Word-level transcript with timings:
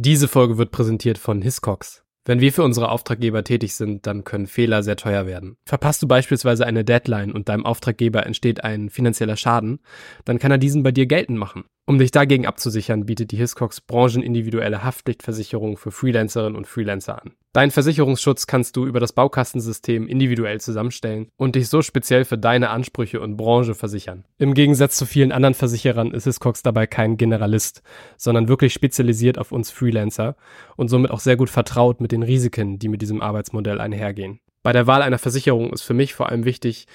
Diese 0.00 0.28
Folge 0.28 0.58
wird 0.58 0.70
präsentiert 0.70 1.18
von 1.18 1.42
Hiscox. 1.42 2.04
Wenn 2.24 2.38
wir 2.38 2.52
für 2.52 2.62
unsere 2.62 2.88
Auftraggeber 2.88 3.42
tätig 3.42 3.74
sind, 3.74 4.06
dann 4.06 4.22
können 4.22 4.46
Fehler 4.46 4.84
sehr 4.84 4.94
teuer 4.94 5.26
werden. 5.26 5.56
Verpasst 5.64 6.00
du 6.00 6.06
beispielsweise 6.06 6.64
eine 6.64 6.84
Deadline 6.84 7.32
und 7.32 7.48
deinem 7.48 7.66
Auftraggeber 7.66 8.24
entsteht 8.24 8.62
ein 8.62 8.90
finanzieller 8.90 9.36
Schaden, 9.36 9.80
dann 10.24 10.38
kann 10.38 10.52
er 10.52 10.58
diesen 10.58 10.84
bei 10.84 10.92
dir 10.92 11.06
geltend 11.06 11.36
machen. 11.36 11.64
Um 11.88 11.98
dich 11.98 12.10
dagegen 12.10 12.44
abzusichern, 12.44 13.06
bietet 13.06 13.30
die 13.30 13.38
Hiscox 13.38 13.80
branchenindividuelle 13.80 14.84
Haftpflichtversicherung 14.84 15.78
für 15.78 15.90
Freelancerinnen 15.90 16.54
und 16.54 16.66
Freelancer 16.66 17.22
an. 17.22 17.30
Deinen 17.54 17.70
Versicherungsschutz 17.70 18.46
kannst 18.46 18.76
du 18.76 18.84
über 18.84 19.00
das 19.00 19.14
Baukastensystem 19.14 20.06
individuell 20.06 20.60
zusammenstellen 20.60 21.30
und 21.38 21.54
dich 21.54 21.70
so 21.70 21.80
speziell 21.80 22.26
für 22.26 22.36
deine 22.36 22.68
Ansprüche 22.68 23.22
und 23.22 23.38
Branche 23.38 23.74
versichern. 23.74 24.26
Im 24.36 24.52
Gegensatz 24.52 24.98
zu 24.98 25.06
vielen 25.06 25.32
anderen 25.32 25.54
Versicherern 25.54 26.10
ist 26.10 26.24
Hiscox 26.24 26.62
dabei 26.62 26.86
kein 26.86 27.16
Generalist, 27.16 27.82
sondern 28.18 28.48
wirklich 28.48 28.74
spezialisiert 28.74 29.38
auf 29.38 29.50
uns 29.50 29.70
Freelancer 29.70 30.36
und 30.76 30.88
somit 30.88 31.10
auch 31.10 31.20
sehr 31.20 31.38
gut 31.38 31.48
vertraut 31.48 32.02
mit 32.02 32.12
den 32.12 32.22
Risiken, 32.22 32.78
die 32.78 32.88
mit 32.88 33.00
diesem 33.00 33.22
Arbeitsmodell 33.22 33.80
einhergehen. 33.80 34.40
Bei 34.62 34.72
der 34.74 34.86
Wahl 34.86 35.00
einer 35.00 35.18
Versicherung 35.18 35.72
ist 35.72 35.82
für 35.82 35.94
mich 35.94 36.12
vor 36.12 36.28
allem 36.28 36.44
wichtig, 36.44 36.86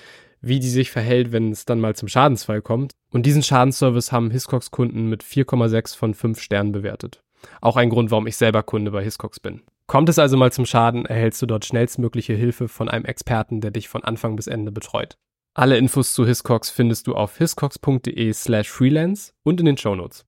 wie 0.43 0.59
die 0.59 0.69
sich 0.69 0.91
verhält, 0.91 1.31
wenn 1.31 1.51
es 1.51 1.65
dann 1.65 1.79
mal 1.79 1.95
zum 1.95 2.09
Schadensfall 2.09 2.61
kommt. 2.61 2.91
Und 3.11 3.25
diesen 3.25 3.41
Schadensservice 3.41 4.11
haben 4.11 4.29
Hiscox-Kunden 4.29 5.09
mit 5.09 5.23
4,6 5.23 5.95
von 5.95 6.13
5 6.13 6.39
Sternen 6.39 6.73
bewertet. 6.73 7.23
Auch 7.61 7.77
ein 7.77 7.89
Grund, 7.89 8.11
warum 8.11 8.27
ich 8.27 8.37
selber 8.37 8.61
Kunde 8.61 8.91
bei 8.91 9.03
Hiscox 9.03 9.39
bin. 9.39 9.61
Kommt 9.87 10.09
es 10.09 10.19
also 10.19 10.37
mal 10.37 10.51
zum 10.51 10.65
Schaden, 10.65 11.05
erhältst 11.05 11.41
du 11.41 11.45
dort 11.45 11.65
schnellstmögliche 11.65 12.33
Hilfe 12.33 12.67
von 12.67 12.89
einem 12.89 13.05
Experten, 13.05 13.61
der 13.61 13.71
dich 13.71 13.87
von 13.89 14.03
Anfang 14.03 14.35
bis 14.35 14.47
Ende 14.47 14.71
betreut. 14.71 15.17
Alle 15.55 15.77
Infos 15.77 16.13
zu 16.13 16.25
Hiscox 16.25 16.69
findest 16.69 17.07
du 17.07 17.15
auf 17.15 17.37
hiscox.de 17.37 18.33
slash 18.33 18.69
freelance 18.69 19.33
und 19.43 19.59
in 19.59 19.65
den 19.65 19.77
Shownotes. 19.77 20.25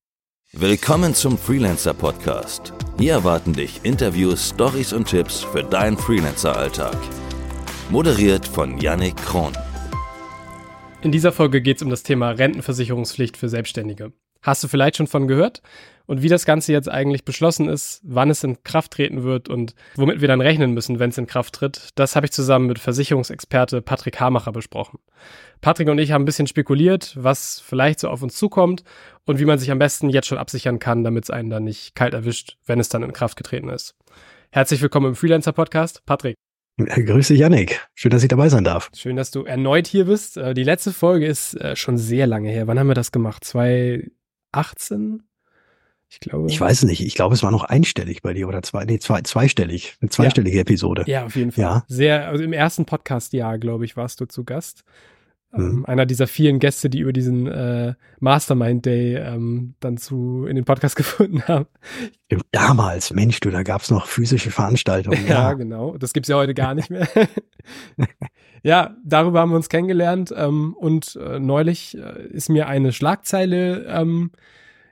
Willkommen 0.52 1.14
zum 1.14 1.38
Freelancer 1.38 1.94
Podcast. 1.94 2.74
Hier 2.98 3.14
erwarten 3.14 3.54
dich 3.54 3.82
Interviews, 3.84 4.50
Stories 4.50 4.94
und 4.94 5.08
Tipps 5.08 5.42
für 5.42 5.64
deinen 5.64 5.98
Freelancer-Alltag. 5.98 6.96
Moderiert 7.90 8.48
von 8.48 8.78
Yannick 8.80 9.18
Kron. 9.18 9.54
In 11.06 11.12
dieser 11.12 11.32
Folge 11.32 11.62
geht 11.62 11.78
es 11.78 11.84
um 11.84 11.92
das 11.92 12.02
Thema 12.02 12.32
Rentenversicherungspflicht 12.32 13.38
für 13.38 13.48
Selbstständige. 13.48 14.12
Hast 14.42 14.64
du 14.64 14.68
vielleicht 14.68 14.98
schon 14.98 15.06
von 15.06 15.28
gehört? 15.28 15.62
Und 16.08 16.24
wie 16.24 16.30
das 16.30 16.46
Ganze 16.46 16.74
jetzt 16.74 16.90
eigentlich 16.90 17.24
beschlossen 17.24 17.70
ist, 17.70 18.02
wann 18.04 18.32
es 18.32 18.44
in 18.44 18.64
Kraft 18.64 18.94
treten 18.94 19.22
wird 19.22 19.48
und 19.48 19.76
womit 19.98 20.20
wir 20.20 20.28
dann 20.28 20.42
rechnen 20.42 20.74
müssen, 20.74 20.98
wenn 20.98 21.12
es 21.12 21.20
in 21.20 21.28
Kraft 21.28 21.54
tritt, 21.54 21.90
das 21.94 22.16
habe 22.16 22.26
ich 22.26 22.32
zusammen 22.32 22.66
mit 22.66 22.80
Versicherungsexperte 22.80 23.84
Patrick 23.84 24.20
Hamacher 24.20 24.52
besprochen. 24.52 24.98
Patrick 25.62 25.90
und 25.90 26.00
ich 26.00 26.12
haben 26.12 26.24
ein 26.24 26.26
bisschen 26.26 26.48
spekuliert, 26.48 27.16
was 27.20 27.60
vielleicht 27.60 28.00
so 28.00 28.10
auf 28.10 28.24
uns 28.24 28.36
zukommt 28.36 28.84
und 29.26 29.38
wie 29.38 29.46
man 29.46 29.60
sich 29.60 29.70
am 29.70 29.78
besten 29.78 30.10
jetzt 30.10 30.26
schon 30.26 30.40
absichern 30.40 30.80
kann, 30.80 31.04
damit 31.04 31.26
es 31.26 31.30
einen 31.30 31.52
dann 31.52 31.66
nicht 31.66 31.94
kalt 31.94 32.16
erwischt, 32.16 32.58
wenn 32.66 32.80
es 32.80 32.90
dann 32.90 33.04
in 33.04 33.14
Kraft 33.14 33.38
getreten 33.38 33.70
ist. 33.70 33.94
Herzlich 34.50 34.82
willkommen 34.82 35.10
im 35.10 35.16
Freelancer 35.16 35.54
Podcast, 35.54 36.04
Patrick. 36.08 36.36
Grüße 36.78 37.34
Janik. 37.34 37.88
Schön, 37.94 38.12
dass 38.12 38.24
ich 38.24 38.28
dabei 38.28 38.50
sein 38.50 38.66
darf. 38.66 38.90
Schön, 38.94 39.16
dass 39.16 39.32
du 39.32 39.46
erneut 39.46 39.88
hier 39.88 40.06
bist. 40.06 40.36
Äh, 40.36 40.54
die 40.54 40.64
letzte 40.64 40.92
Folge 40.92 41.26
ist 41.26 41.56
äh, 41.56 41.76
schon 41.76 41.98
sehr 41.98 42.28
lange 42.28 42.50
her. 42.50 42.68
Wann 42.68 42.78
haben 42.78 42.88
wir 42.88 42.96
das 42.96 43.14
gemacht? 43.14 43.46
2018? 43.46 45.24
Ich 46.10 46.20
glaube. 46.20 46.50
Ich 46.50 46.60
weiß 46.60 46.84
nicht. 46.84 47.02
Ich 47.02 47.16
glaube, 47.16 47.34
es 47.34 47.44
war 47.44 47.52
noch 47.52 47.64
einstellig 47.64 48.22
bei 48.22 48.34
dir 48.34 48.50
oder 48.50 48.62
zwei, 48.62 48.84
nee, 48.84 49.00
zwei, 49.00 49.22
zweistellig. 49.22 49.96
Eine 50.02 50.10
zweistellige 50.10 50.58
ja. 50.58 50.62
Episode. 50.62 51.04
Ja, 51.08 51.26
auf 51.26 51.36
jeden 51.38 51.54
Fall. 51.54 51.64
Ja. 51.64 51.86
Sehr, 51.88 52.28
also 52.28 52.44
im 52.44 52.54
ersten 52.54 52.86
Podcast-Jahr, 52.86 53.58
glaube 53.58 53.86
ich, 53.86 53.96
warst 53.96 54.20
du 54.20 54.26
zu 54.26 54.44
Gast. 54.44 54.84
Ähm, 55.56 55.76
mhm. 55.76 55.86
einer 55.86 56.06
dieser 56.06 56.28
vielen 56.28 56.60
Gäste, 56.60 56.90
die 56.90 57.00
über 57.00 57.14
diesen 57.14 57.48
äh, 57.48 57.94
Mastermind 58.20 58.86
Day 58.86 59.16
ähm, 59.16 59.76
dann 59.80 59.98
zu 59.98 60.46
in 60.46 60.56
den 60.56 60.66
Podcast 60.66 60.96
gefunden 60.96 61.44
haben. 61.48 61.68
Damals, 62.52 63.14
Mensch, 63.14 63.40
du, 63.40 63.52
da 63.52 63.64
gab's 63.64 63.92
noch 63.92 64.08
physische 64.08 64.52
Veranstaltungen. 64.52 65.24
ja, 65.28 65.50
ja, 65.50 65.54
genau. 65.54 65.98
Das 65.98 66.14
gibt's 66.14 66.30
ja 66.30 66.36
heute 66.36 66.54
gar 66.54 66.74
nicht 66.74 66.90
mehr. 66.90 67.08
ja, 68.64 68.96
darüber 69.06 69.40
haben 69.40 69.52
wir 69.52 69.56
uns 69.56 69.70
kennengelernt 69.70 70.34
ähm, 70.36 70.76
und 70.78 71.16
äh, 71.16 71.40
neulich 71.40 71.98
äh, 71.98 72.28
ist 72.28 72.50
mir 72.50 72.68
eine 72.68 72.92
Schlagzeile 72.92 73.86
ähm, 73.86 74.32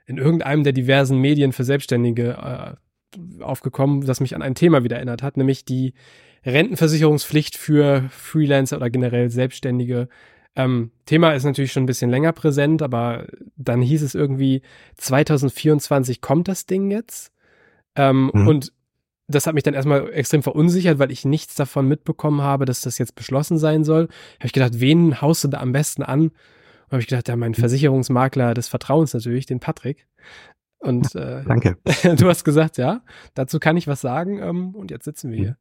in 0.06 0.18
irgendeinem 0.18 0.64
der 0.64 0.72
diversen 0.72 1.18
Medien 1.18 1.52
für 1.52 1.64
Selbstständige 1.64 2.32
äh, 2.32 3.42
aufgekommen, 3.42 4.06
das 4.06 4.20
mich 4.20 4.34
an 4.34 4.42
ein 4.42 4.54
Thema 4.54 4.84
wieder 4.84 4.96
erinnert 4.96 5.22
hat, 5.22 5.36
nämlich 5.36 5.64
die 5.64 5.94
Rentenversicherungspflicht 6.44 7.56
für 7.56 8.04
Freelancer 8.10 8.76
oder 8.76 8.90
generell 8.90 9.30
Selbstständige 9.30 10.08
ähm, 10.56 10.90
Thema 11.06 11.32
ist 11.32 11.44
natürlich 11.44 11.72
schon 11.72 11.82
ein 11.82 11.86
bisschen 11.86 12.10
länger 12.10 12.32
präsent, 12.32 12.82
aber 12.82 13.26
dann 13.56 13.82
hieß 13.82 14.02
es 14.02 14.14
irgendwie, 14.14 14.62
2024 14.96 16.20
kommt 16.20 16.48
das 16.48 16.66
Ding 16.66 16.90
jetzt. 16.90 17.32
Ähm, 17.96 18.30
mhm. 18.32 18.48
Und 18.48 18.72
das 19.26 19.46
hat 19.46 19.54
mich 19.54 19.64
dann 19.64 19.74
erstmal 19.74 20.12
extrem 20.12 20.42
verunsichert, 20.42 20.98
weil 20.98 21.10
ich 21.10 21.24
nichts 21.24 21.54
davon 21.54 21.88
mitbekommen 21.88 22.42
habe, 22.42 22.66
dass 22.66 22.82
das 22.82 22.98
jetzt 22.98 23.14
beschlossen 23.14 23.58
sein 23.58 23.84
soll. 23.84 24.04
Habe 24.38 24.46
ich 24.46 24.52
gedacht, 24.52 24.80
wen 24.80 25.20
haust 25.20 25.44
du 25.44 25.48
da 25.48 25.60
am 25.60 25.72
besten 25.72 26.02
an? 26.02 26.20
Und 26.20 26.92
habe 26.92 27.00
ich 27.00 27.08
gedacht, 27.08 27.28
ja, 27.28 27.36
mein 27.36 27.52
mhm. 27.52 27.56
Versicherungsmakler 27.56 28.54
des 28.54 28.68
Vertrauens 28.68 29.14
natürlich, 29.14 29.46
den 29.46 29.60
Patrick. 29.60 30.06
Und 30.78 31.14
äh, 31.14 31.42
danke. 31.44 31.78
du 32.16 32.28
hast 32.28 32.44
gesagt, 32.44 32.76
ja, 32.76 33.02
dazu 33.34 33.58
kann 33.58 33.76
ich 33.76 33.86
was 33.86 34.02
sagen. 34.02 34.40
Ähm, 34.40 34.74
und 34.74 34.90
jetzt 34.90 35.04
sitzen 35.04 35.30
wir 35.30 35.38
mhm. 35.38 35.42
hier. 35.42 35.56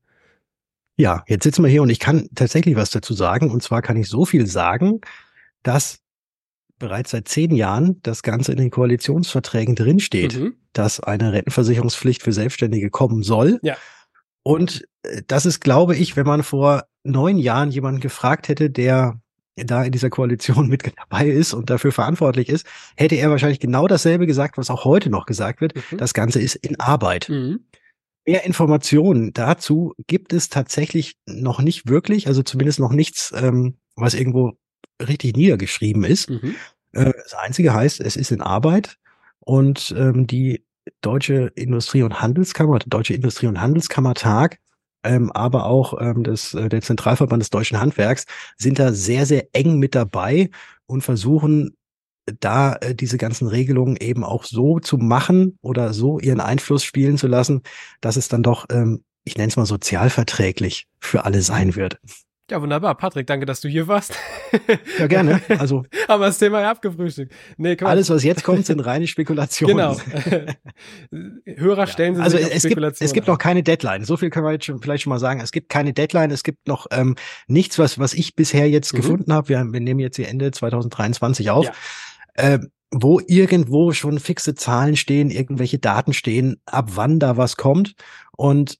Ja, 0.96 1.24
jetzt 1.28 1.44
sitzen 1.44 1.64
wir 1.64 1.70
hier 1.70 1.82
und 1.82 1.90
ich 1.90 2.00
kann 2.00 2.30
tatsächlich 2.36 2.76
was 2.76 2.92
dazu 2.92 3.14
sagen. 3.14 3.50
Und 3.50 3.64
zwar 3.64 3.82
kann 3.82 3.98
ich 3.98 4.08
so 4.08 4.26
viel 4.26 4.46
sagen, 4.46 5.02
dass 5.64 6.00
bereits 6.78 7.12
seit 7.12 7.28
zehn 7.28 7.56
Jahren 7.56 8.00
das 8.04 8.24
Ganze 8.24 8.52
in 8.52 8.58
den 8.58 8.70
Koalitionsverträgen 8.70 9.76
drinsteht, 9.76 10.38
mhm. 10.38 10.56
dass 10.74 11.00
eine 11.00 11.32
Rentenversicherungspflicht 11.32 12.22
für 12.22 12.34
Selbstständige 12.34 12.90
kommen 12.90 13.24
soll. 13.24 13.60
Ja. 13.64 13.78
Und 14.44 14.86
äh, 15.04 15.22
das 15.28 15.46
ist, 15.46 15.62
glaube 15.62 15.96
ich, 15.96 16.16
wenn 16.16 16.26
man 16.26 16.44
vor 16.44 16.84
neun 17.04 17.38
Jahren 17.38 17.72
jemanden 17.72 18.02
gefragt 18.02 18.48
hätte, 18.50 18.70
der 18.70 19.20
da 19.56 19.84
in 19.84 19.92
dieser 19.92 20.10
Koalition 20.10 20.68
mit 20.70 20.84
dabei 20.98 21.28
ist 21.28 21.54
und 21.54 21.70
dafür 21.70 21.92
verantwortlich 21.92 22.50
ist, 22.50 22.66
hätte 22.98 23.16
er 23.16 23.30
wahrscheinlich 23.30 23.60
genau 23.60 23.88
dasselbe 23.88 24.28
gesagt, 24.28 24.58
was 24.58 24.70
auch 24.70 24.86
heute 24.86 25.10
noch 25.10 25.26
gesagt 25.26 25.62
wird. 25.62 25.76
Mhm. 25.76 25.98
Das 25.98 26.14
Ganze 26.14 26.42
ist 26.42 26.56
in 26.56 26.80
Arbeit. 26.80 27.30
Mhm. 27.30 27.66
Mehr 28.26 28.46
Informationen 28.46 29.34
dazu 29.34 29.94
gibt 30.08 30.32
es 30.34 30.50
tatsächlich 30.50 31.18
noch 31.26 31.62
nicht 31.62 31.88
wirklich, 31.88 32.28
also 32.28 32.42
zumindest 32.42 32.80
noch 32.80 32.92
nichts, 32.92 33.34
ähm, 33.36 33.78
was 33.96 34.14
irgendwo 34.14 34.54
richtig 35.02 35.36
niedergeschrieben 35.36 36.04
ist. 36.04 36.30
Mhm. 36.30 36.56
Äh, 36.94 37.12
das 37.22 37.34
Einzige 37.34 37.74
heißt, 37.74 38.00
es 38.00 38.16
ist 38.16 38.32
in 38.32 38.42
Arbeit 38.42 38.98
und 39.40 39.94
ähm, 39.98 40.28
die 40.28 40.66
Deutsche 41.02 41.52
Industrie- 41.56 42.04
und 42.04 42.22
Handelskammer, 42.22 42.80
der 42.80 42.90
Deutsche 42.90 43.14
Industrie- 43.14 43.48
und 43.48 43.62
Handelskammertag, 43.62 44.60
ähm, 45.04 45.32
aber 45.32 45.66
auch 45.66 46.00
ähm, 46.00 46.24
das, 46.24 46.54
äh, 46.54 46.70
der 46.70 46.82
Zentralverband 46.82 47.42
des 47.42 47.50
deutschen 47.50 47.80
Handwerks 47.80 48.26
sind 48.58 48.80
da 48.80 48.94
sehr, 48.94 49.26
sehr 49.26 49.48
eng 49.54 49.80
mit 49.80 49.96
dabei 49.96 50.50
und 50.86 51.02
versuchen 51.02 51.76
da 52.40 52.76
äh, 52.76 52.96
diese 52.96 53.18
ganzen 53.18 53.48
Regelungen 53.48 53.98
eben 53.98 54.24
auch 54.24 54.44
so 54.44 54.80
zu 54.80 54.98
machen 54.98 55.58
oder 55.62 55.94
so 55.94 56.20
ihren 56.20 56.40
Einfluss 56.40 56.84
spielen 56.84 57.18
zu 57.18 57.28
lassen, 57.28 57.62
dass 58.02 58.16
es 58.16 58.28
dann 58.28 58.44
doch, 58.44 58.66
ähm, 58.72 59.04
ich 59.24 59.38
nenne 59.38 59.50
es 59.50 59.58
mal 59.58 59.66
sozialverträglich 59.66 60.88
für 61.00 61.26
alle 61.26 61.42
sein 61.42 61.76
wird. 61.76 62.00
Ja, 62.52 62.62
wunderbar. 62.62 62.96
Patrick, 62.96 63.26
danke, 63.26 63.46
dass 63.46 63.62
du 63.62 63.70
hier 63.70 63.88
warst. 63.88 64.14
Ja, 65.00 65.08
gerne. 65.08 65.42
Also. 65.58 65.84
Haben 66.08 66.22
wir 66.22 66.28
das 66.28 66.38
Thema 66.38 66.62
ja 66.62 66.70
abgefrühstückt. 66.70 67.34
Nee, 67.58 67.76
komm. 67.76 67.88
Alles, 67.88 68.12
was 68.12 68.24
jetzt 68.24 68.44
kommt, 68.44 68.68
sind 68.68 68.80
reine 68.86 69.08
Spekulationen. 69.08 69.76
Genau. 69.76 69.98
Hörer 71.58 71.88
stellen 71.88 72.14
ja. 72.14 72.30
sich 72.30 72.36
also 72.36 72.54
es 72.54 72.64
gibt, 72.64 73.02
es 73.02 73.14
gibt 73.14 73.28
noch 73.28 73.40
keine 73.40 73.64
Deadline. 73.64 74.06
So 74.06 74.16
viel 74.16 74.30
können 74.30 74.46
wir 74.46 74.52
jetzt 74.52 74.66
schon, 74.66 74.80
vielleicht 74.80 75.04
schon 75.04 75.10
mal 75.10 75.18
sagen. 75.18 75.42
Es 75.42 75.52
gibt 75.52 75.70
keine 75.70 75.92
Deadline. 75.92 76.30
Es 76.30 76.44
gibt 76.44 76.68
noch 76.68 76.86
ähm, 76.92 77.16
nichts, 77.48 77.80
was, 77.80 77.98
was 77.98 78.14
ich 78.14 78.36
bisher 78.36 78.70
jetzt 78.70 78.94
mhm. 78.94 78.98
gefunden 78.98 79.34
habe. 79.34 79.50
Wir, 79.50 79.66
wir 79.66 79.80
nehmen 79.80 80.00
jetzt 80.00 80.18
hier 80.18 80.28
Ende 80.28 80.52
2023 80.52 81.50
auf. 81.50 81.66
Ja 81.66 81.74
äh, 82.34 82.60
wo 82.92 83.20
irgendwo 83.26 83.92
schon 83.92 84.20
fixe 84.20 84.54
Zahlen 84.54 84.96
stehen, 84.96 85.32
irgendwelche 85.32 85.80
Daten 85.80 86.14
stehen, 86.14 86.58
ab 86.66 86.92
wann 86.94 87.20
da 87.20 87.38
was 87.38 87.58
kommt. 87.58 87.96
Und 88.38 88.78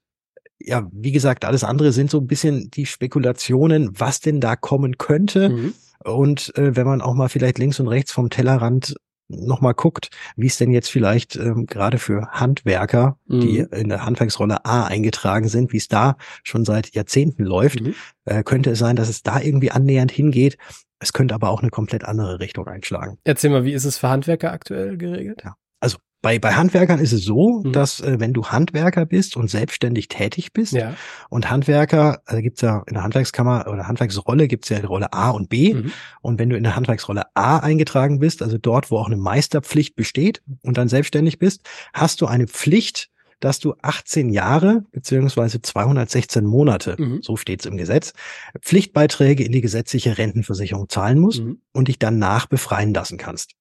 ja, 0.60 0.88
wie 0.92 1.12
gesagt, 1.12 1.46
alles 1.46 1.64
andere 1.64 1.92
sind 1.92 2.12
so 2.12 2.20
ein 2.20 2.28
bisschen 2.28 2.70
die 2.72 2.86
Spekulationen, 2.86 4.00
was 4.00 4.20
denn 4.20 4.40
da 4.40 4.56
kommen 4.56 4.98
könnte. 4.98 5.50
Mhm. 5.50 5.74
Und 6.04 6.56
äh, 6.58 6.76
wenn 6.76 6.86
man 6.86 7.02
auch 7.02 7.16
mal 7.16 7.30
vielleicht 7.30 7.58
links 7.58 7.80
und 7.80 7.88
rechts 7.88 8.12
vom 8.12 8.30
Tellerrand 8.30 8.96
nochmal 9.30 9.74
guckt, 9.74 10.10
wie 10.36 10.48
es 10.48 10.58
denn 10.58 10.72
jetzt 10.72 10.90
vielleicht 10.90 11.36
ähm, 11.36 11.66
gerade 11.66 11.98
für 11.98 12.28
Handwerker, 12.32 13.18
mhm. 13.26 13.40
die 13.40 13.58
in 13.72 13.90
der 13.90 14.06
Handwerksrolle 14.06 14.66
A 14.66 14.86
eingetragen 14.86 15.48
sind, 15.48 15.74
wie 15.74 15.78
es 15.78 15.88
da 15.88 16.18
schon 16.44 16.66
seit 16.66 16.94
Jahrzehnten 16.94 17.44
läuft, 17.44 17.82
mhm. 17.82 17.96
äh, 18.26 18.44
könnte 18.44 18.72
es 18.72 18.80
sein, 18.80 18.96
dass 18.96 19.10
es 19.10 19.24
da 19.24 19.40
irgendwie 19.40 19.72
annähernd 19.72 20.12
hingeht. 20.12 20.58
Es 21.04 21.12
könnte 21.12 21.36
aber 21.36 21.50
auch 21.50 21.62
eine 21.62 21.70
komplett 21.70 22.06
andere 22.06 22.40
Richtung 22.40 22.66
einschlagen. 22.68 23.18
Erzähl 23.26 23.50
mal, 23.50 23.66
wie 23.66 23.74
ist 23.74 23.84
es 23.84 23.98
für 23.98 24.08
Handwerker 24.08 24.54
aktuell 24.54 24.98
geregelt? 24.98 25.42
Ja. 25.44 25.56
Also 25.82 25.98
bei, 26.22 26.40
bei 26.40 26.54
Handwerkern 26.54 27.00
ist 27.00 27.12
es 27.12 27.26
so, 27.26 27.62
mhm. 27.62 27.74
dass 27.74 28.00
äh, 28.00 28.22
wenn 28.22 28.32
du 28.32 28.46
Handwerker 28.46 29.06
bist 29.06 29.36
und 29.36 29.50
selbstständig 29.50 30.08
tätig 30.08 30.54
bist 30.54 30.72
ja. 30.72 30.96
und 31.30 31.52
Handwerker, 31.52 32.22
also 32.26 32.42
gibt's 32.42 32.62
ja 32.62 32.84
in 32.88 32.94
der 32.94 33.04
Handwerkskammer 33.04 33.68
oder 33.68 33.90
Handwerksrolle 33.90 34.48
gibt's 34.48 34.70
ja 34.70 34.80
die 34.80 34.86
Rolle 34.86 35.12
A 35.12 35.32
und 35.32 35.50
B. 35.50 35.74
Mhm. 35.74 35.92
Und 36.22 36.40
wenn 36.40 36.50
du 36.50 36.56
in 36.56 36.64
der 36.64 36.78
Handwerksrolle 36.78 37.24
A 37.34 37.58
eingetragen 37.58 38.20
bist, 38.20 38.42
also 38.42 38.58
dort, 38.58 38.90
wo 38.90 38.98
auch 38.98 39.08
eine 39.08 39.18
Meisterpflicht 39.18 39.98
besteht 39.98 40.42
und 40.62 40.78
dann 40.78 40.88
selbstständig 40.88 41.38
bist, 41.38 41.70
hast 41.94 42.22
du 42.22 42.28
eine 42.28 42.48
Pflicht, 42.48 43.10
dass 43.44 43.60
du 43.60 43.74
18 43.82 44.30
Jahre 44.30 44.84
beziehungsweise 44.92 45.62
216 45.62 46.46
Monate, 46.46 46.96
Mhm. 46.98 47.22
so 47.22 47.36
steht's 47.38 47.66
im 47.66 47.78
Gesetz, 47.78 48.14
Pflichtbeiträge 48.62 49.44
in 49.44 49.52
die 49.52 49.62
gesetzliche 49.62 50.18
Rentenversicherung 50.18 50.88
zahlen 50.90 51.20
musst 51.20 51.42
Mhm. 51.44 51.60
und 51.74 51.88
dich 51.88 52.00
danach 52.00 52.46
befreien 52.46 52.94
lassen 52.94 53.18
kannst. 53.18 53.52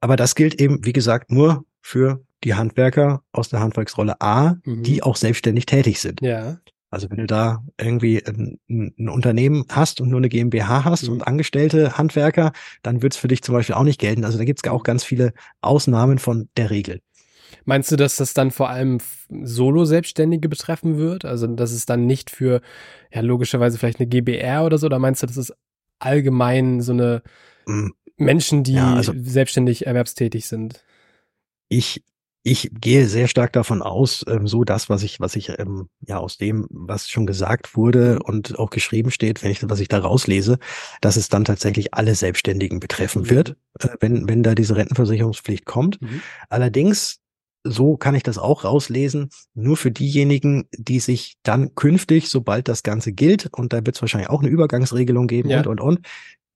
Aber 0.00 0.16
das 0.16 0.34
gilt 0.34 0.60
eben, 0.60 0.84
wie 0.84 0.92
gesagt, 0.92 1.30
nur 1.30 1.64
für 1.80 2.24
die 2.44 2.54
Handwerker 2.54 3.22
aus 3.32 3.48
der 3.48 3.60
Handwerksrolle 3.60 4.20
A, 4.20 4.56
Mhm. 4.64 4.82
die 4.82 5.02
auch 5.02 5.16
selbstständig 5.16 5.66
tätig 5.66 6.00
sind. 6.00 6.20
Ja. 6.22 6.58
Also 6.90 7.08
wenn 7.08 7.18
du 7.18 7.26
da 7.26 7.64
irgendwie 7.80 8.22
ein, 8.26 8.58
ein 8.68 9.08
Unternehmen 9.08 9.64
hast 9.70 10.00
und 10.00 10.10
nur 10.10 10.18
eine 10.18 10.28
GmbH 10.28 10.84
hast 10.84 11.04
Mhm. 11.04 11.12
und 11.14 11.26
angestellte 11.26 11.96
Handwerker, 11.96 12.52
dann 12.82 13.00
wird 13.00 13.14
es 13.14 13.18
für 13.18 13.28
dich 13.28 13.42
zum 13.42 13.54
Beispiel 13.54 13.74
auch 13.76 13.84
nicht 13.84 13.98
gelten. 14.00 14.24
Also 14.24 14.36
da 14.38 14.44
gibt 14.44 14.60
es 14.64 14.70
auch 14.70 14.82
ganz 14.82 15.02
viele 15.02 15.32
Ausnahmen 15.62 16.18
von 16.18 16.48
der 16.56 16.70
Regel. 16.70 17.00
Meinst 17.64 17.90
du, 17.92 17.96
dass 17.96 18.16
das 18.16 18.34
dann 18.34 18.50
vor 18.50 18.68
allem 18.70 18.98
Solo-Selbstständige 19.30 20.48
betreffen 20.48 20.98
wird? 20.98 21.24
Also, 21.24 21.46
dass 21.46 21.72
es 21.72 21.86
dann 21.86 22.06
nicht 22.06 22.30
für, 22.30 22.60
ja, 23.12 23.20
logischerweise 23.20 23.78
vielleicht 23.78 24.00
eine 24.00 24.08
GBR 24.08 24.64
oder 24.64 24.78
so? 24.78 24.86
Oder 24.86 24.98
meinst 24.98 25.22
du, 25.22 25.26
das 25.26 25.36
ist 25.36 25.54
allgemein 25.98 26.80
so 26.80 26.92
eine 26.92 27.22
Mm, 27.66 27.90
Menschen, 28.16 28.64
die 28.64 28.74
Ja, 28.74 28.94
also- 28.94 29.12
selbstständig 29.16 29.86
erwerbstätig 29.86 30.46
sind? 30.46 30.84
Ich, 31.68 32.02
ich 32.42 32.70
gehe 32.72 33.06
sehr 33.06 33.28
stark 33.28 33.52
davon 33.52 33.82
aus, 33.82 34.24
ähm, 34.28 34.46
so 34.48 34.64
das, 34.64 34.90
was 34.90 35.04
ich, 35.04 35.20
was 35.20 35.36
ich 35.36 35.48
ähm, 35.60 35.88
ja 36.00 36.18
aus 36.18 36.38
dem, 36.38 36.66
was 36.70 37.08
schon 37.08 37.24
gesagt 37.24 37.76
wurde 37.76 38.18
und 38.18 38.58
auch 38.58 38.70
geschrieben 38.70 39.10
steht, 39.12 39.42
wenn 39.42 39.52
ich, 39.52 39.68
was 39.70 39.78
ich 39.80 39.88
da 39.88 39.98
rauslese, 40.00 40.58
dass 41.00 41.16
es 41.16 41.28
dann 41.28 41.44
tatsächlich 41.44 41.94
alle 41.94 42.14
Selbstständigen 42.14 42.80
betreffen 42.80 43.22
Mhm. 43.22 43.30
wird, 43.30 43.56
äh, 43.78 43.88
wenn, 44.00 44.28
wenn 44.28 44.42
da 44.42 44.54
diese 44.56 44.76
Rentenversicherungspflicht 44.76 45.64
kommt. 45.64 46.02
Mhm. 46.02 46.20
Allerdings, 46.50 47.20
so 47.64 47.96
kann 47.96 48.14
ich 48.14 48.22
das 48.22 48.38
auch 48.38 48.64
rauslesen, 48.64 49.30
nur 49.54 49.76
für 49.76 49.90
diejenigen, 49.90 50.64
die 50.76 51.00
sich 51.00 51.36
dann 51.42 51.74
künftig, 51.74 52.28
sobald 52.28 52.68
das 52.68 52.82
Ganze 52.82 53.12
gilt, 53.12 53.48
und 53.52 53.72
da 53.72 53.78
wird 53.86 53.96
es 53.96 54.02
wahrscheinlich 54.02 54.30
auch 54.30 54.40
eine 54.40 54.50
Übergangsregelung 54.50 55.26
geben 55.26 55.50
Ja. 55.50 55.58
und, 55.58 55.66
und, 55.66 55.80
und, 55.80 56.00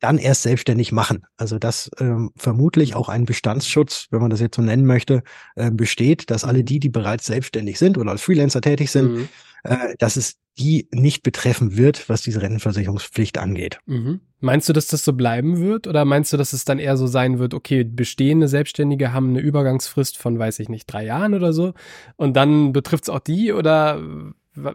dann 0.01 0.19
erst 0.19 0.43
selbstständig 0.43 0.93
machen. 0.93 1.25
Also 1.39 1.59
dass 1.59 1.91
ähm, 2.01 2.31
vermutlich 2.37 2.95
auch 2.95 3.09
ein 3.09 3.25
Bestandsschutz, 3.25 4.09
wenn 4.11 4.21
man 4.21 4.29
das 4.31 4.41
jetzt 4.41 4.57
so 4.57 4.63
nennen 4.63 4.85
möchte, 4.85 5.23
äh, 5.55 5.71
besteht, 5.71 6.31
dass 6.31 6.45
alle 6.45 6.65
die, 6.65 6.81
die 6.81 6.91
bereits 6.91 7.25
selbstständig 7.27 7.79
sind 7.79 7.97
oder 7.97 8.11
als 8.11 8.21
Freelancer 8.23 8.61
tätig 8.61 8.91
sind, 8.91 9.13
Mhm. 9.13 9.29
Äh, 9.67 9.95
dass 9.99 10.17
es 10.17 10.37
die 10.59 10.89
nicht 10.91 11.23
betreffen 11.23 11.77
wird, 11.77 12.09
was 12.09 12.23
diese 12.23 12.41
Rentenversicherungspflicht 12.41 13.37
angeht. 13.39 13.79
Mhm. 13.85 14.21
Meinst 14.41 14.69
du, 14.69 14.73
dass 14.73 14.87
das 14.87 15.05
so 15.05 15.13
bleiben 15.13 15.61
wird? 15.61 15.87
Oder 15.87 16.05
meinst 16.05 16.33
du, 16.33 16.37
dass 16.37 16.53
es 16.53 16.65
dann 16.65 16.79
eher 16.79 16.97
so 16.97 17.07
sein 17.07 17.39
wird, 17.39 17.53
okay, 17.53 17.85
bestehende 17.85 18.49
Selbstständige 18.49 19.13
haben 19.13 19.31
eine 19.31 19.41
Übergangsfrist 19.41 20.17
von, 20.17 20.39
weiß 20.39 20.59
ich 20.61 20.69
nicht, 20.69 20.87
drei 20.87 21.05
Jahren 21.05 21.35
oder 21.35 21.53
so? 21.53 21.75
Und 22.17 22.37
dann 22.37 22.73
betrifft 22.73 23.05
es 23.05 23.11
auch 23.11 23.19
die? 23.19 23.53
Oder, 23.53 24.01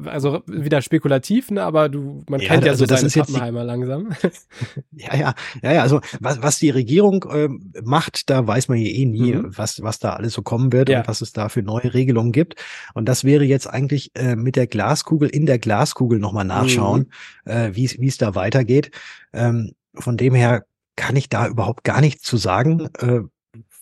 also 0.06 0.42
wieder 0.48 0.82
spekulativ, 0.82 1.52
ne? 1.52 1.64
Aber 1.64 1.90
du, 1.90 2.24
man 2.30 2.40
Ja, 2.40 2.50
kennt 2.50 2.66
ja 2.66 2.72
also 2.72 2.86
so 2.86 2.90
das 2.90 3.04
ist 3.04 3.16
jetzt 3.16 3.30
die- 3.30 3.34
Pappenheimer 3.34 3.64
langsam. 3.64 4.10
Ja, 4.92 5.16
ja, 5.16 5.34
ja, 5.64 5.74
ja. 5.74 5.82
Also 5.82 6.02
was, 6.20 6.42
was 6.42 6.60
die 6.60 6.70
Regierung 6.70 7.26
ähm, 7.32 7.72
macht, 7.84 8.30
da 8.30 8.46
weiß 8.46 8.68
man 8.68 8.78
hier 8.78 8.92
eh 8.94 9.06
nie, 9.06 9.34
Mhm. 9.34 9.58
was, 9.58 9.82
was 9.82 10.00
da 10.00 10.14
alles 10.14 10.34
so 10.34 10.42
kommen 10.42 10.72
wird 10.72 10.90
Ja. 10.90 11.00
und 11.00 11.08
was 11.08 11.22
es 11.22 11.34
da 11.34 11.50
für 11.50 11.62
neue 11.64 11.94
Regelungen 11.94 12.32
gibt. 12.32 12.56
Und 12.94 13.06
das 13.08 13.24
wäre 13.24 13.44
jetzt 13.44 13.68
eigentlich 13.68 14.12
äh, 14.16 14.36
mit 14.36 14.56
der 14.56 14.68
Glaskugel 14.68 15.30
in 15.30 15.46
der 15.46 15.60
Glaskugel 15.60 16.20
nochmal 16.20 16.46
nachschauen, 16.46 17.12
äh, 17.46 17.70
wie 17.74 17.86
es 17.86 18.00
wie 18.00 18.08
es 18.08 18.18
da 18.18 18.36
weitergeht. 18.36 18.92
Ähm, 19.34 19.74
von 19.96 20.18
dem 20.18 20.34
her 20.36 20.66
kann 20.96 21.16
ich 21.16 21.30
da 21.30 21.48
überhaupt 21.48 21.84
gar 21.84 22.02
nichts 22.02 22.24
zu 22.24 22.38
sagen, 22.38 22.90
äh, 23.00 23.22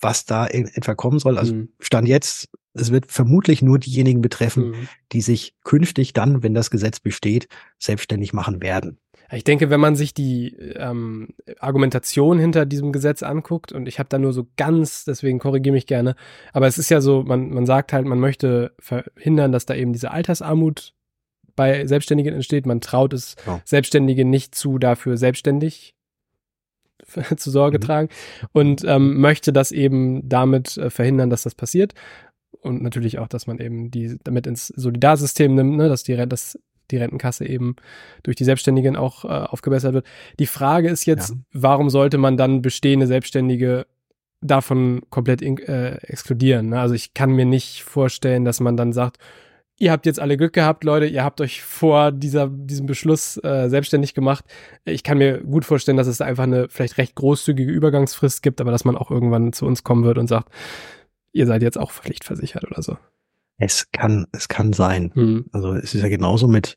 was 0.01 0.25
da 0.25 0.45
in 0.45 0.67
etwa 0.67 0.95
kommen 0.95 1.19
soll. 1.19 1.37
Also 1.37 1.53
Mhm. 1.55 1.69
Stand 1.79 2.07
jetzt, 2.07 2.47
es 2.79 2.91
wird 2.91 3.11
vermutlich 3.11 3.61
nur 3.61 3.79
diejenigen 3.79 4.21
betreffen, 4.21 4.69
Mhm. 4.71 4.87
die 5.11 5.21
sich 5.21 5.53
künftig 5.63 6.13
dann, 6.13 6.43
wenn 6.43 6.53
das 6.53 6.71
Gesetz 6.71 6.99
besteht, 6.99 7.47
selbstständig 7.77 8.33
machen 8.33 8.61
werden. 8.61 8.97
Ich 9.31 9.43
denke, 9.43 9.69
wenn 9.69 9.79
man 9.79 9.95
sich 9.95 10.15
die 10.15 10.55
ähm, 10.75 11.29
Argumentation 11.59 12.39
hinter 12.39 12.65
diesem 12.65 12.91
Gesetz 12.91 13.21
anguckt, 13.21 13.71
und 13.71 13.87
ich 13.87 13.99
habe 13.99 14.09
da 14.09 14.17
nur 14.17 14.33
so 14.33 14.47
ganz, 14.57 15.05
deswegen 15.05 15.37
korrigiere 15.37 15.73
mich 15.73 15.85
gerne, 15.85 16.15
aber 16.51 16.65
es 16.65 16.79
ist 16.79 16.89
ja 16.89 16.99
so, 16.99 17.21
man, 17.23 17.51
man 17.51 17.67
sagt 17.67 17.93
halt, 17.93 18.07
man 18.07 18.19
möchte 18.19 18.73
verhindern, 18.79 19.51
dass 19.51 19.67
da 19.67 19.75
eben 19.75 19.93
diese 19.93 20.09
Altersarmut 20.09 20.95
bei 21.55 21.85
Selbstständigen 21.85 22.33
entsteht. 22.33 22.65
Man 22.65 22.81
traut 22.81 23.13
es 23.13 23.35
Ja. 23.45 23.61
Selbstständigen 23.65 24.29
nicht 24.31 24.55
zu, 24.55 24.79
dafür 24.79 25.15
selbstständig 25.17 25.93
zu 27.37 27.51
Sorge 27.51 27.77
Mhm. 27.77 27.81
tragen 27.81 28.09
und 28.51 28.83
ähm, 28.85 29.19
möchte 29.19 29.53
das 29.53 29.71
eben 29.71 30.27
damit 30.27 30.77
äh, 30.77 30.89
verhindern, 30.89 31.29
dass 31.29 31.43
das 31.43 31.55
passiert. 31.55 31.93
Und 32.61 32.81
natürlich 32.81 33.19
auch, 33.19 33.27
dass 33.27 33.47
man 33.47 33.59
eben 33.59 33.91
die 33.91 34.17
damit 34.23 34.47
ins 34.47 34.67
Solidarsystem 34.67 35.53
nimmt, 35.55 35.77
ne, 35.77 35.87
dass 35.89 36.03
die, 36.03 36.15
dass 36.27 36.59
die 36.91 36.97
Rentenkasse 36.97 37.45
eben 37.47 37.75
durch 38.23 38.35
die 38.35 38.43
Selbstständigen 38.43 38.95
auch 38.95 39.23
äh, 39.25 39.27
aufgebessert 39.27 39.93
wird. 39.93 40.05
Die 40.39 40.47
Frage 40.47 40.89
ist 40.89 41.05
jetzt, 41.05 41.29
Ja. 41.29 41.35
warum 41.53 41.89
sollte 41.89 42.17
man 42.17 42.35
dann 42.37 42.61
bestehende 42.61 43.07
Selbstständige 43.07 43.85
davon 44.41 45.01
komplett 45.09 45.41
äh, 45.41 45.95
exkludieren? 45.97 46.69
Ne? 46.69 46.79
Also 46.79 46.95
ich 46.95 47.13
kann 47.13 47.31
mir 47.31 47.45
nicht 47.45 47.83
vorstellen, 47.83 48.45
dass 48.45 48.59
man 48.59 48.75
dann 48.75 48.91
sagt, 48.93 49.17
ihr 49.77 49.91
habt 49.91 50.05
jetzt 50.05 50.19
alle 50.19 50.35
Glück 50.35 50.53
gehabt, 50.53 50.83
Leute, 50.83 51.05
ihr 51.05 51.23
habt 51.23 51.39
euch 51.41 51.61
vor 51.61 52.11
dieser, 52.11 52.49
diesem 52.49 52.85
Beschluss 52.85 53.37
äh, 53.43 53.69
selbstständig 53.69 54.13
gemacht. 54.13 54.43
Ich 54.83 55.03
kann 55.03 55.17
mir 55.17 55.41
gut 55.41 55.63
vorstellen, 55.65 55.97
dass 55.97 56.07
es 56.07 56.17
da 56.17 56.25
einfach 56.25 56.43
eine 56.43 56.67
vielleicht 56.69 56.97
recht 56.97 57.15
großzügige 57.15 57.71
Übergangsfrist 57.71 58.43
gibt, 58.43 58.59
aber 58.59 58.71
dass 58.71 58.83
man 58.83 58.97
auch 58.97 59.09
irgendwann 59.11 59.53
zu 59.53 59.65
uns 59.65 59.83
kommen 59.83 60.03
wird 60.03 60.17
und 60.17 60.27
sagt, 60.27 60.49
ihr 61.39 61.47
seid 61.47 61.61
jetzt 61.63 61.77
auch 61.79 61.91
pflichtversichert 61.91 62.65
oder 62.65 62.81
so. 62.83 62.97
Es 63.57 63.87
kann, 63.91 64.27
es 64.31 64.47
kann 64.47 64.71
sein. 64.73 65.11
Hm. 65.15 65.45
Also 65.51 65.73
es 65.73 65.95
ist 65.95 66.01
ja 66.01 66.09
genauso 66.09 66.47
mit 66.47 66.75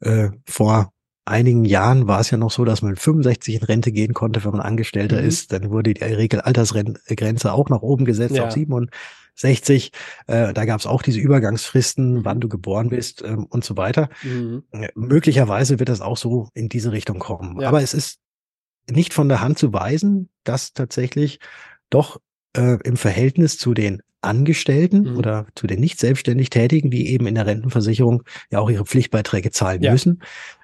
äh, 0.00 0.30
vor 0.46 0.92
einigen 1.26 1.64
Jahren 1.64 2.06
war 2.06 2.20
es 2.20 2.30
ja 2.30 2.36
noch 2.38 2.50
so, 2.50 2.64
dass 2.66 2.82
man 2.82 2.90
mit 2.92 3.00
65 3.00 3.54
in 3.56 3.62
Rente 3.62 3.92
gehen 3.92 4.12
konnte, 4.14 4.44
wenn 4.44 4.52
man 4.52 4.60
Angestellter 4.60 5.20
Mhm. 5.22 5.26
ist. 5.28 5.52
Dann 5.52 5.70
wurde 5.70 5.94
die 5.94 6.04
Regelaltersgrenze 6.04 7.52
auch 7.52 7.68
nach 7.70 7.80
oben 7.82 8.04
gesetzt 8.04 8.36
Ja. 8.36 8.44
auf 8.46 8.52
67. 8.52 9.90
Äh, 10.26 10.52
da 10.52 10.64
gab 10.66 10.80
es 10.80 10.86
auch 10.86 11.02
diese 11.02 11.18
Übergangsfristen, 11.20 12.14
Mhm. 12.18 12.24
wann 12.24 12.40
du 12.40 12.48
geboren 12.48 12.90
bist 12.90 13.22
ähm, 13.22 13.44
und 13.46 13.64
so 13.64 13.76
weiter. 13.76 14.08
Mhm. 14.22 14.64
Äh, 14.72 14.88
Möglicherweise 14.94 15.78
wird 15.78 15.88
das 15.88 16.00
auch 16.02 16.16
so 16.18 16.48
in 16.54 16.68
diese 16.68 16.92
Richtung 16.92 17.18
kommen. 17.18 17.60
Ja. 17.60 17.68
Aber 17.68 17.82
es 17.82 17.94
ist 17.94 18.18
nicht 18.90 19.14
von 19.14 19.28
der 19.30 19.40
Hand 19.40 19.58
zu 19.58 19.72
weisen, 19.72 20.28
dass 20.44 20.74
tatsächlich 20.74 21.38
doch 21.90 22.20
äh, 22.56 22.78
im 22.84 22.96
Verhältnis 22.96 23.58
zu 23.58 23.74
den 23.74 24.00
Angestellten 24.22 25.02
Mhm. 25.12 25.16
oder 25.18 25.46
zu 25.54 25.66
den 25.66 25.80
nicht 25.80 26.00
selbstständig 26.00 26.48
Tätigen, 26.50 26.90
die 26.90 27.08
eben 27.10 27.26
in 27.26 27.34
der 27.34 27.46
Rentenversicherung 27.46 28.22
ja 28.50 28.58
auch 28.60 28.70
ihre 28.70 28.86
Pflichtbeiträge 28.86 29.50
zahlen 29.50 29.82
Ja. 29.82 29.92
müssen, 29.92 30.22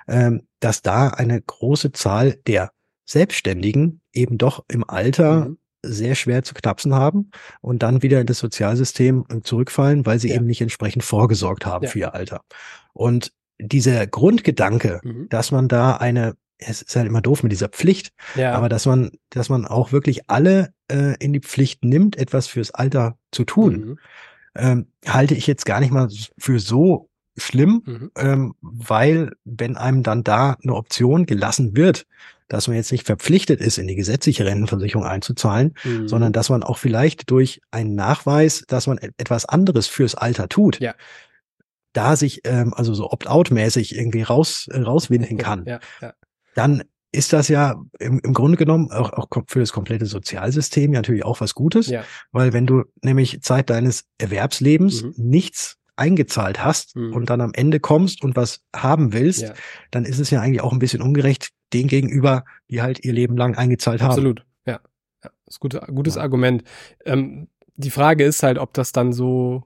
ähm, 0.08 0.42
dass 0.60 0.80
da 0.82 1.08
eine 1.08 1.40
große 1.40 1.92
Zahl 1.92 2.38
der 2.46 2.70
Selbstständigen 3.06 4.00
eben 4.14 4.38
doch 4.38 4.64
im 4.68 4.88
Alter 4.88 5.50
Mhm. 5.50 5.58
sehr 5.84 6.14
schwer 6.14 6.42
zu 6.42 6.54
knapsen 6.54 6.94
haben 6.94 7.30
und 7.60 7.82
dann 7.82 8.02
wieder 8.02 8.20
in 8.20 8.26
das 8.26 8.38
Sozialsystem 8.38 9.24
äh, 9.28 9.40
zurückfallen, 9.42 10.06
weil 10.06 10.18
sie 10.18 10.28
Ja. 10.30 10.36
eben 10.36 10.46
nicht 10.46 10.60
entsprechend 10.62 11.02
vorgesorgt 11.04 11.66
haben 11.66 11.84
Ja. 11.84 11.90
für 11.90 11.98
ihr 11.98 12.14
Alter. 12.14 12.40
Und 12.94 13.32
dieser 13.58 14.06
Grundgedanke, 14.06 15.00
Mhm. 15.04 15.26
dass 15.28 15.50
man 15.52 15.68
da 15.68 15.96
eine, 15.96 16.34
es 16.60 16.82
ist 16.82 16.94
halt 16.96 17.06
immer 17.06 17.20
doof 17.22 17.42
mit 17.42 17.52
dieser 17.52 17.68
Pflicht, 17.68 18.12
Ja. 18.36 18.52
aber 18.54 18.68
dass 18.68 18.86
man, 18.86 19.10
dass 19.30 19.48
man 19.48 19.66
auch 19.66 19.92
wirklich 19.92 20.28
alle 20.28 20.72
äh, 20.88 21.14
in 21.18 21.32
die 21.32 21.40
Pflicht 21.40 21.84
nimmt, 21.84 22.16
etwas 22.16 22.46
fürs 22.48 22.70
Alter 22.72 23.16
zu 23.32 23.44
tun, 23.44 23.72
Mhm. 23.74 23.98
ähm, 24.56 24.86
halte 25.06 25.34
ich 25.34 25.46
jetzt 25.46 25.64
gar 25.66 25.80
nicht 25.80 25.92
mal 25.92 26.08
für 26.38 26.58
so 26.58 27.08
schlimm, 27.36 27.82
Mhm. 27.86 28.10
ähm, 28.18 28.54
weil 28.60 29.32
wenn 29.44 29.76
einem 29.76 30.02
dann 30.02 30.24
da 30.24 30.56
eine 30.62 30.74
Option 30.74 31.26
gelassen 31.26 31.76
wird, 31.76 32.06
dass 32.48 32.66
man 32.66 32.76
jetzt 32.76 32.90
nicht 32.90 33.06
verpflichtet 33.06 33.60
ist, 33.60 33.78
in 33.78 33.86
die 33.86 33.94
gesetzliche 33.94 34.44
Rentenversicherung 34.44 35.06
einzuzahlen, 35.06 35.74
Mhm. 35.84 36.08
sondern 36.08 36.32
dass 36.32 36.48
man 36.50 36.64
auch 36.64 36.78
vielleicht 36.78 37.30
durch 37.30 37.60
einen 37.70 37.94
Nachweis, 37.94 38.64
dass 38.66 38.88
man 38.88 38.98
et- 38.98 39.14
etwas 39.18 39.44
anderes 39.46 39.86
fürs 39.86 40.16
Alter 40.16 40.48
tut, 40.48 40.80
Ja. 40.80 40.94
da 41.92 42.16
sich 42.16 42.40
ähm, 42.44 42.74
also 42.74 42.94
so 42.94 43.10
opt-out-mäßig 43.10 43.96
irgendwie 43.96 44.22
raus 44.22 44.66
äh, 44.72 44.80
rauswinden 44.80 45.38
kann, 45.38 45.64
Ja, 45.66 45.80
ja. 46.00 46.12
Dann 46.54 46.82
ist 47.12 47.32
das 47.32 47.48
ja 47.48 47.74
im, 47.98 48.20
im 48.20 48.32
Grunde 48.34 48.56
genommen 48.56 48.90
auch, 48.92 49.12
auch 49.12 49.28
für 49.48 49.58
das 49.58 49.72
komplette 49.72 50.06
Sozialsystem 50.06 50.92
ja 50.92 50.98
natürlich 51.00 51.24
auch 51.24 51.40
was 51.40 51.54
Gutes, 51.54 51.88
Ja. 51.88 52.04
weil 52.30 52.52
wenn 52.52 52.66
du 52.66 52.84
nämlich 53.02 53.42
Zeit 53.42 53.68
deines 53.70 54.04
Erwerbslebens 54.18 55.02
Mhm. 55.02 55.14
nichts 55.16 55.76
eingezahlt 55.96 56.64
hast 56.64 56.94
Mhm. 56.96 57.12
und 57.12 57.28
dann 57.30 57.40
am 57.40 57.50
Ende 57.52 57.80
kommst 57.80 58.22
und 58.22 58.36
was 58.36 58.60
haben 58.74 59.12
willst, 59.12 59.42
Ja. 59.42 59.54
dann 59.90 60.04
ist 60.04 60.18
es 60.20 60.30
ja 60.30 60.40
eigentlich 60.40 60.60
auch 60.62 60.72
ein 60.72 60.78
bisschen 60.78 61.02
ungerecht 61.02 61.50
den 61.72 61.88
gegenüber, 61.88 62.44
die 62.70 62.80
halt 62.80 63.04
ihr 63.04 63.12
Leben 63.12 63.36
lang 63.36 63.56
eingezahlt 63.56 64.00
haben. 64.02 64.10
Absolut, 64.10 64.44
ja. 64.66 64.74
ja. 65.24 65.30
Das 65.44 65.54
ist 65.56 65.60
gute, 65.60 65.80
gutes 65.92 66.14
Ja. 66.14 66.22
Argument. 66.22 66.62
Ähm, 67.04 67.48
die 67.76 67.90
Frage 67.90 68.24
ist 68.24 68.42
halt, 68.42 68.58
ob 68.58 68.72
das 68.74 68.92
dann 68.92 69.12
so 69.12 69.64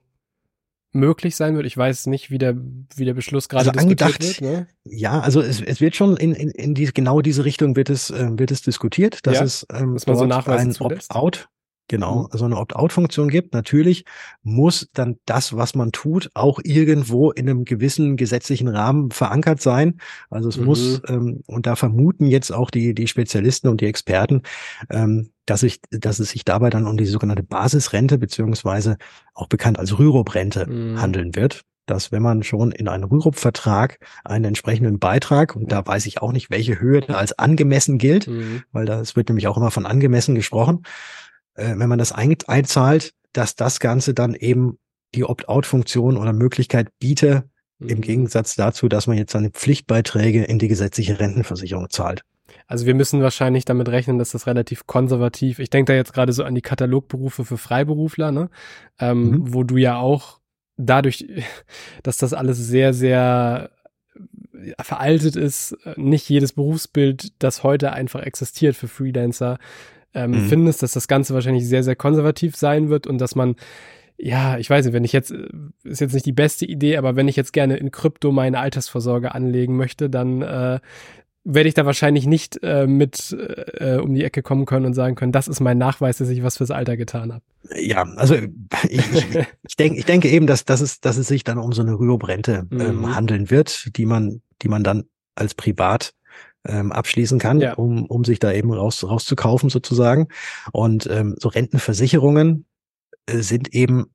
möglich 0.95 1.37
sein 1.37 1.57
wird. 1.57 1.67
Ich 1.67 1.77
weiß 1.77 2.07
nicht, 2.07 2.31
wie 2.31 2.39
der, 2.39 2.57
wie 2.97 3.05
der 3.05 3.15
Beschluss 3.15 3.49
gerade 3.49 3.71
Also 3.71 3.73
diskutiert 3.73 4.03
angedacht, 4.03 4.23
wird. 4.23 4.41
Ne? 4.41 4.67
Ja, 4.85 5.21
also 5.21 5.41
es, 5.41 5.61
es 5.61 5.81
wird 5.81 5.97
schon 5.97 6.17
in, 6.17 6.33
in, 6.33 6.51
in 6.51 6.75
die, 6.75 6.87
genau 6.87 7.21
diese 7.21 7.45
Richtung 7.45 7.77
wird 7.77 7.91
es, 7.91 8.11
äh, 8.11 8.29
wird 8.39 8.51
es 8.51 8.63
diskutiert, 8.63 9.27
dass 9.27 9.35
Ja, 9.35 9.45
es 9.45 9.67
ähm, 9.73 9.95
dass 9.95 10.07
man 10.07 10.17
so 10.17 10.25
ein. 10.25 10.75
Opt-out 10.79 11.49
genau, 11.89 12.23
Mhm. 12.33 12.39
so 12.39 12.45
eine 12.45 12.57
Opt-out-Funktion 12.57 13.29
gibt. 13.29 13.55
Natürlich 13.55 14.05
muss 14.43 14.89
dann 14.95 15.17
das, 15.27 15.57
was 15.57 15.75
man 15.75 15.93
tut, 15.93 16.31
auch 16.35 16.61
irgendwo 16.63 17.31
in 17.31 17.49
einem 17.49 17.65
gewissen 17.65 18.17
gesetzlichen 18.17 18.69
Rahmen 18.69 19.11
verankert 19.11 19.61
sein. 19.61 19.99
Also 20.31 20.49
es 20.49 20.57
Mhm. 20.59 20.65
muss, 20.65 21.03
ähm, 21.09 21.43
und 21.47 21.67
da 21.67 21.77
vermuten 21.77 22.27
jetzt 22.27 22.53
auch 22.53 22.71
die, 22.71 22.95
die 22.95 23.07
Spezialisten 23.07 23.69
und 23.69 23.81
die 23.81 23.87
Experten, 23.87 24.43
ähm, 24.91 25.31
dass, 25.47 25.63
ich, 25.63 25.81
dass 25.91 26.19
es 26.21 26.31
sich 26.31 26.45
dabei 26.45 26.71
dann 26.71 26.87
um 26.87 26.97
die 26.97 27.07
sogenannte 27.07 27.43
Basisrente 27.43 28.17
beziehungsweise 28.19 28.97
auch 29.35 29.49
bekannt 29.49 29.79
als 29.79 29.99
Rürup-Rente 29.99 30.67
Mhm. 30.67 31.01
handeln 31.01 31.35
wird. 31.37 31.63
Dass 31.87 32.11
wenn 32.13 32.23
man 32.23 32.43
schon 32.43 32.73
in 32.73 32.89
einem 32.89 33.05
Rürup-Vertrag 33.05 33.99
einen 34.25 34.47
entsprechenden 34.47 34.99
Beitrag, 34.99 35.55
und 35.55 35.71
da 35.71 35.87
weiß 35.87 36.07
ich 36.07 36.23
auch 36.23 36.33
nicht, 36.33 36.51
welche 36.51 36.81
Höhe 36.81 37.03
da 37.03 37.17
als 37.17 37.39
angemessen 37.39 37.99
gilt, 37.99 38.27
Mhm. 38.27 38.63
weil 38.73 38.87
da 38.87 39.01
es 39.01 39.17
wird 39.17 39.29
nämlich 39.29 39.49
auch 39.49 39.59
immer 39.59 39.71
von 39.71 39.85
angemessen 39.85 40.35
gesprochen, 40.35 40.83
äh, 41.55 41.75
wenn 41.77 41.89
man 41.89 41.99
das 41.99 42.13
ein, 42.13 42.37
einzahlt, 42.47 43.13
dass 43.33 43.57
das 43.57 43.81
Ganze 43.81 44.15
dann 44.15 44.35
eben 44.35 44.79
die 45.15 45.25
Opt-out-Funktion 45.25 46.17
oder 46.17 46.33
Möglichkeit 46.33 46.89
biete, 46.99 47.45
im 47.81 47.99
Mhm. 47.99 48.03
Gegensatz 48.03 48.55
dazu, 48.55 48.89
dass 48.89 49.07
man 49.07 49.17
jetzt 49.17 49.33
seine 49.33 49.51
Pflichtbeiträge 49.51 50.45
in 50.45 50.59
die 50.59 50.69
gesetzliche 50.69 51.19
Rentenversicherung 51.19 51.91
zahlt. 51.91 52.23
Also 52.67 52.87
wir 52.87 52.95
müssen 52.95 53.21
wahrscheinlich 53.21 53.65
damit 53.65 53.89
rechnen, 53.89 54.19
dass 54.19 54.31
das 54.31 54.47
relativ 54.47 54.87
konservativ. 54.87 55.59
Ich 55.59 55.71
denke 55.71 55.93
da 55.93 55.97
jetzt 55.97 56.13
gerade 56.13 56.33
so 56.33 56.45
an 56.45 56.55
die 56.55 56.63
Katalogberufe 56.63 57.45
für 57.45 57.59
Freiberufler, 57.59 58.31
ne? 58.33 58.49
Ähm, 58.99 59.31
Mhm. 59.31 59.55
wo 59.55 59.65
du 59.65 59.77
ja 59.77 59.97
auch 59.97 60.41
dadurch, 60.77 61.27
dass 62.03 62.17
das 62.17 62.33
alles 62.33 62.59
sehr, 62.59 62.95
sehr 62.95 63.71
äh, 64.55 64.83
veraltet 64.83 65.37
ist, 65.37 65.73
äh, 65.85 65.95
nicht 65.97 66.29
jedes 66.29 66.53
Berufsbild, 66.53 67.33
das 67.43 67.65
heute 67.65 67.93
einfach 67.93 68.23
existiert 68.23 68.77
für 68.77 68.89
Freelancer, 68.89 69.59
ähm, 70.15 70.31
Mhm. 70.33 70.49
findest, 70.49 70.83
dass 70.83 70.93
das 70.93 71.09
Ganze 71.09 71.35
wahrscheinlich 71.35 71.67
sehr, 71.69 71.83
sehr 71.83 71.97
konservativ 71.97 72.57
sein 72.57 72.89
wird 72.89 73.07
und 73.07 73.19
dass 73.19 73.35
man 73.35 73.57
ja, 74.17 74.59
ich 74.59 74.71
weiß 74.71 74.85
nicht, 74.85 74.95
wenn 74.95 75.03
ich 75.03 75.13
jetzt, 75.13 75.33
äh, 75.33 75.49
ist 75.83 76.01
jetzt 76.01 76.15
nicht 76.15 76.25
die 76.25 76.33
beste 76.33 76.65
Idee, 76.67 76.99
aber 76.99 77.17
wenn 77.17 77.27
ich 77.27 77.35
jetzt 77.35 77.53
gerne 77.53 77.77
in 77.79 77.91
Krypto 77.91 78.31
meine 78.31 78.61
Altersvorsorge 78.61 79.35
anlegen 79.35 79.77
möchte, 79.77 80.09
dann 80.09 80.41
äh, 80.41 80.79
werde 81.43 81.69
ich 81.69 81.75
da 81.75 81.85
wahrscheinlich 81.85 82.25
nicht 82.25 82.61
äh, 82.63 82.87
mit 82.87 83.37
äh, 83.79 83.97
um 83.97 84.15
die 84.15 84.23
Ecke 84.23 84.43
kommen 84.43 84.67
können 84.67 84.87
und 84.87 84.95
sagen 84.95 85.17
können, 85.17 85.33
das 85.33 85.49
ist 85.49 85.59
mein 85.59 85.79
Nachweis, 85.79 86.19
dass 86.19 86.29
ich 86.29 86.45
was 86.45 86.59
fürs 86.59 86.71
Alter 86.71 86.97
getan 86.97 87.33
habe. 87.33 87.43
Ja, 87.77 88.05
also 88.17 88.37
ich, 88.37 88.49
ich, 88.89 89.27
ich, 89.69 89.77
denke, 89.77 89.99
ich 89.99 90.05
denke 90.05 90.29
eben, 90.29 90.47
dass, 90.47 90.65
dass, 90.65 90.81
es, 90.81 91.01
dass 91.01 91.17
es 91.17 91.27
sich 91.27 91.43
dann 91.43 91.59
um 91.59 91.73
so 91.73 91.83
eine 91.83 91.99
Rürup-Rente 91.99 92.69
ähm, 92.71 93.01
Mhm. 93.01 93.17
handeln 93.17 93.51
wird, 93.51 93.97
die 93.97 94.07
man, 94.07 94.43
die 94.63 94.69
man 94.69 94.85
dann 94.85 95.05
als 95.35 95.55
Privat 95.55 96.15
ähm, 96.67 96.93
abschließen 96.93 97.39
kann, 97.39 97.61
Ja. 97.61 97.75
um, 97.75 98.07
um 98.07 98.25
sich 98.25 98.39
da 98.39 98.53
eben 98.53 98.73
raus, 98.73 99.05
rauszukaufen 99.05 99.71
sozusagen. 99.71 100.29
Und 100.73 101.07
ähm, 101.11 101.37
so 101.39 101.49
Rentenversicherungen 101.49 102.67
äh, 103.27 103.39
sind 103.39 103.75
eben 103.75 104.07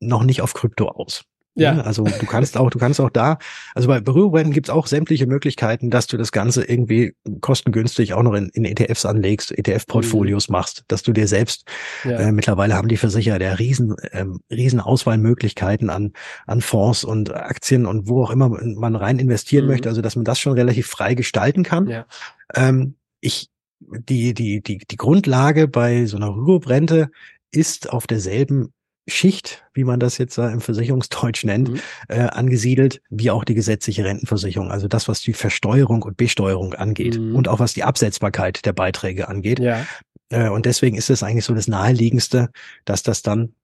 noch 0.00 0.24
nicht 0.24 0.42
auf 0.42 0.54
Krypto 0.54 0.88
aus. 0.88 1.24
Ja. 1.54 1.80
Also 1.82 2.04
du 2.04 2.26
kannst 2.26 2.56
auch, 2.56 2.70
du 2.70 2.78
kannst 2.78 2.98
auch 3.00 3.10
da, 3.10 3.38
also 3.74 3.86
bei 3.88 4.00
Berührungen 4.00 4.52
gibt 4.52 4.68
es 4.68 4.70
auch 4.70 4.86
sämtliche 4.86 5.26
Möglichkeiten, 5.26 5.90
dass 5.90 6.06
du 6.06 6.16
das 6.16 6.32
Ganze 6.32 6.64
irgendwie 6.64 7.14
kostengünstig 7.42 8.14
auch 8.14 8.22
noch 8.22 8.32
in, 8.32 8.48
in 8.50 8.64
ETFs 8.64 9.04
anlegst, 9.04 9.52
ETF-Portfolios 9.52 10.48
machst, 10.48 10.84
dass 10.88 11.02
du 11.02 11.12
dir 11.12 11.28
selbst 11.28 11.66
Ja. 12.04 12.12
äh, 12.12 12.32
mittlerweile 12.32 12.74
haben 12.74 12.88
die 12.88 12.96
Versicherer 12.96 13.38
der 13.38 13.58
riesen, 13.58 13.94
ähm, 14.12 14.40
riesen 14.50 14.80
Auswahlmöglichkeiten 14.80 15.90
an, 15.90 16.12
an 16.46 16.62
Fonds 16.62 17.04
und 17.04 17.34
Aktien 17.34 17.84
und 17.84 18.08
wo 18.08 18.22
auch 18.24 18.30
immer 18.30 18.48
man 18.48 18.96
rein 18.96 19.18
investieren 19.18 19.64
Mhm. 19.66 19.70
möchte, 19.72 19.88
also 19.90 20.00
dass 20.00 20.16
man 20.16 20.24
das 20.24 20.38
schon 20.38 20.54
relativ 20.54 20.86
frei 20.86 21.14
gestalten 21.14 21.62
kann. 21.64 21.86
ja. 21.88 22.06
Ähm, 22.54 22.94
ich, 23.20 23.48
die, 23.80 24.32
die, 24.34 24.62
die, 24.62 24.78
die 24.78 24.96
Grundlage 24.96 25.68
bei 25.68 26.06
so 26.06 26.16
einer 26.16 26.34
Rürup-Rente 26.34 27.10
ist 27.50 27.90
auf 27.90 28.06
derselben 28.06 28.72
Schicht, 29.08 29.64
wie 29.74 29.84
man 29.84 29.98
das 29.98 30.18
jetzt 30.18 30.38
äh, 30.38 30.50
im 30.52 30.60
Versicherungsdeutsch 30.60 31.44
nennt, 31.44 31.70
Mhm. 31.70 31.80
äh, 32.08 32.20
angesiedelt, 32.20 33.00
wie 33.10 33.30
auch 33.30 33.44
die 33.44 33.54
gesetzliche 33.54 34.04
Rentenversicherung. 34.04 34.70
Also 34.70 34.86
das, 34.88 35.08
was 35.08 35.20
die 35.22 35.32
Versteuerung 35.32 36.02
und 36.02 36.16
Besteuerung 36.16 36.74
angeht 36.74 37.18
Mhm. 37.18 37.34
und 37.34 37.48
auch 37.48 37.58
was 37.58 37.72
die 37.74 37.82
Absetzbarkeit 37.82 38.64
der 38.64 38.72
Beiträge 38.72 39.28
angeht. 39.28 39.58
Ja. 39.58 39.84
Äh, 40.30 40.48
und 40.50 40.66
deswegen 40.66 40.96
ist 40.96 41.10
es 41.10 41.22
eigentlich 41.22 41.44
so 41.44 41.54
das 41.54 41.66
Naheliegendste, 41.68 42.50
dass 42.84 43.02
das 43.02 43.22
dann 43.22 43.54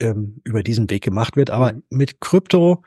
ähm, 0.00 0.40
über 0.44 0.62
diesen 0.62 0.90
Weg 0.90 1.04
gemacht 1.04 1.36
wird. 1.36 1.50
Aber 1.50 1.72
Mhm. 1.74 1.82
mit 1.90 2.20
Krypto, 2.20 2.82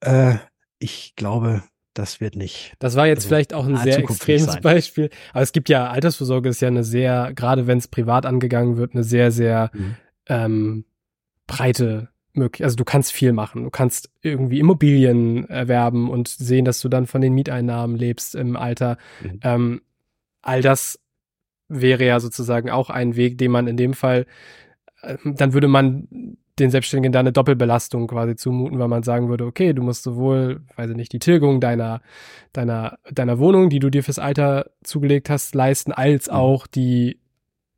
äh, 0.00 0.36
ich 0.78 1.14
glaube, 1.16 1.62
das 1.94 2.20
wird 2.20 2.36
nicht. 2.36 2.74
Das 2.78 2.96
war 2.96 3.06
jetzt 3.06 3.18
Also, 3.18 3.28
vielleicht 3.28 3.54
auch 3.54 3.66
ein 3.66 3.76
sehr 3.78 3.98
extremes. 3.98 4.60
Beispiel. 4.60 5.10
Aber 5.32 5.42
es 5.42 5.52
gibt 5.52 5.68
ja, 5.68 5.88
Altersvorsorge 5.90 6.48
ist 6.48 6.60
ja 6.60 6.68
eine 6.68 6.84
sehr, 6.84 7.32
gerade 7.34 7.66
wenn 7.66 7.78
es 7.78 7.88
privat 7.88 8.24
angegangen 8.24 8.76
wird, 8.76 8.94
eine 8.94 9.04
sehr, 9.04 9.30
sehr 9.30 9.70
Mhm. 9.74 9.96
ähm, 10.28 10.84
breite 11.46 12.08
möglich. 12.32 12.64
Also 12.64 12.76
du 12.76 12.84
kannst 12.84 13.12
viel 13.12 13.32
machen. 13.32 13.64
Du 13.64 13.70
kannst 13.70 14.10
irgendwie 14.22 14.58
Immobilien 14.58 15.48
erwerben 15.48 16.10
und 16.10 16.28
sehen, 16.28 16.64
dass 16.64 16.80
du 16.80 16.88
dann 16.88 17.06
von 17.06 17.20
den 17.20 17.34
Mieteinnahmen 17.34 17.96
lebst 17.96 18.34
im 18.34 18.56
Alter. 18.56 18.98
Mhm. 19.22 19.40
Ähm, 19.42 19.80
all 20.42 20.60
das 20.60 20.98
wäre 21.68 22.04
ja 22.04 22.20
sozusagen 22.20 22.70
auch 22.70 22.90
ein 22.90 23.16
Weg, 23.16 23.38
den 23.38 23.50
man 23.50 23.66
in 23.66 23.76
dem 23.76 23.94
Fall, 23.94 24.26
äh, 25.02 25.16
dann 25.24 25.52
würde 25.52 25.68
man 25.68 26.36
den 26.58 26.70
Selbstständigen 26.70 27.12
da 27.12 27.20
eine 27.20 27.32
Doppelbelastung 27.32 28.06
quasi 28.06 28.36
zumuten, 28.36 28.78
weil 28.78 28.86
man 28.88 29.02
sagen 29.02 29.28
würde, 29.28 29.44
okay, 29.44 29.72
du 29.72 29.82
musst 29.82 30.04
sowohl, 30.04 30.62
weiß 30.76 30.90
ich 30.90 30.96
nicht, 30.96 31.12
die 31.12 31.18
Tilgung 31.18 31.60
deiner, 31.60 32.00
deiner, 32.52 32.98
deiner 33.10 33.38
Wohnung, 33.40 33.70
die 33.70 33.80
du 33.80 33.90
dir 33.90 34.04
fürs 34.04 34.20
Alter 34.20 34.70
zugelegt 34.84 35.30
hast, 35.30 35.54
leisten, 35.54 35.92
als 35.92 36.28
Mhm. 36.28 36.34
auch 36.34 36.66
die 36.68 37.18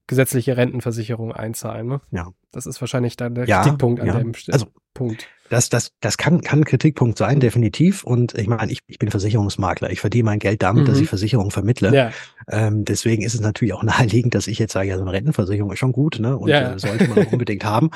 gesetzliche 0.06 0.56
Rentenversicherung 0.56 1.32
einzahlen. 1.32 1.86
Ne? 1.88 2.00
Ja. 2.10 2.28
Das 2.52 2.66
ist 2.66 2.80
wahrscheinlich 2.80 3.16
dann 3.16 3.34
der 3.34 3.46
Ja, 3.46 3.62
Kritikpunkt 3.62 4.00
an 4.00 4.06
ja. 4.06 4.18
dem 4.18 4.32
Also- 4.50 4.66
Punkt. 4.94 5.26
Das, 5.50 5.68
das, 5.68 5.90
das 6.00 6.16
kann, 6.16 6.40
kann 6.40 6.64
Kritikpunkt 6.64 7.18
sein, 7.18 7.38
definitiv. 7.38 8.02
Und 8.02 8.36
ich 8.36 8.48
meine, 8.48 8.72
ich, 8.72 8.80
ich 8.88 8.98
bin 8.98 9.10
Versicherungsmakler. 9.10 9.90
Ich 9.90 10.00
verdiene 10.00 10.24
mein 10.24 10.38
Geld 10.40 10.62
damit, 10.62 10.88
dass 10.88 10.96
Mhm. 10.96 11.02
ich 11.04 11.08
Versicherungen 11.08 11.50
vermittle. 11.52 11.94
Ja, 11.94 12.10
Ähm, 12.48 12.84
deswegen 12.84 13.22
ist 13.22 13.34
es 13.34 13.40
natürlich 13.40 13.74
auch 13.74 13.82
naheliegend, 14.22 14.34
dass 14.34 14.46
ich 14.48 14.58
jetzt 14.58 14.72
sage, 14.72 14.88
ja, 14.88 14.96
so 14.96 15.02
eine 15.02 15.12
Rentenversicherung 15.12 15.70
ist 15.70 15.78
schon 15.78 15.92
gut, 15.92 16.18
ne? 16.18 16.36
Und 16.36 16.48
Ja. 16.48 16.72
äh, 16.72 16.78
sollte 16.78 17.06
man 17.08 17.26
auch 17.26 17.32
unbedingt 17.32 17.64
haben. 17.64 17.90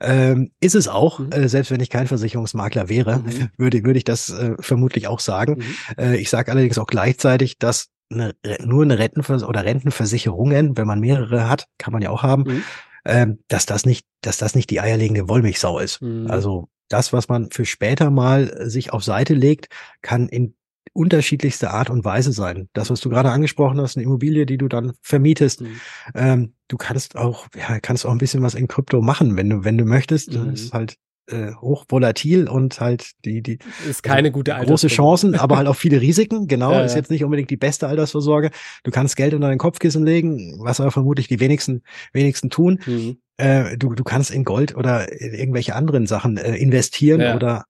Ähm, 0.00 0.50
ist 0.60 0.74
es 0.74 0.86
auch, 0.86 1.18
Mhm. 1.18 1.32
äh, 1.32 1.48
selbst 1.48 1.70
wenn 1.70 1.80
ich 1.80 1.88
kein 1.90 2.06
Versicherungsmakler 2.06 2.88
wäre, 2.88 3.20
Mhm. 3.20 3.24
würde, 3.56 3.82
würde 3.84 3.98
ich 3.98 4.04
das 4.04 4.28
äh, 4.30 4.54
vermutlich 4.60 5.06
auch 5.08 5.20
sagen. 5.20 5.58
Mhm. 5.58 5.64
Äh, 5.98 6.16
ich 6.18 6.28
sage 6.30 6.52
allerdings 6.52 6.78
auch 6.78 6.86
gleichzeitig, 6.86 7.58
dass 7.58 7.88
eine, 8.10 8.34
nur 8.64 8.82
eine 8.82 8.98
Rentenvers 8.98 9.42
oder 9.44 9.64
Rentenversicherungen, 9.64 10.76
wenn 10.76 10.86
man 10.86 11.00
mehrere 11.00 11.48
hat, 11.48 11.66
kann 11.78 11.92
man 11.92 12.02
ja 12.02 12.10
auch 12.10 12.22
haben, 12.22 12.42
Mhm. 12.44 12.62
ähm, 13.06 13.38
dass 13.48 13.66
das 13.66 13.86
nicht, 13.86 14.06
dass 14.20 14.38
das 14.38 14.54
nicht 14.54 14.70
die 14.70 14.80
eierlegende 14.80 15.28
Wollmilchsau 15.28 15.78
ist. 15.78 16.00
Mhm. 16.02 16.30
Also 16.30 16.68
das, 16.88 17.12
was 17.12 17.28
man 17.28 17.50
für 17.50 17.64
später 17.64 18.10
mal 18.10 18.48
äh, 18.50 18.68
sich 18.70 18.92
auf 18.92 19.02
Seite 19.04 19.34
legt, 19.34 19.68
kann 20.02 20.28
in 20.28 20.54
unterschiedlichster 20.92 21.72
Art 21.72 21.90
und 21.90 22.04
Weise 22.04 22.32
sein. 22.32 22.68
Das, 22.72 22.88
was 22.88 23.00
du 23.00 23.08
gerade 23.10 23.30
angesprochen 23.30 23.80
hast, 23.80 23.96
eine 23.96 24.04
Immobilie, 24.04 24.46
die 24.46 24.58
du 24.58 24.68
dann 24.68 24.92
vermietest, 25.02 25.62
Mhm. 25.62 25.80
ähm, 26.14 26.54
du 26.68 26.76
kannst 26.76 27.16
auch, 27.16 27.48
ja, 27.56 27.80
kannst 27.80 28.06
auch 28.06 28.12
ein 28.12 28.18
bisschen 28.18 28.42
was 28.42 28.54
in 28.54 28.68
Krypto 28.68 29.00
machen, 29.02 29.36
wenn 29.36 29.50
du, 29.50 29.64
wenn 29.64 29.76
du 29.76 29.84
möchtest. 29.84 30.32
Mhm. 30.32 30.50
Das 30.52 30.60
ist 30.60 30.72
halt 30.72 30.96
äh, 31.28 31.52
hochvolatil 31.54 32.48
und 32.48 32.80
halt 32.80 33.12
die, 33.24 33.42
die 33.42 33.58
Ist 33.88 34.02
keine 34.02 34.28
also 34.28 34.32
gute 34.38 34.52
große. 34.52 34.88
Chancen, 34.88 35.34
aber 35.34 35.56
halt 35.56 35.68
auch 35.68 35.76
viele 35.76 36.00
Risiken. 36.00 36.46
Genau, 36.48 36.72
Ja, 36.72 36.82
ist 36.84 36.92
ja. 36.92 36.98
jetzt 36.98 37.10
nicht 37.10 37.24
unbedingt 37.24 37.50
die 37.50 37.56
beste 37.56 37.86
Altersvorsorge. 37.86 38.50
Du 38.82 38.90
kannst 38.90 39.16
Geld 39.16 39.34
unter 39.34 39.48
dein 39.48 39.58
Kopfkissen 39.58 40.04
legen, 40.04 40.58
was 40.60 40.80
aber 40.80 40.90
vermutlich 40.90 41.28
die 41.28 41.40
wenigsten, 41.40 41.82
wenigsten 42.12 42.50
tun. 42.50 42.80
Mhm. 42.86 43.16
Äh, 43.36 43.76
du, 43.76 43.94
du 43.94 44.04
kannst 44.04 44.30
in 44.30 44.44
Gold 44.44 44.76
oder 44.76 45.10
in 45.12 45.34
irgendwelche 45.34 45.74
anderen 45.74 46.06
Sachen 46.06 46.36
äh, 46.36 46.56
investieren 46.56 47.20
Ja. 47.20 47.34
oder 47.34 47.64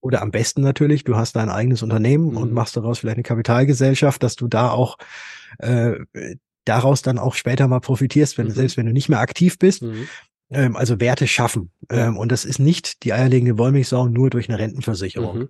oder 0.00 0.20
am 0.20 0.30
besten 0.30 0.60
natürlich, 0.60 1.04
du 1.04 1.16
hast 1.16 1.34
dein 1.34 1.48
eigenes 1.48 1.82
Unternehmen 1.82 2.32
Mhm. 2.32 2.36
und 2.36 2.52
machst 2.52 2.76
daraus 2.76 2.98
vielleicht 2.98 3.16
eine 3.16 3.22
Kapitalgesellschaft, 3.22 4.22
dass 4.22 4.36
du 4.36 4.48
da 4.48 4.68
auch 4.70 4.98
äh, 5.60 5.92
daraus 6.66 7.00
dann 7.02 7.18
auch 7.18 7.34
später 7.34 7.68
mal 7.68 7.80
profitierst, 7.80 8.36
wenn 8.38 8.46
Mhm. 8.48 8.50
selbst 8.50 8.76
wenn 8.76 8.84
du 8.86 8.92
nicht 8.92 9.08
mehr 9.08 9.20
aktiv 9.20 9.58
bist. 9.58 9.82
Mhm. 9.82 10.06
Ähm, 10.54 10.76
also 10.76 11.00
Werte 11.00 11.26
schaffen. 11.26 11.70
Ja. 11.90 12.06
Ähm, 12.08 12.16
und 12.16 12.30
das 12.32 12.44
ist 12.44 12.58
nicht 12.58 13.04
die 13.04 13.12
eierlegende 13.12 13.58
Wollmilchsau 13.58 14.08
nur 14.08 14.30
durch 14.30 14.48
eine 14.48 14.58
Rentenversicherung. 14.58 15.38
Mhm. 15.38 15.48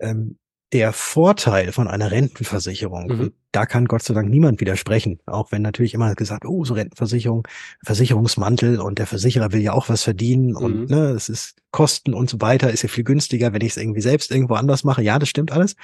Ähm, 0.00 0.38
der 0.72 0.94
Vorteil 0.94 1.70
von 1.70 1.86
einer 1.86 2.10
Rentenversicherung, 2.10 3.06
Mhm. 3.06 3.20
und 3.20 3.32
da 3.52 3.66
kann 3.66 3.84
Gott 3.84 4.02
sei 4.04 4.14
Dank 4.14 4.30
niemand 4.30 4.58
widersprechen, 4.58 5.18
auch 5.26 5.52
wenn 5.52 5.60
natürlich 5.60 5.92
immer 5.92 6.14
gesagt, 6.14 6.46
oh, 6.46 6.64
so 6.64 6.72
Rentenversicherung, 6.72 7.46
Versicherungsmantel 7.84 8.80
und 8.80 8.98
der 8.98 9.06
Versicherer 9.06 9.52
will 9.52 9.60
ja 9.60 9.74
auch 9.74 9.90
was 9.90 10.02
verdienen 10.02 10.56
und 10.56 10.80
Mhm. 10.82 10.86
ne, 10.86 11.10
es 11.10 11.28
ist 11.28 11.56
Kosten 11.72 12.14
und 12.14 12.30
so 12.30 12.40
weiter, 12.40 12.70
ist 12.70 12.82
ja 12.82 12.88
viel 12.88 13.04
günstiger, 13.04 13.52
wenn 13.52 13.60
ich 13.60 13.72
es 13.72 13.76
irgendwie 13.76 14.00
selbst 14.00 14.30
irgendwo 14.30 14.54
anders 14.54 14.82
mache. 14.82 15.02
Ja, 15.02 15.18
das 15.18 15.28
stimmt 15.28 15.52
alles. 15.52 15.76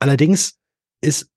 Allerdings 0.00 0.56
ist 1.00 1.28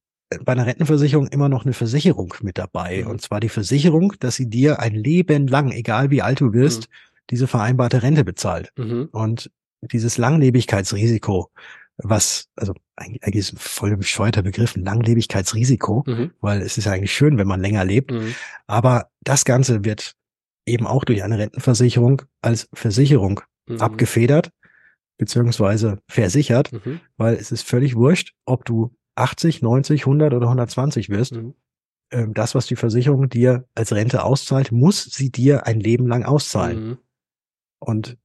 bei 0.43 0.51
einer 0.53 0.65
Rentenversicherung 0.65 1.27
immer 1.27 1.49
noch 1.49 1.65
eine 1.65 1.73
Versicherung 1.73 2.33
mit 2.41 2.57
dabei. 2.57 3.01
Mhm. 3.03 3.11
Und 3.11 3.21
zwar 3.21 3.39
die 3.39 3.49
Versicherung, 3.49 4.13
dass 4.19 4.35
sie 4.35 4.49
dir 4.49 4.79
ein 4.79 4.93
Leben 4.93 5.47
lang, 5.47 5.71
egal 5.71 6.11
wie 6.11 6.21
alt 6.21 6.41
du 6.41 6.53
wirst, 6.53 6.87
diese 7.29 7.47
vereinbarte 7.47 8.03
Rente 8.03 8.23
bezahlt. 8.23 8.71
Mhm. 8.77 9.09
Und 9.11 9.51
dieses 9.81 10.17
Langlebigkeitsrisiko, 10.17 11.49
was, 11.97 12.47
also 12.55 12.73
eigentlich, 12.95 13.35
ist 13.35 13.53
ein 13.53 13.57
voll 13.57 13.95
bescheuerter 13.97 14.41
Begriff, 14.41 14.75
ein 14.75 14.83
Langlebigkeitsrisiko, 14.83 16.03
Mhm. 16.05 16.31
weil 16.41 16.61
es 16.61 16.77
ist 16.77 16.85
ja 16.85 16.91
eigentlich 16.91 17.13
schön, 17.13 17.37
wenn 17.37 17.47
man 17.47 17.61
länger 17.61 17.85
lebt. 17.85 18.11
Mhm. 18.11 18.35
Aber 18.67 19.09
das 19.21 19.45
Ganze 19.45 19.83
wird 19.83 20.15
eben 20.65 20.85
auch 20.85 21.03
durch 21.05 21.23
eine 21.23 21.37
Rentenversicherung 21.39 22.21
als 22.41 22.69
Versicherung 22.73 23.41
Mhm. 23.67 23.81
abgefedert, 23.81 24.51
beziehungsweise 25.17 25.99
versichert, 26.07 26.71
Mhm. 26.71 26.99
weil 27.17 27.35
es 27.35 27.51
ist 27.51 27.63
völlig 27.63 27.95
wurscht, 27.95 28.33
ob 28.45 28.65
du 28.65 28.95
80, 29.19 29.61
90, 29.61 30.05
100 30.05 30.33
oder 30.33 30.47
120 30.47 31.09
wirst. 31.09 31.33
Mhm. 31.33 31.53
Ähm, 32.11 32.33
Das, 32.33 32.55
was 32.55 32.65
die 32.65 32.75
Versicherung 32.75 33.29
dir 33.29 33.65
als 33.75 33.93
Rente 33.93 34.23
auszahlt, 34.23 34.71
muss 34.71 35.03
sie 35.03 35.31
dir 35.31 35.67
ein 35.67 35.79
Leben 35.79 36.07
lang 36.07 36.23
auszahlen. 36.23 36.83
Mhm. 36.89 36.97
Und 37.79 38.17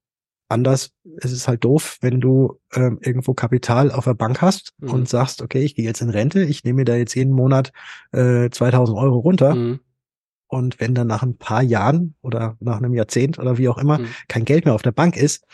anders 0.49 0.93
ist 1.17 1.33
es 1.33 1.49
halt 1.49 1.65
doof, 1.65 1.99
wenn 2.01 2.21
du 2.21 2.61
ähm, 2.75 2.99
irgendwo 3.03 3.35
Kapital 3.35 3.91
auf 3.91 4.05
der 4.05 4.15
Bank 4.15 4.41
hast 4.43 4.73
Mhm. 4.79 4.91
und 4.91 5.09
sagst, 5.09 5.43
okay, 5.43 5.63
ich 5.65 5.75
gehe 5.75 5.85
jetzt 5.85 6.01
in 6.01 6.11
Rente, 6.11 6.43
ich 6.45 6.65
nehme 6.65 6.79
mir 6.79 6.85
da 6.85 6.97
jetzt 6.97 7.15
jeden 7.15 7.33
Monat 7.33 7.73
äh, 8.13 8.51
2000 8.51 8.97
Euro 8.99 9.19
runter. 9.19 9.55
Mhm. 9.55 9.81
Und 10.47 10.79
wenn 10.81 10.95
dann 10.95 11.07
nach 11.09 11.23
ein 11.23 11.37
paar 11.37 11.63
Jahren 11.63 12.15
oder 12.23 12.57
nach 12.61 12.77
einem 12.77 12.95
Jahrzehnt 12.95 13.39
oder 13.39 13.59
wie 13.59 13.69
auch 13.69 13.79
immer 13.79 13.99
Mhm. 13.99 14.07
kein 14.29 14.45
Geld 14.45 14.65
mehr 14.67 14.75
auf 14.75 14.83
der 14.83 14.93
Bank 14.93 15.17
ist, 15.17 15.45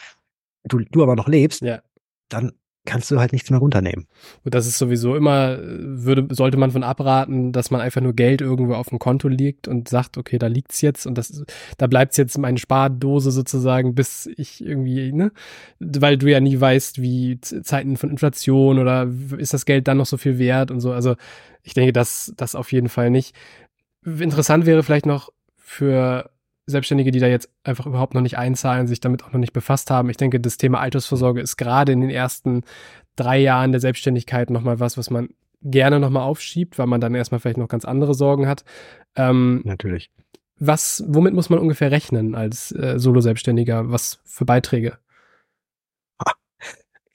du, 0.65 0.81
du 0.81 1.03
aber 1.03 1.17
noch 1.17 1.29
lebst, 1.29 1.63
Ja. 1.63 1.81
dann 2.29 2.53
kannst 2.87 3.11
du 3.11 3.19
halt 3.19 3.33
nichts 3.33 3.51
mehr 3.51 3.61
runternehmen. 3.61 4.07
Und 4.43 4.55
das 4.55 4.67
ist 4.67 4.79
sowieso 4.79 5.15
immer, 5.15 5.59
äh, 5.59 5.59
würde, 5.61 6.35
sollte 6.35 6.57
man 6.57 6.71
von 6.71 6.83
abraten, 6.83 7.53
dass 7.53 7.71
man 7.71 7.81
einfach 7.81 8.01
nur 8.01 8.15
Geld 8.15 8.41
irgendwo 8.41 8.75
auf 8.75 8.89
dem 8.89 8.99
Konto 8.99 9.29
liegt 9.29 9.69
und 9.69 9.89
sagt, 9.89 10.17
okay, 10.17 10.39
da 10.39 10.47
liegt's 10.47 10.81
jetzt 10.81 11.07
und 11.07 11.19
das, 11.19 11.45
da 11.77 11.87
bleibt's 11.87 12.17
jetzt 12.17 12.39
meine 12.39 12.59
Spardose 12.59 13.31
sozusagen, 13.33 13.95
bis 13.95 14.29
ich 14.37 14.65
irgendwie, 14.65 15.13
ne? 15.13 15.33
Weil 15.79 16.17
du 16.17 16.31
ja 16.31 16.41
nie 16.41 16.59
weißt, 16.59 17.01
wie 17.03 17.41
Zeiten 17.41 17.97
von 17.97 18.11
Inflation 18.11 18.79
oder 18.79 19.09
ist 19.37 19.53
das 19.53 19.67
Geld 19.67 19.87
dann 19.87 19.99
noch 19.99 20.07
so 20.07 20.17
viel 20.17 20.39
wert 20.39 20.71
und 20.71 20.81
so. 20.81 20.93
Also 20.93 21.17
ich 21.63 21.75
denke, 21.75 21.93
das, 21.93 22.33
das 22.37 22.55
auf 22.55 22.73
jeden 22.73 22.89
Fall 22.89 23.11
nicht. 23.11 23.35
Interessant 24.05 24.65
wäre 24.65 24.83
vielleicht 24.83 25.07
noch 25.07 25.31
für 25.57 26.31
Selbstständige, 26.71 27.11
die 27.11 27.21
da 27.21 27.27
jetzt 27.27 27.50
einfach 27.65 27.87
überhaupt 27.87 28.15
noch 28.15 28.21
nicht 28.21 28.39
einzahlen, 28.39 28.87
sich 28.87 29.00
damit 29.00 29.25
auch 29.25 29.33
noch 29.33 29.41
nicht 29.41 29.53
befasst 29.53 29.91
haben. 29.91 30.11
Ich 30.11 30.17
denke, 30.17 30.41
das 30.41 30.57
Thema 30.57 30.81
Altersvorsorge 30.81 31.41
ist 31.41 31.57
gerade 31.57 31.93
in 31.93 32.00
den 32.00 32.11
ersten 32.11 32.62
drei 33.17 33.39
Jahren 33.39 33.73
der 33.73 33.81
Selbstständigkeit 33.81 34.50
nochmal 34.50 34.81
was, 34.81 34.97
was 34.97 35.11
man 35.11 35.29
gerne 35.62 36.00
nochmal 36.00 36.23
aufschiebt, 36.23 36.79
weil 36.79 36.87
man 36.87 37.00
dann 37.00 37.15
erstmal 37.15 37.41
vielleicht 37.41 37.59
noch 37.59 37.69
ganz 37.69 37.85
andere 37.85 38.15
Sorgen 38.15 38.49
hat. 38.49 38.65
Ähm, 39.17 39.61
Natürlich. 39.65 40.11
was, 40.59 41.05
womit 41.07 41.35
muss 41.35 41.50
man 41.50 41.59
ungefähr 41.59 41.91
rechnen 41.91 42.35
als 42.35 42.73
äh, 42.73 42.99
Solo-Selbstständiger? 42.99 43.91
Was 43.91 44.21
für 44.25 44.45
Beiträge? 44.45 44.99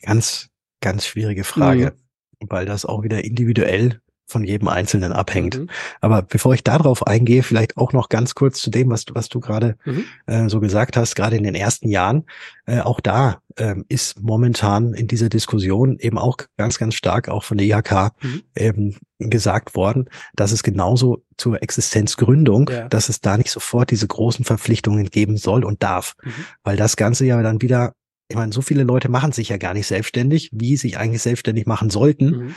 Ganz, 0.01 0.49
ganz 0.81 1.07
schwierige 1.07 1.43
Frage, 1.43 1.95
weil 2.39 2.67
das 2.67 2.85
auch 2.85 3.01
wieder 3.01 3.23
individuell 3.23 4.01
von 4.27 4.43
jedem 4.43 4.67
Einzelnen 4.67 5.11
abhängt. 5.13 5.59
Mhm. 5.59 5.69
Aber 6.01 6.21
bevor 6.23 6.53
ich 6.53 6.63
darauf 6.63 7.05
eingehe, 7.05 7.43
vielleicht 7.43 7.77
auch 7.77 7.93
noch 7.93 8.09
ganz 8.09 8.33
kurz 8.35 8.59
zu 8.61 8.69
dem, 8.71 8.89
was 8.89 9.05
du, 9.05 9.13
was 9.15 9.29
du 9.29 9.39
gerade 9.39 9.75
Mhm. 9.85 10.05
äh, 10.25 10.49
so 10.49 10.59
gesagt 10.59 10.97
hast, 10.97 11.15
gerade 11.15 11.37
in 11.37 11.43
den 11.43 11.55
ersten 11.55 11.89
Jahren. 11.89 12.25
Äh, 12.65 12.79
auch 12.81 12.99
da 12.99 13.39
ähm, 13.57 13.85
ist 13.87 14.19
momentan 14.21 14.93
in 14.95 15.07
dieser 15.07 15.29
Diskussion 15.29 15.97
eben 15.99 16.17
auch 16.17 16.37
ganz, 16.57 16.77
ganz 16.79 16.95
stark 16.95 17.29
auch 17.29 17.43
von 17.43 17.57
der 17.57 17.67
IHK 17.67 18.11
Mhm. 18.21 18.41
eben 18.57 18.97
gesagt 19.19 19.75
worden, 19.75 20.09
dass 20.35 20.51
es 20.51 20.61
genauso 20.63 21.23
zur 21.37 21.61
Existenzgründung, 21.61 22.69
Ja. 22.69 22.89
dass 22.89 23.09
es 23.09 23.21
da 23.21 23.37
nicht 23.37 23.51
sofort 23.51 23.91
diese 23.91 24.07
großen 24.07 24.43
Verpflichtungen 24.43 25.05
geben 25.09 25.37
soll 25.37 25.63
und 25.63 25.83
darf. 25.83 26.15
Mhm. 26.23 26.31
Weil 26.63 26.77
das 26.77 26.95
Ganze 26.97 27.25
ja 27.25 27.41
dann 27.41 27.61
wieder, 27.61 27.93
ich 28.27 28.35
meine, 28.35 28.51
so 28.51 28.61
viele 28.61 28.83
Leute 28.83 29.07
machen 29.07 29.31
sich 29.31 29.49
ja 29.49 29.57
gar 29.57 29.73
nicht 29.75 29.87
selbstständig, 29.87 30.49
wie 30.51 30.75
sie 30.75 30.87
sich 30.89 30.97
eigentlich 30.97 31.21
selbstständig 31.21 31.65
machen 31.67 31.89
sollten. 31.89 32.25
Mhm. 32.31 32.55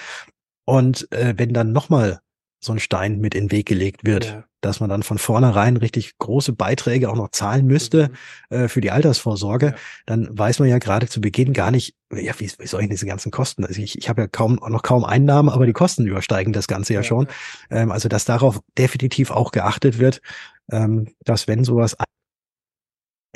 Und 0.69 1.11
äh, 1.13 1.33
wenn 1.39 1.55
dann 1.55 1.73
nochmal 1.73 2.21
so 2.63 2.73
ein 2.73 2.79
Stein 2.79 3.21
mit 3.21 3.35
in 3.35 3.45
den 3.47 3.53
Weg 3.53 3.67
gelegt 3.67 4.05
wird, 4.05 4.27
Ja. 4.27 4.45
dass 4.61 4.81
man 4.81 4.91
dann 4.91 5.03
von 5.03 5.17
vornherein 5.17 5.79
richtig 5.79 6.19
große 6.19 6.53
Beiträge 6.53 7.09
auch 7.09 7.15
noch 7.17 7.31
zahlen 7.31 7.65
müsste 7.67 8.11
Mhm. 8.51 8.57
äh, 8.57 8.69
für 8.69 8.83
die 8.83 8.91
Altersvorsorge, 8.91 9.67
Ja. 9.69 9.75
dann 10.05 10.29
weiß 10.37 10.59
man 10.59 10.69
ja 10.69 10.79
gerade 10.79 11.07
zu 11.09 11.23
Beginn 11.23 11.55
gar 11.55 11.71
nicht, 11.71 11.95
ja, 12.13 12.35
wie, 12.39 12.51
wie 12.59 12.67
soll 12.67 12.83
ich 12.83 12.91
diese 12.91 13.07
ganzen 13.07 13.31
Kosten? 13.31 13.65
Also 13.65 13.81
ich, 13.81 13.97
ich 13.97 14.11
habe 14.11 14.21
ja 14.23 14.27
kaum 14.29 14.57
noch 14.57 14.83
kaum 14.83 15.05
Einnahmen, 15.05 15.49
aber 15.49 15.65
die 15.65 15.73
Kosten 15.73 16.07
übersteigen 16.07 16.53
das 16.53 16.67
Ganze 16.67 16.93
ja, 16.93 17.03
schon. 17.03 17.29
Ähm, 17.71 17.91
also 17.91 18.09
dass 18.11 18.27
darauf 18.27 18.61
definitiv 18.77 19.31
auch 19.31 19.53
geachtet 19.53 19.99
wird, 19.99 20.21
ähm, 20.71 21.15
dass 21.25 21.49
wenn 21.49 21.65
sowas 21.65 21.95
in 21.95 22.05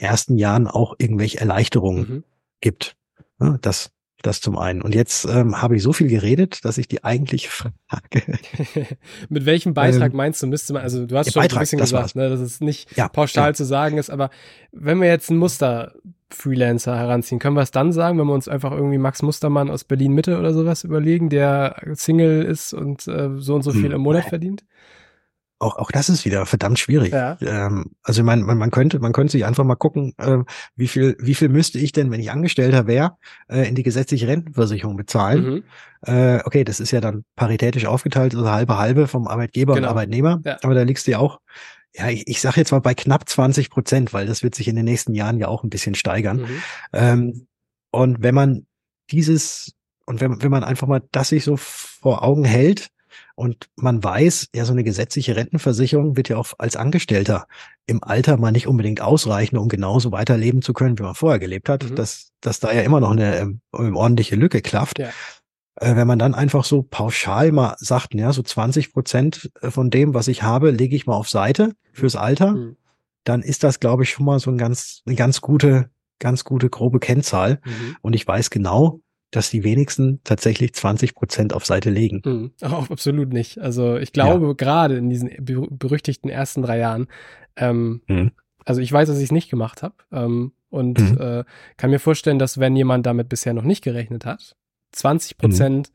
den 0.00 0.08
ersten 0.10 0.36
Jahren 0.36 0.66
auch 0.66 0.96
irgendwelche 0.98 1.38
Erleichterungen 1.40 2.00
Mhm. 2.08 2.24
gibt. 2.60 2.96
Ja, 3.40 3.56
das, 3.62 3.90
das 4.22 4.40
zum 4.40 4.56
einen. 4.58 4.82
Und 4.82 4.94
jetzt 4.94 5.24
ähm, 5.26 5.60
habe 5.60 5.76
ich 5.76 5.82
so 5.82 5.92
viel 5.92 6.08
geredet, 6.08 6.64
dass 6.64 6.78
ich 6.78 6.88
die 6.88 7.04
eigentliche 7.04 7.48
Frage. 7.50 8.38
Mit 9.28 9.44
welchem 9.46 9.74
Beitrag 9.74 10.12
Ähm, 10.12 10.16
meinst 10.16 10.42
du, 10.42 10.46
müsste 10.46 10.72
man, 10.72 10.82
also 10.82 11.06
du 11.06 11.16
hast 11.16 11.32
schon 11.32 11.42
Beitrag, 11.42 11.58
ein 11.58 11.60
bisschen 11.62 11.78
das 11.78 11.90
gesagt, 11.90 12.02
war's. 12.02 12.14
ne, 12.14 12.28
dass 12.30 12.40
es 12.40 12.60
nicht 12.60 12.96
Ja, 12.96 13.08
pauschal 13.08 13.50
ja. 13.50 13.54
zu 13.54 13.64
sagen 13.64 13.98
ist, 13.98 14.10
aber 14.10 14.30
wenn 14.72 15.00
wir 15.00 15.08
jetzt 15.08 15.30
einen 15.30 15.38
Muster-Freelancer 15.40 16.96
heranziehen, 16.96 17.38
können 17.38 17.56
wir 17.56 17.62
es 17.62 17.70
dann 17.70 17.92
sagen, 17.92 18.18
wenn 18.18 18.26
wir 18.26 18.34
uns 18.34 18.48
einfach 18.48 18.72
irgendwie 18.72 18.98
Max 18.98 19.22
Mustermann 19.22 19.70
aus 19.70 19.84
Berlin-Mitte 19.84 20.38
oder 20.38 20.52
sowas 20.54 20.84
überlegen, 20.84 21.28
der 21.28 21.76
Single 21.94 22.42
ist 22.42 22.72
und 22.72 23.06
äh, 23.08 23.30
so 23.36 23.54
und 23.54 23.62
so 23.62 23.72
viel 23.72 23.84
Hm. 23.86 23.92
im 23.92 24.00
Monat 24.00 24.24
verdient? 24.24 24.64
Auch, 25.62 25.76
auch 25.76 25.92
das 25.92 26.08
ist 26.08 26.24
wieder 26.24 26.44
verdammt 26.44 26.80
schwierig. 26.80 27.12
Ja. 27.12 27.38
Ähm, 27.40 27.92
also 28.02 28.22
ich 28.22 28.26
meine, 28.26 28.42
man, 28.42 28.58
man 28.58 28.72
könnte, 28.72 28.98
man 28.98 29.12
könnte 29.12 29.30
sich 29.30 29.44
einfach 29.44 29.62
mal 29.62 29.76
gucken, 29.76 30.12
ähm, 30.18 30.44
wie 30.74 30.88
viel, 30.88 31.16
wie 31.20 31.36
viel 31.36 31.48
müsste 31.48 31.78
ich 31.78 31.92
denn, 31.92 32.10
wenn 32.10 32.18
ich 32.18 32.32
Angestellter 32.32 32.88
wäre, 32.88 33.16
äh, 33.48 33.68
in 33.68 33.76
die 33.76 33.84
gesetzliche 33.84 34.26
Rentenversicherung 34.26 34.96
bezahlen? 34.96 35.44
Mhm. 35.44 35.64
Äh, 36.04 36.40
okay, 36.44 36.64
das 36.64 36.80
ist 36.80 36.90
ja 36.90 37.00
dann 37.00 37.24
paritätisch 37.36 37.86
aufgeteilt, 37.86 38.34
also 38.34 38.50
halbe 38.50 38.76
halbe 38.76 39.06
vom 39.06 39.28
Arbeitgeber 39.28 39.74
Genau. 39.74 39.86
und 39.86 39.90
Arbeitnehmer. 39.90 40.40
Ja. 40.44 40.58
Aber 40.62 40.74
da 40.74 40.82
liegst 40.82 41.06
du 41.06 41.12
ja 41.12 41.18
auch, 41.20 41.38
ja, 41.94 42.08
ich, 42.08 42.26
ich 42.26 42.40
sage 42.40 42.56
jetzt 42.56 42.72
mal 42.72 42.80
bei 42.80 42.94
knapp 42.94 43.28
20 43.28 43.70
Prozent, 43.70 44.12
weil 44.12 44.26
das 44.26 44.42
wird 44.42 44.56
sich 44.56 44.66
in 44.66 44.74
den 44.74 44.84
nächsten 44.84 45.14
Jahren 45.14 45.38
ja 45.38 45.46
auch 45.46 45.62
ein 45.62 45.70
bisschen 45.70 45.94
steigern. 45.94 46.38
Mhm. 46.38 46.62
Ähm, 46.92 47.46
und 47.92 48.20
wenn 48.20 48.34
man 48.34 48.66
dieses, 49.12 49.74
und 50.06 50.20
wenn, 50.20 50.42
wenn 50.42 50.50
man 50.50 50.64
einfach 50.64 50.88
mal 50.88 51.02
das 51.12 51.28
sich 51.28 51.44
so 51.44 51.56
vor 51.56 52.24
Augen 52.24 52.44
hält 52.44 52.88
und 53.34 53.68
man 53.76 54.02
weiß, 54.02 54.48
ja, 54.54 54.64
so 54.64 54.72
eine 54.72 54.84
gesetzliche 54.84 55.36
Rentenversicherung 55.36 56.16
wird 56.16 56.28
ja 56.28 56.36
auch 56.36 56.52
als 56.58 56.76
Angestellter 56.76 57.46
im 57.86 58.02
Alter 58.02 58.36
mal 58.36 58.52
nicht 58.52 58.66
unbedingt 58.66 59.00
ausreichen, 59.00 59.56
um 59.56 59.68
genauso 59.68 60.12
weiterleben 60.12 60.62
zu 60.62 60.72
können, 60.72 60.98
wie 60.98 61.02
man 61.02 61.14
vorher 61.14 61.38
gelebt 61.38 61.68
hat, 61.68 61.84
Mhm. 61.90 61.94
dass, 61.96 62.32
dass 62.40 62.60
da 62.60 62.72
ja 62.72 62.82
immer 62.82 63.00
noch 63.00 63.10
eine 63.12 63.38
ähm, 63.40 63.96
ordentliche 63.96 64.36
Lücke 64.36 64.60
klafft. 64.60 64.98
Ja. 64.98 65.10
Äh, 65.80 65.96
wenn 65.96 66.06
man 66.06 66.18
dann 66.18 66.34
einfach 66.34 66.64
so 66.64 66.82
pauschal 66.82 67.50
mal 67.52 67.74
sagt, 67.78 68.14
ja, 68.14 68.32
so 68.32 68.42
20 68.42 68.92
Prozent 68.92 69.50
von 69.60 69.88
dem, 69.90 70.12
was 70.14 70.28
ich 70.28 70.42
habe, 70.42 70.70
lege 70.70 70.94
ich 70.94 71.06
mal 71.06 71.16
auf 71.16 71.28
Seite 71.30 71.72
fürs 71.92 72.16
Alter, 72.16 72.52
Mhm. 72.52 72.76
dann 73.24 73.42
ist 73.42 73.62
das, 73.64 73.80
glaube 73.80 74.02
ich, 74.02 74.10
schon 74.10 74.26
mal 74.26 74.38
so 74.38 74.50
ein 74.50 74.58
ganz, 74.58 75.00
eine 75.06 75.16
ganz 75.16 75.40
gute, 75.40 75.90
ganz 76.18 76.44
gute 76.44 76.68
grobe 76.70 77.00
Kennzahl. 77.00 77.60
Mhm. 77.64 77.96
Und 78.02 78.14
ich 78.14 78.26
weiß 78.26 78.50
genau, 78.50 79.00
dass 79.32 79.50
die 79.50 79.64
wenigsten 79.64 80.20
tatsächlich 80.22 80.74
20 80.74 81.14
Prozent 81.16 81.52
auf 81.54 81.66
Seite 81.66 81.90
legen. 81.90 82.22
Mhm. 82.24 82.52
Auch 82.62 82.88
absolut 82.90 83.32
nicht. 83.32 83.58
Also 83.58 83.96
ich 83.96 84.12
glaube, 84.12 84.54
gerade 84.54 84.96
in 84.96 85.10
diesen 85.10 85.30
ber 85.40 85.66
berüchtigten 85.68 86.30
ersten 86.30 86.62
drei 86.62 86.78
Jahren, 86.78 87.08
ähm, 87.56 88.02
Mhm. 88.06 88.30
also 88.64 88.80
ich 88.80 88.92
weiß, 88.92 89.08
dass 89.08 89.18
ich 89.18 89.24
es 89.24 89.32
nicht 89.32 89.50
gemacht 89.50 89.82
habe 89.82 89.94
ähm, 90.12 90.52
und 90.70 91.00
Mhm. 91.00 91.18
äh, 91.20 91.44
kann 91.76 91.90
mir 91.90 91.98
vorstellen, 91.98 92.38
dass 92.38 92.60
wenn 92.60 92.76
jemand 92.76 93.04
damit 93.06 93.28
bisher 93.28 93.52
noch 93.54 93.64
nicht 93.64 93.82
gerechnet 93.82 94.24
hat, 94.24 94.54
20 94.92 95.38
Prozent 95.38 95.90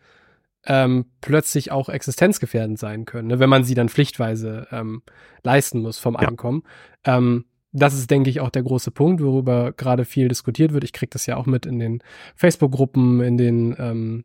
ähm, 0.65 1.05
plötzlich 1.21 1.71
auch 1.71 1.87
existenzgefährdend 1.87 2.77
sein 2.77 3.05
können, 3.05 3.29
ne, 3.29 3.39
wenn 3.39 3.49
man 3.49 3.63
sie 3.63 3.75
dann 3.75 3.87
pflichtweise 3.87 4.67
ähm, 4.71 5.01
leisten 5.43 5.79
muss 5.79 5.97
vom 5.97 6.15
Ja. 6.15 6.27
Einkommen. 6.27 6.63
Das 7.73 7.93
ist, 7.93 8.09
denke 8.09 8.29
ich, 8.29 8.39
auch 8.39 8.49
der 8.49 8.63
große 8.63 8.91
Punkt, 8.91 9.21
worüber 9.21 9.73
gerade 9.73 10.05
viel 10.05 10.27
diskutiert 10.27 10.73
wird. 10.73 10.83
Ich 10.83 10.93
kriege 10.93 11.09
das 11.09 11.25
ja 11.25 11.37
auch 11.37 11.45
mit 11.45 11.65
in 11.65 11.79
den 11.79 12.01
Facebook-Gruppen, 12.35 13.21
in 13.21 13.37
den 13.37 13.75
ähm, 13.77 14.23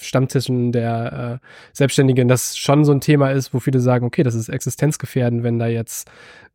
Stammtischen 0.00 0.72
der 0.72 1.40
äh, 1.42 1.46
Selbstständigen, 1.72 2.28
das 2.28 2.56
schon 2.56 2.84
so 2.84 2.92
ein 2.92 3.00
Thema 3.00 3.30
ist, 3.30 3.54
wo 3.54 3.60
viele 3.60 3.80
sagen, 3.80 4.06
okay, 4.06 4.22
das 4.22 4.34
ist 4.34 4.48
existenzgefährdend, 4.48 5.42
wenn 5.42 5.58
da 5.58 5.66
jetzt 5.66 6.10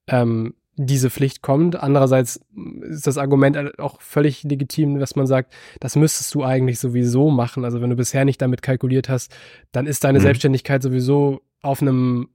ähm, 0.08 0.54
diese 0.76 1.10
Pflicht 1.10 1.42
kommt. 1.42 1.76
Andererseits 1.76 2.40
ist 2.82 3.08
das 3.08 3.18
Argument 3.18 3.80
auch 3.80 4.02
völlig 4.02 4.44
legitim, 4.44 5.00
dass 5.00 5.16
man 5.16 5.28
sagt, 5.28 5.54
das 5.80 5.96
müsstest 5.96 6.34
du 6.34 6.44
eigentlich 6.44 6.80
sowieso 6.80 7.30
machen. 7.30 7.66
Also 7.66 7.82
wenn 7.82 7.90
du 7.90 7.96
bisher 7.96 8.26
nicht 8.26 8.42
damit 8.42 8.62
kalkuliert 8.62 9.10
hast, 9.10 9.36
dann 9.72 9.86
ist 9.86 10.04
deine 10.04 10.20
Mhm. 10.20 10.24
Selbstständigkeit 10.24 10.82
sowieso 10.82 11.42
auf 11.62 11.82
einem 11.82 12.30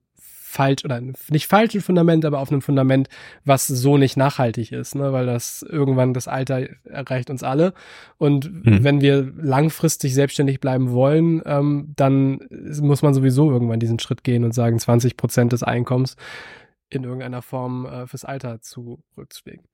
falsch 0.56 0.84
oder 0.84 1.00
nicht 1.00 1.46
falschen 1.46 1.80
Fundament, 1.80 2.24
aber 2.24 2.40
auf 2.40 2.50
einem 2.50 2.62
Fundament, 2.62 3.08
was 3.44 3.66
so 3.66 3.98
nicht 3.98 4.16
nachhaltig 4.16 4.72
ist, 4.72 4.94
ne? 4.94 5.12
weil 5.12 5.26
das 5.26 5.62
irgendwann 5.62 6.14
das 6.14 6.28
Alter 6.28 6.66
erreicht 6.84 7.30
uns 7.30 7.42
alle. 7.42 7.74
Und 8.18 8.50
Mhm. 8.50 8.84
wenn 8.84 9.00
wir 9.00 9.32
langfristig 9.36 10.14
selbstständig 10.14 10.60
bleiben 10.60 10.90
wollen, 10.92 11.42
ähm, 11.44 11.92
dann 11.96 12.40
muss 12.80 13.02
man 13.02 13.14
sowieso 13.14 13.50
irgendwann 13.50 13.80
diesen 13.80 13.98
Schritt 13.98 14.24
gehen 14.24 14.44
und 14.44 14.52
sagen, 14.52 14.78
20 14.78 15.16
Prozent 15.16 15.52
des 15.52 15.62
Einkommens 15.62 16.16
in 16.88 17.04
irgendeiner 17.04 17.42
Form 17.42 17.86
äh, 17.86 18.06
fürs 18.06 18.24
Alter 18.24 18.60
zurückzulegen. 18.60 19.64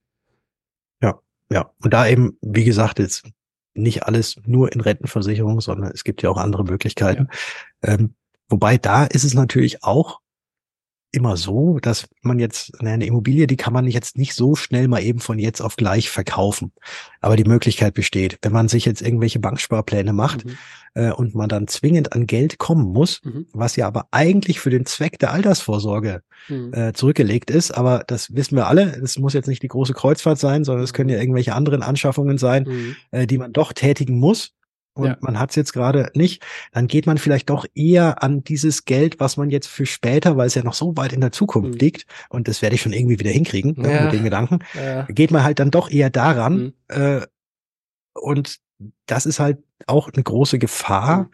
Ja. 1.51 1.71
Und 1.83 1.93
da 1.93 2.07
eben, 2.07 2.37
wie 2.41 2.63
gesagt, 2.63 2.99
jetzt 2.99 3.29
nicht 3.75 4.03
alles 4.03 4.37
nur 4.45 4.71
in 4.73 4.81
Rentenversicherung, 4.81 5.61
sondern 5.61 5.91
es 5.91 6.03
gibt 6.03 6.21
ja 6.23 6.29
auch 6.29 6.37
andere 6.37 6.63
Möglichkeiten. 6.63 7.27
Ja. 7.83 7.93
Ähm, 7.93 8.15
wobei 8.49 8.77
da 8.77 9.05
ist 9.05 9.23
es 9.23 9.33
natürlich 9.33 9.83
auch 9.83 10.19
immer 11.13 11.37
so, 11.37 11.77
dass 11.79 12.07
man 12.23 12.39
jetzt 12.39 12.81
eine 12.81 13.05
Immobilie, 13.05 13.45
die 13.45 13.55
kann 13.55 13.71
man 13.71 13.87
jetzt 13.87 14.17
nicht 14.17 14.33
so 14.33 14.55
schnell 14.55 14.87
mal 14.87 15.03
eben 15.03 15.19
von 15.19 15.37
jetzt 15.37 15.61
auf 15.61 15.75
gleich 15.75 16.09
verkaufen. 16.09 16.71
Aber 17.21 17.35
die 17.35 17.43
Möglichkeit 17.43 17.93
besteht, 17.93 18.39
wenn 18.41 18.51
man 18.51 18.67
sich 18.67 18.83
jetzt 18.85 19.01
irgendwelche 19.01 19.39
Banksparpläne 19.39 20.11
macht 20.11 20.43
mhm. 20.43 20.57
äh, 20.95 21.11
und 21.11 21.35
man 21.35 21.49
dann 21.49 21.67
zwingend 21.67 22.13
an 22.13 22.25
Geld 22.25 22.57
kommen 22.57 22.91
muss, 22.91 23.21
mhm. 23.23 23.45
was 23.53 23.75
ja 23.75 23.85
aber 23.85 24.07
eigentlich 24.09 24.59
für 24.59 24.71
den 24.71 24.87
Zweck 24.87 25.19
der 25.19 25.31
Altersvorsorge 25.31 26.23
mhm. 26.49 26.73
äh, 26.73 26.93
zurückgelegt 26.93 27.51
ist. 27.51 27.71
Aber 27.71 28.03
das 28.07 28.35
wissen 28.35 28.55
wir 28.55 28.67
alle. 28.67 28.99
Es 29.03 29.19
muss 29.19 29.33
jetzt 29.33 29.47
nicht 29.47 29.61
die 29.61 29.67
große 29.67 29.93
Kreuzfahrt 29.93 30.39
sein, 30.39 30.63
sondern 30.63 30.83
es 30.83 30.93
können 30.93 31.09
ja 31.09 31.17
mhm. 31.17 31.21
irgendwelche 31.21 31.53
anderen 31.53 31.83
Anschaffungen 31.83 32.39
sein, 32.39 32.63
mhm. 32.63 32.95
äh, 33.11 33.27
die 33.27 33.37
man 33.37 33.53
doch 33.53 33.71
tätigen 33.71 34.17
muss 34.17 34.53
und 34.93 35.07
ja. 35.07 35.17
man 35.21 35.39
hat 35.39 35.49
es 35.49 35.55
jetzt 35.55 35.73
gerade 35.73 36.11
nicht, 36.13 36.43
dann 36.71 36.87
geht 36.87 37.07
man 37.07 37.17
vielleicht 37.17 37.49
doch 37.49 37.65
eher 37.73 38.21
an 38.21 38.43
dieses 38.43 38.85
Geld, 38.85 39.19
was 39.19 39.37
man 39.37 39.49
jetzt 39.49 39.67
für 39.67 39.85
später, 39.85 40.37
weil 40.37 40.47
es 40.47 40.55
ja 40.55 40.63
noch 40.63 40.75
so 40.75 40.95
weit 40.97 41.13
in 41.13 41.21
der 41.21 41.31
Zukunft 41.31 41.73
mhm. 41.73 41.79
liegt, 41.79 42.05
und 42.29 42.47
das 42.47 42.61
werde 42.61 42.75
ich 42.75 42.81
schon 42.81 42.93
irgendwie 42.93 43.19
wieder 43.19 43.31
hinkriegen 43.31 43.73
ne, 43.77 43.93
ja. 43.93 44.03
mit 44.03 44.13
den 44.13 44.23
Gedanken, 44.23 44.59
ja. 44.73 45.03
geht 45.03 45.31
man 45.31 45.43
halt 45.43 45.59
dann 45.59 45.71
doch 45.71 45.89
eher 45.89 46.09
daran. 46.09 46.57
Mhm. 46.57 46.73
Äh, 46.89 47.21
und 48.13 48.59
das 49.07 49.25
ist 49.25 49.39
halt 49.39 49.59
auch 49.87 50.09
eine 50.13 50.23
große 50.23 50.59
Gefahr, 50.59 51.29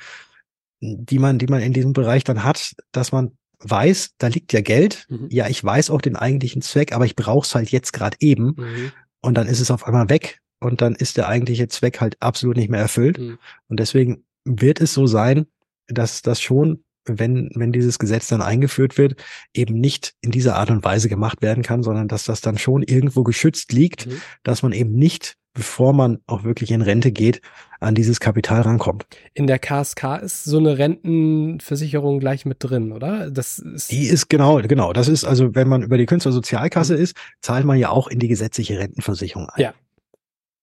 mhm. 0.80 1.06
die 1.06 1.20
man, 1.20 1.38
die 1.38 1.48
man 1.48 1.62
in 1.62 1.74
diesem 1.74 1.94
Bereich 1.94 2.24
dann 2.24 2.44
hat, 2.44 2.76
dass 2.92 3.12
man 3.12 3.32
weiß, 3.62 4.12
da 4.18 4.28
liegt 4.28 4.54
ja 4.54 4.62
Geld. 4.62 5.06
Mhm. 5.10 5.28
Ja, 5.30 5.48
ich 5.48 5.62
weiß 5.62 5.90
auch 5.90 6.02
den 6.02 6.16
eigentlichen 6.16 6.62
Zweck, 6.62 6.94
aber 6.94 7.06
ich 7.06 7.18
brauche 7.18 7.46
es 7.46 7.54
halt 7.54 7.70
jetzt 7.72 7.92
gerade 7.92 8.16
eben. 8.22 8.56
Mhm. 8.58 8.92
Und 9.22 9.34
dann 9.36 9.48
ist 9.48 9.60
es 9.60 9.70
auf 9.70 9.86
einmal 9.86 10.10
weg 10.10 10.40
und 10.60 10.82
dann 10.82 10.96
ist 10.96 11.18
der 11.18 11.28
eigentliche 11.28 11.68
Zweck 11.68 12.02
halt 12.02 12.18
absolut 12.22 12.58
nicht 12.58 12.70
mehr 12.70 12.82
erfüllt. 12.82 13.18
Mhm. 13.18 13.38
Und 13.68 13.80
deswegen 13.80 14.24
wird 14.46 14.82
es 14.82 14.94
so 14.94 15.08
sein, 15.08 15.46
dass 15.88 16.22
das 16.22 16.42
schon, 16.42 16.84
wenn, 17.06 17.50
wenn 17.56 17.72
dieses 17.72 18.00
Gesetz 18.00 18.28
dann 18.28 18.42
eingeführt 18.42 18.98
wird, 18.98 19.16
eben 19.54 19.80
nicht 19.80 20.14
in 20.22 20.32
dieser 20.32 20.56
Art 20.56 20.70
und 20.70 20.84
Weise 20.84 21.10
gemacht 21.10 21.42
werden 21.42 21.64
kann, 21.64 21.84
sondern 21.84 22.08
dass 22.08 22.26
das 22.26 22.42
dann 22.42 22.58
schon 22.58 22.84
irgendwo 22.84 23.24
geschützt 23.24 23.72
liegt, 23.72 24.08
mhm. 24.08 24.22
dass 24.44 24.62
man 24.62 24.74
eben 24.74 24.94
nicht, 24.94 25.36
bevor 25.54 25.94
man 25.94 26.20
auch 26.28 26.44
wirklich 26.44 26.72
in 26.72 26.82
Rente 26.82 27.12
geht, 27.12 27.42
an 27.80 27.96
dieses 27.96 28.20
Kapital 28.20 28.62
rankommt. 28.62 29.08
In 29.34 29.48
der 29.48 29.58
KSK 29.58 30.22
ist 30.22 30.44
so 30.44 30.58
eine 30.58 30.78
Rentenversicherung 30.78 32.20
gleich 32.20 32.46
mit 32.46 32.58
drin, 32.60 32.92
oder? 32.92 33.32
Das 33.32 33.58
ist 33.58 33.92
die 33.92 34.06
ist 34.06 34.30
genau, 34.30 34.62
genau. 34.62 34.94
Das 34.94 35.08
ist 35.08 35.24
also, 35.24 35.56
wenn 35.56 35.68
man 35.68 35.82
über 35.82 35.98
die 35.98 36.06
Künstlersozialkasse 36.06 36.96
mhm. 36.96 37.02
ist, 37.02 37.16
zahlt 37.42 37.66
man 37.66 37.80
ja 37.80 37.90
auch 37.90 38.08
in 38.08 38.20
die 38.20 38.28
gesetzliche 38.28 38.78
Rentenversicherung 38.78 39.50
ein. 39.50 39.62
Ja, 39.62 39.74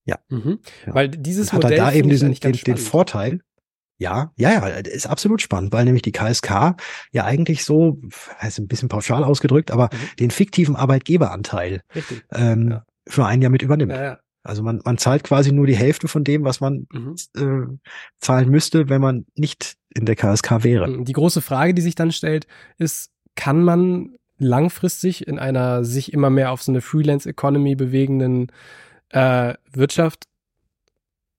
ja. 0.07 0.19
Mhm. 0.29 0.61
ja. 0.87 0.95
Weil 0.95 1.09
dieses 1.11 1.53
hat 1.53 1.63
Modell 1.63 1.79
er 1.79 1.85
da 1.87 1.93
eben 1.93 2.09
diesen, 2.09 2.33
den, 2.33 2.53
den 2.53 2.77
Vorteil. 2.79 3.41
Ja, 3.99 4.33
ja, 4.37 4.51
ja, 4.51 4.67
ist 4.77 5.07
absolut 5.07 5.41
spannend, 5.41 5.73
weil 5.73 5.87
nämlich 5.87 6.03
die 6.03 6.13
KSK 6.13 6.77
ja 7.13 7.25
eigentlich 7.25 7.65
so, 7.65 7.99
heißt 8.39 8.59
ein 8.59 8.69
bisschen 8.69 8.91
pauschal 8.91 9.25
ausgedrückt, 9.25 9.71
aber 9.71 9.89
mhm. 9.91 10.17
den 10.21 10.31
fiktiven 10.31 10.77
Arbeitgeberanteil 10.77 11.81
ähm, 12.35 12.69
ja. 12.73 12.85
für 13.09 13.25
ein 13.25 13.41
Jahr 13.41 13.51
mit 13.51 13.63
übernimmt. 13.63 13.93
Ja. 13.93 14.19
Also 14.43 14.63
man, 14.63 14.81
man 14.85 14.99
zahlt 14.99 15.25
quasi 15.25 15.51
nur 15.51 15.67
die 15.67 15.77
Hälfte 15.77 16.09
von 16.09 16.25
dem, 16.25 16.45
was 16.45 16.61
man 16.61 16.87
mhm. 16.93 17.17
äh, 17.37 17.79
zahlen 18.21 18.51
müsste, 18.51 18.91
wenn 18.91 19.01
man 19.01 19.25
nicht 19.35 19.77
in 19.95 20.05
der 20.05 20.15
KSK 20.15 20.63
wäre. 20.63 21.03
Die 21.03 21.13
große 21.13 21.41
Frage, 21.41 21.73
die 21.73 21.83
sich 21.83 21.95
dann 21.95 22.13
stellt, 22.13 22.47
ist, 22.77 23.11
kann 23.35 23.65
man 23.65 24.17
langfristig 24.39 25.27
in 25.27 25.39
einer 25.39 25.85
sich 25.85 26.13
immer 26.13 26.31
mehr 26.31 26.53
auf 26.53 26.63
so 26.63 26.71
eine 26.71 26.83
Freelance-Economy 26.83 27.75
bewegenden 27.75 28.53
äh, 29.11 29.55
Wirtschaft 29.73 30.25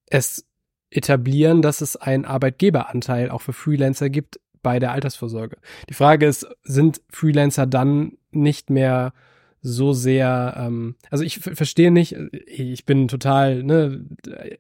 es 0.10 0.46
etablieren, 0.90 1.62
dass 1.62 1.82
es 1.82 1.96
einen 1.96 2.26
Arbeitgeberanteil 2.26 3.30
auch 3.30 3.42
für 3.42 3.54
Freelancer 3.54 4.10
gibt 4.10 4.40
bei 4.64 4.80
der 4.80 4.92
Altersvorsorge. 4.92 5.58
Die 5.90 5.94
Frage 5.94 6.26
ist, 6.26 6.48
sind 6.64 7.02
Freelancer 7.10 7.66
dann 7.66 8.18
nicht 8.32 8.70
mehr 8.70 9.14
so 9.62 9.92
sehr, 9.92 10.56
ähm, 10.58 10.96
also 11.10 11.24
ich 11.24 11.40
verstehe 11.40 11.92
nicht, 11.92 12.16
ich 12.46 12.86
bin 12.86 13.08
total, 13.08 13.64
ne, 13.64 14.06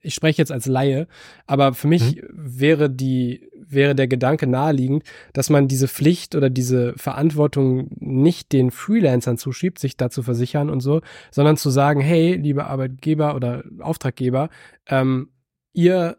ich 0.01 0.13
spreche 0.13 0.41
jetzt 0.41 0.51
als 0.51 0.65
Laie, 0.65 1.07
aber 1.45 1.73
für 1.73 1.87
mich 1.87 2.17
mhm. 2.17 2.27
wäre 2.33 2.89
die, 2.89 3.47
wäre 3.69 3.95
der 3.95 4.07
Gedanke 4.07 4.47
naheliegend, 4.47 5.03
dass 5.33 5.49
man 5.49 5.67
diese 5.67 5.87
Pflicht 5.87 6.35
oder 6.35 6.49
diese 6.49 6.93
Verantwortung 6.97 7.89
nicht 7.99 8.51
den 8.53 8.71
Freelancern 8.71 9.37
zuschiebt, 9.37 9.79
sich 9.79 9.97
da 9.97 10.09
zu 10.09 10.23
versichern 10.23 10.69
und 10.69 10.79
so, 10.79 11.01
sondern 11.31 11.57
zu 11.57 11.69
sagen, 11.69 12.01
hey, 12.01 12.35
liebe 12.35 12.65
Arbeitgeber 12.65 13.35
oder 13.35 13.63
Auftraggeber, 13.79 14.49
ähm, 14.87 15.29
ihr 15.73 16.17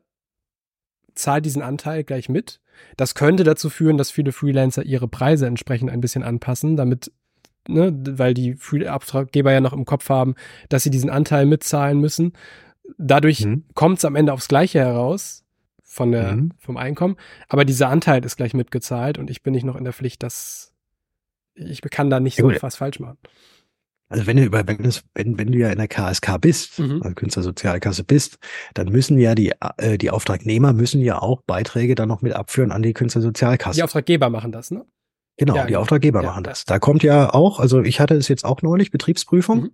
zahlt 1.15 1.45
diesen 1.45 1.63
Anteil 1.63 2.05
gleich 2.05 2.29
mit. 2.29 2.61
Das 2.97 3.15
könnte 3.15 3.43
dazu 3.43 3.71
führen, 3.71 3.99
dass 3.99 4.11
viele 4.11 4.33
Freelancer 4.33 4.85
ihre 4.85 5.09
Preise 5.09 5.47
entsprechend 5.47 5.91
ein 5.91 6.01
bisschen 6.01 6.23
anpassen, 6.23 6.77
damit 6.77 7.11
ne, 7.67 7.93
weil 7.93 8.35
die 8.35 8.57
Auftraggeber 8.89 9.53
ja 9.53 9.61
noch 9.61 9.73
im 9.73 9.85
Kopf 9.85 10.09
haben, 10.09 10.35
dass 10.69 10.85
sie 10.85 10.91
diesen 10.91 11.11
Anteil 11.11 11.47
mitzahlen 11.47 12.01
müssen. 12.01 12.33
Dadurch 12.97 13.45
mhm. 13.45 13.65
kommt 13.75 13.99
es 13.99 14.05
am 14.05 14.17
Ende 14.17 14.33
aufs 14.33 14.49
Gleiche 14.49 14.79
heraus 14.79 15.45
von 15.89 16.13
der, 16.13 16.37
mhm. 16.37 16.53
vom 16.59 16.77
Einkommen, 16.77 17.17
aber 17.49 17.65
dieser 17.65 17.89
Anteil 17.89 18.25
ist 18.25 18.37
gleich 18.37 18.55
mitgezahlt 18.55 19.19
und 19.19 19.31
ich 19.31 19.43
bin 19.43 19.55
nicht 19.55 19.65
noch 19.65 19.75
in 19.75 19.85
der 19.85 19.93
Pflicht, 19.93 20.23
dass 20.23 20.73
ich 21.55 21.81
kann 21.81 22.11
da 22.11 22.21
nicht 22.21 22.37
so 22.37 22.51
ja, 22.51 22.63
was 22.63 22.77
falsch 22.77 23.01
machen. 23.01 23.19
Also 24.11 24.27
wenn 24.27 24.37
du 24.37 24.45
über, 24.45 24.67
wenn, 24.67 24.79
wenn, 25.15 25.39
wenn 25.39 25.53
du 25.53 25.59
ja 25.59 25.71
in 25.71 25.79
der 25.79 25.89
KSK 25.89 26.41
bist, 26.41 26.79
mhm. 26.79 27.03
also 27.03 27.15
Künstlersozialkasse 27.15 28.05
bist, 28.05 28.39
dann 28.75 28.89
müssen 28.89 29.19
ja 29.19 29.35
die, 29.35 29.53
äh, 29.77 29.99
die 29.99 30.11
Auftragnehmer 30.11 30.73
müssen 30.73 31.01
ja 31.01 31.21
auch 31.21 31.43
Beiträge 31.43 31.95
dann 31.95 32.09
noch 32.09 32.23
mit 32.23 32.33
abführen 32.33 32.73
an 32.73 32.83
die 32.83 32.95
Künstlersozialkasse. 32.95 33.77
Die 33.77 33.83
Auftraggeber 33.83 34.31
machen 34.31 34.53
das, 34.53 34.71
ne? 34.71 34.87
Genau, 35.37 35.57
ja, 35.57 35.67
die. 35.67 35.77
Auftraggeber 35.77 36.23
ja, 36.23 36.31
machen 36.31 36.43
das. 36.43 36.65
Da 36.65 36.79
kommt 36.79 37.03
ja 37.03 37.33
auch, 37.33 37.61
also 37.61 37.83
ich 37.83 38.01
hatte 38.01 38.15
es 38.15 38.29
jetzt 38.29 38.45
auch 38.45 38.63
neulich, 38.63 38.91
Betriebsprüfung. 38.91 39.61
Mhm. 39.61 39.71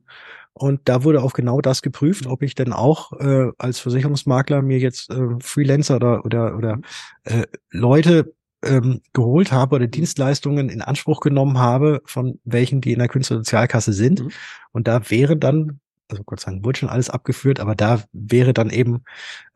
Und 0.55 0.83
da 0.85 1.03
wurde 1.03 1.23
auf 1.23 1.33
genau 1.33 1.61
das 1.61 1.83
geprüft, 1.83 2.27
ob 2.27 2.43
ich 2.43 2.55
denn 2.55 2.73
auch 2.73 3.13
äh, 3.13 3.51
als 3.59 3.81
Versicherungsmakler 3.81 4.63
mir 4.63 4.79
jetzt 4.79 5.11
äh, 5.11 5.29
Freelancer 5.41 5.97
oder 5.97 6.25
oder 6.25 6.57
oder 6.57 6.79
äh, 7.25 7.45
Leute 7.71 8.33
ähm, 8.65 9.01
geholt 9.13 9.53
habe 9.53 9.77
oder 9.77 9.87
mhm. 9.87 9.91
Dienstleistungen 9.91 10.69
in 10.69 10.81
Anspruch 10.81 11.21
genommen 11.21 11.59
habe, 11.59 12.03
von 12.07 12.39
welchen 12.45 12.81
die 12.81 12.93
in 12.93 13.01
der 13.01 13.09
Künstlersozialkasse 13.09 13.93
sind. 13.93 14.23
Mhm. 14.23 14.31
Und 14.73 14.89
da 14.89 15.11
wäre 15.11 15.37
dann 15.37 15.81
also 16.11 16.23
Gott 16.25 16.41
sei 16.41 16.51
Dank 16.53 16.65
wurde 16.65 16.79
schon 16.79 16.89
alles 16.89 17.11
abgeführt, 17.11 17.61
aber 17.61 17.75
da 17.75 18.03
wäre 18.13 18.53
dann 18.53 18.71
eben, 18.71 19.05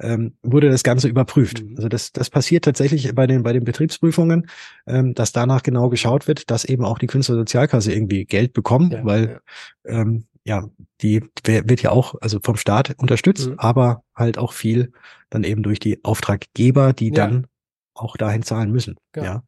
ähm, 0.01 0.35
wurde 0.43 0.71
das 0.71 0.83
Ganze 0.83 1.09
überprüft. 1.09 1.63
Mhm. 1.63 1.77
Also 1.77 1.89
das, 1.89 2.13
das 2.13 2.31
passiert 2.31 2.65
tatsächlich 2.65 3.15
bei 3.15 3.27
den, 3.27 3.43
bei 3.43 3.53
den 3.53 3.65
Betriebsprüfungen, 3.65 4.49
ähm, 4.87 5.15
dass 5.15 5.33
danach 5.33 5.63
genau 5.63 5.89
geschaut 5.89 6.27
wird, 6.27 6.51
dass 6.51 6.65
eben 6.65 6.85
auch 6.85 6.99
die 6.99 7.07
Künstlersozialkasse 7.07 7.93
irgendwie 7.93 8.25
Geld 8.25 8.53
bekommt, 8.53 8.93
ja, 8.93 9.05
weil 9.05 9.41
ja. 9.87 10.01
Ähm, 10.01 10.27
ja, 10.49 10.67
die 11.03 11.23
wird 11.45 11.83
ja 11.83 11.91
auch 11.91 12.15
also 12.23 12.41
vom 12.43 12.57
Staat 12.57 12.95
unterstützt, 12.99 13.49
mhm. 13.49 13.59
aber 13.59 14.03
halt 14.15 14.39
auch 14.39 14.53
viel 14.53 14.93
dann 15.29 15.45
eben 15.45 15.63
durch 15.63 15.79
die 15.79 16.03
Auftraggeber, 16.05 16.95
die 16.95 17.09
ja. 17.09 17.15
dann 17.15 17.47
auch 17.95 18.17
dahin 18.17 18.43
zahlen 18.43 18.73
müssen. 18.73 18.97
Ja. 19.15 19.45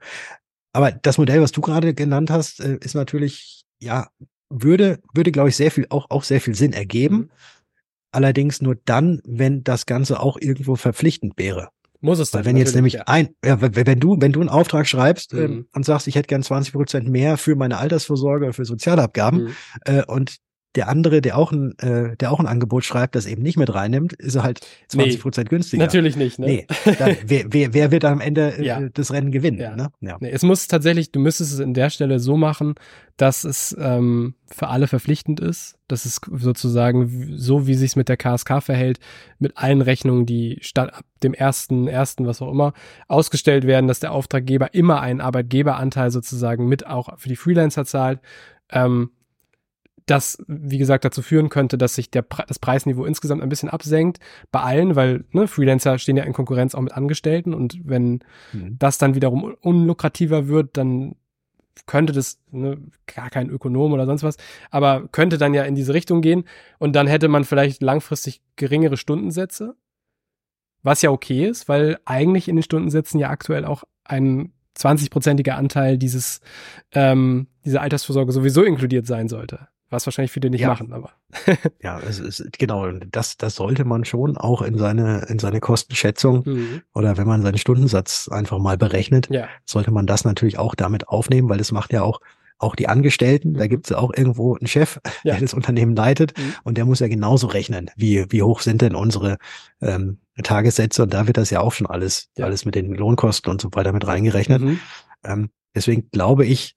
Aber 0.72 0.92
das 0.92 1.16
Modell, 1.16 1.40
was 1.40 1.52
du 1.52 1.62
gerade 1.62 1.94
genannt 1.94 2.30
hast, 2.30 2.60
äh, 2.60 2.76
ist 2.80 2.94
natürlich 2.94 3.62
ja 3.80 4.08
würde, 4.50 5.00
würde, 5.14 5.32
glaube 5.32 5.48
ich, 5.48 5.56
sehr 5.56 5.70
viel, 5.70 5.86
auch, 5.88 6.10
auch 6.10 6.22
sehr 6.22 6.40
viel 6.40 6.54
Sinn 6.54 6.74
ergeben. 6.74 7.16
Mhm. 7.16 7.30
Allerdings 8.12 8.60
nur 8.60 8.76
dann, 8.84 9.22
wenn 9.24 9.64
das 9.64 9.86
Ganze 9.86 10.20
auch 10.20 10.36
irgendwo 10.38 10.76
verpflichtend 10.76 11.34
wäre. 11.38 11.68
Muss 12.00 12.18
es 12.18 12.30
dann. 12.30 12.40
Weil 12.40 12.50
wenn 12.50 12.56
jetzt 12.56 12.74
nämlich 12.74 12.94
ja. 12.94 13.02
ein, 13.06 13.30
ja, 13.44 13.60
wenn 13.60 14.00
du, 14.00 14.20
wenn 14.20 14.32
du 14.32 14.40
einen 14.40 14.48
Auftrag 14.48 14.88
schreibst 14.88 15.32
ähm, 15.32 15.38
mhm. 15.38 15.44
ähm, 15.44 15.66
und 15.72 15.84
sagst, 15.84 16.08
ich 16.08 16.16
hätte 16.16 16.26
gern 16.26 16.42
20 16.42 16.72
Prozent 16.72 17.08
mehr 17.08 17.36
für 17.38 17.54
meine 17.56 17.78
Altersvorsorge, 17.78 18.52
für 18.52 18.64
Sozialabgaben, 18.64 19.44
mhm. 19.44 19.54
äh, 19.84 20.04
und 20.04 20.40
der 20.76 20.88
andere, 20.88 21.20
der 21.20 21.36
auch 21.36 21.50
ein, 21.50 21.76
äh, 21.78 22.16
der 22.16 22.30
auch 22.30 22.38
ein 22.38 22.46
Angebot 22.46 22.84
schreibt, 22.84 23.16
das 23.16 23.26
eben 23.26 23.42
nicht 23.42 23.56
mit 23.56 23.74
reinnimmt, 23.74 24.12
ist 24.12 24.36
er 24.36 24.44
halt 24.44 24.60
20 24.88 25.20
Prozent 25.20 25.46
nee, 25.46 25.56
günstiger. 25.56 25.82
Natürlich 25.82 26.16
nicht, 26.16 26.38
ne? 26.38 26.46
Nee. 26.46 26.66
Dann, 26.98 27.16
wer, 27.26 27.44
wer, 27.48 27.74
wer 27.74 27.90
wird 27.90 28.04
am 28.04 28.20
Ende 28.20 28.58
äh, 28.58 28.64
ja. 28.64 28.80
das 28.94 29.12
Rennen 29.12 29.32
gewinnen? 29.32 29.58
Ja. 29.58 29.74
Ne? 29.74 29.90
Ja. 30.00 30.16
Nee, 30.20 30.30
es 30.30 30.42
muss 30.42 30.68
tatsächlich, 30.68 31.10
du 31.10 31.18
müsstest 31.18 31.52
es 31.52 31.58
in 31.58 31.74
der 31.74 31.90
Stelle 31.90 32.20
so 32.20 32.36
machen, 32.36 32.76
dass 33.16 33.42
es 33.42 33.76
ähm, 33.80 34.34
für 34.46 34.68
alle 34.68 34.86
verpflichtend 34.86 35.40
ist. 35.40 35.76
dass 35.88 36.04
es 36.04 36.20
sozusagen 36.30 37.36
so, 37.36 37.66
wie 37.66 37.74
sich 37.74 37.96
mit 37.96 38.08
der 38.08 38.16
KSK 38.16 38.62
verhält, 38.62 39.00
mit 39.40 39.58
allen 39.58 39.82
Rechnungen, 39.82 40.24
die 40.24 40.58
statt 40.60 40.94
ab 40.94 41.04
dem 41.24 41.34
ersten, 41.34 41.88
ersten, 41.88 42.26
was 42.26 42.40
auch 42.40 42.50
immer, 42.50 42.74
ausgestellt 43.08 43.66
werden, 43.66 43.88
dass 43.88 44.00
der 44.00 44.12
Auftraggeber 44.12 44.72
immer 44.72 45.00
einen 45.00 45.20
Arbeitgeberanteil 45.20 46.12
sozusagen 46.12 46.68
mit 46.68 46.86
auch 46.86 47.18
für 47.18 47.28
die 47.28 47.36
Freelancer 47.36 47.84
zahlt. 47.84 48.20
Ähm, 48.70 49.10
das, 50.06 50.42
wie 50.46 50.78
gesagt, 50.78 51.04
dazu 51.04 51.22
führen 51.22 51.48
könnte, 51.48 51.78
dass 51.78 51.94
sich 51.94 52.10
der, 52.10 52.24
das 52.46 52.58
Preisniveau 52.58 53.04
insgesamt 53.04 53.42
ein 53.42 53.48
bisschen 53.48 53.68
absenkt 53.68 54.18
bei 54.50 54.60
allen, 54.60 54.96
weil 54.96 55.24
ne, 55.32 55.46
Freelancer 55.46 55.98
stehen 55.98 56.16
ja 56.16 56.24
in 56.24 56.32
Konkurrenz 56.32 56.74
auch 56.74 56.80
mit 56.80 56.92
Angestellten 56.92 57.54
und 57.54 57.78
wenn 57.84 58.20
mhm. 58.52 58.76
das 58.78 58.98
dann 58.98 59.14
wiederum 59.14 59.56
unlukrativer 59.60 60.48
wird, 60.48 60.76
dann 60.76 61.16
könnte 61.86 62.12
das 62.12 62.38
ne, 62.50 62.78
gar 63.06 63.30
kein 63.30 63.48
Ökonom 63.48 63.92
oder 63.92 64.06
sonst 64.06 64.22
was, 64.22 64.36
aber 64.70 65.08
könnte 65.08 65.38
dann 65.38 65.54
ja 65.54 65.62
in 65.62 65.74
diese 65.74 65.94
Richtung 65.94 66.20
gehen 66.20 66.44
und 66.78 66.94
dann 66.94 67.06
hätte 67.06 67.28
man 67.28 67.44
vielleicht 67.44 67.82
langfristig 67.82 68.42
geringere 68.56 68.96
Stundensätze 68.96 69.76
was 70.82 71.02
ja 71.02 71.10
okay 71.10 71.46
ist, 71.46 71.68
weil 71.68 71.98
eigentlich 72.04 72.48
in 72.48 72.56
den 72.56 72.62
Stundensätzen 72.62 73.20
ja 73.20 73.30
aktuell 73.30 73.64
auch 73.64 73.84
ein 74.04 74.52
20-prozentiger 74.76 75.56
Anteil 75.56 75.98
dieses, 75.98 76.40
ähm, 76.92 77.48
dieser 77.64 77.82
Altersvorsorge 77.82 78.32
sowieso 78.32 78.62
inkludiert 78.62 79.06
sein 79.06 79.28
sollte. 79.28 79.68
Was 79.90 80.06
wahrscheinlich 80.06 80.30
viele 80.32 80.50
nicht 80.50 80.60
Ja. 80.60 80.68
machen, 80.68 80.92
aber. 80.92 81.10
Ja, 81.82 81.98
es 82.00 82.18
ist, 82.20 82.46
genau, 82.58 82.90
das, 82.92 83.36
das 83.36 83.56
sollte 83.56 83.84
man 83.84 84.04
schon 84.04 84.36
auch 84.36 84.62
in 84.62 84.78
seine, 84.78 85.26
in 85.28 85.38
seine 85.38 85.60
Kostenschätzung 85.60 86.42
Mhm. 86.46 86.82
oder 86.94 87.16
wenn 87.16 87.26
man 87.26 87.42
seinen 87.42 87.58
Stundensatz 87.58 88.28
einfach 88.28 88.58
mal 88.58 88.78
berechnet, 88.78 89.28
Ja. 89.30 89.48
sollte 89.64 89.90
man 89.90 90.06
das 90.06 90.24
natürlich 90.24 90.58
auch 90.58 90.74
damit 90.74 91.08
aufnehmen, 91.08 91.48
weil 91.48 91.58
das 91.58 91.72
macht 91.72 91.92
ja 91.92 92.02
auch 92.02 92.20
auch 92.62 92.76
die 92.76 92.88
Angestellten, 92.88 93.54
da 93.54 93.64
Mhm. 93.64 93.68
gibt 93.70 93.86
es 93.86 93.90
ja 93.90 93.96
auch 93.96 94.12
irgendwo 94.14 94.54
einen 94.54 94.66
Chef, 94.66 95.00
Ja. 95.24 95.32
der 95.32 95.40
das 95.40 95.54
Unternehmen 95.54 95.96
leitet 95.96 96.36
Mhm. 96.36 96.54
und 96.62 96.76
der 96.76 96.84
muss 96.84 97.00
ja 97.00 97.08
genauso 97.08 97.46
rechnen, 97.46 97.90
wie, 97.96 98.26
wie 98.30 98.42
hoch 98.42 98.60
sind 98.60 98.82
denn 98.82 98.94
unsere 98.94 99.38
ähm, 99.80 100.18
Tagessätze 100.42 101.02
und 101.02 101.14
da 101.14 101.26
wird 101.26 101.38
das 101.38 101.48
ja 101.48 101.60
auch 101.60 101.72
schon 101.72 101.86
alles, 101.86 102.28
alles 102.38 102.66
mit 102.66 102.74
den 102.74 102.94
Lohnkosten 102.94 103.50
und 103.50 103.62
so 103.62 103.70
weiter 103.72 103.92
mit 103.94 104.06
reingerechnet. 104.06 104.60
Mhm. 104.60 104.78
Ähm, 105.24 105.50
deswegen 105.74 106.10
glaube 106.10 106.44
ich, 106.44 106.76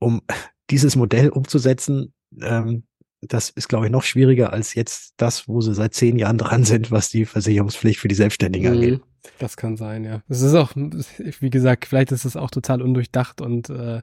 um 0.00 0.20
dieses 0.70 0.96
Modell 0.96 1.28
umzusetzen, 1.28 2.12
ähm, 2.40 2.84
das 3.20 3.50
ist, 3.50 3.68
glaube 3.68 3.86
ich, 3.86 3.92
noch 3.92 4.04
schwieriger 4.04 4.52
als 4.52 4.74
jetzt 4.74 5.14
das, 5.16 5.48
wo 5.48 5.60
sie 5.60 5.74
seit 5.74 5.92
zehn 5.94 6.18
Jahren 6.18 6.38
dran 6.38 6.62
sind, 6.64 6.90
was 6.92 7.08
die 7.08 7.24
Versicherungspflicht 7.24 7.98
für 7.98 8.06
die 8.08 8.14
Selbstständigen 8.14 8.70
angeht. 8.72 9.00
Mhm. 9.00 9.02
Das 9.40 9.56
kann 9.56 9.76
sein, 9.76 10.04
ja. 10.04 10.22
Es 10.28 10.40
ist 10.42 10.54
auch, 10.54 10.72
wie 10.76 11.50
gesagt, 11.50 11.86
vielleicht 11.86 12.12
ist 12.12 12.24
es 12.24 12.36
auch 12.36 12.50
total 12.50 12.80
undurchdacht 12.80 13.40
und 13.40 13.68
äh, 13.68 14.00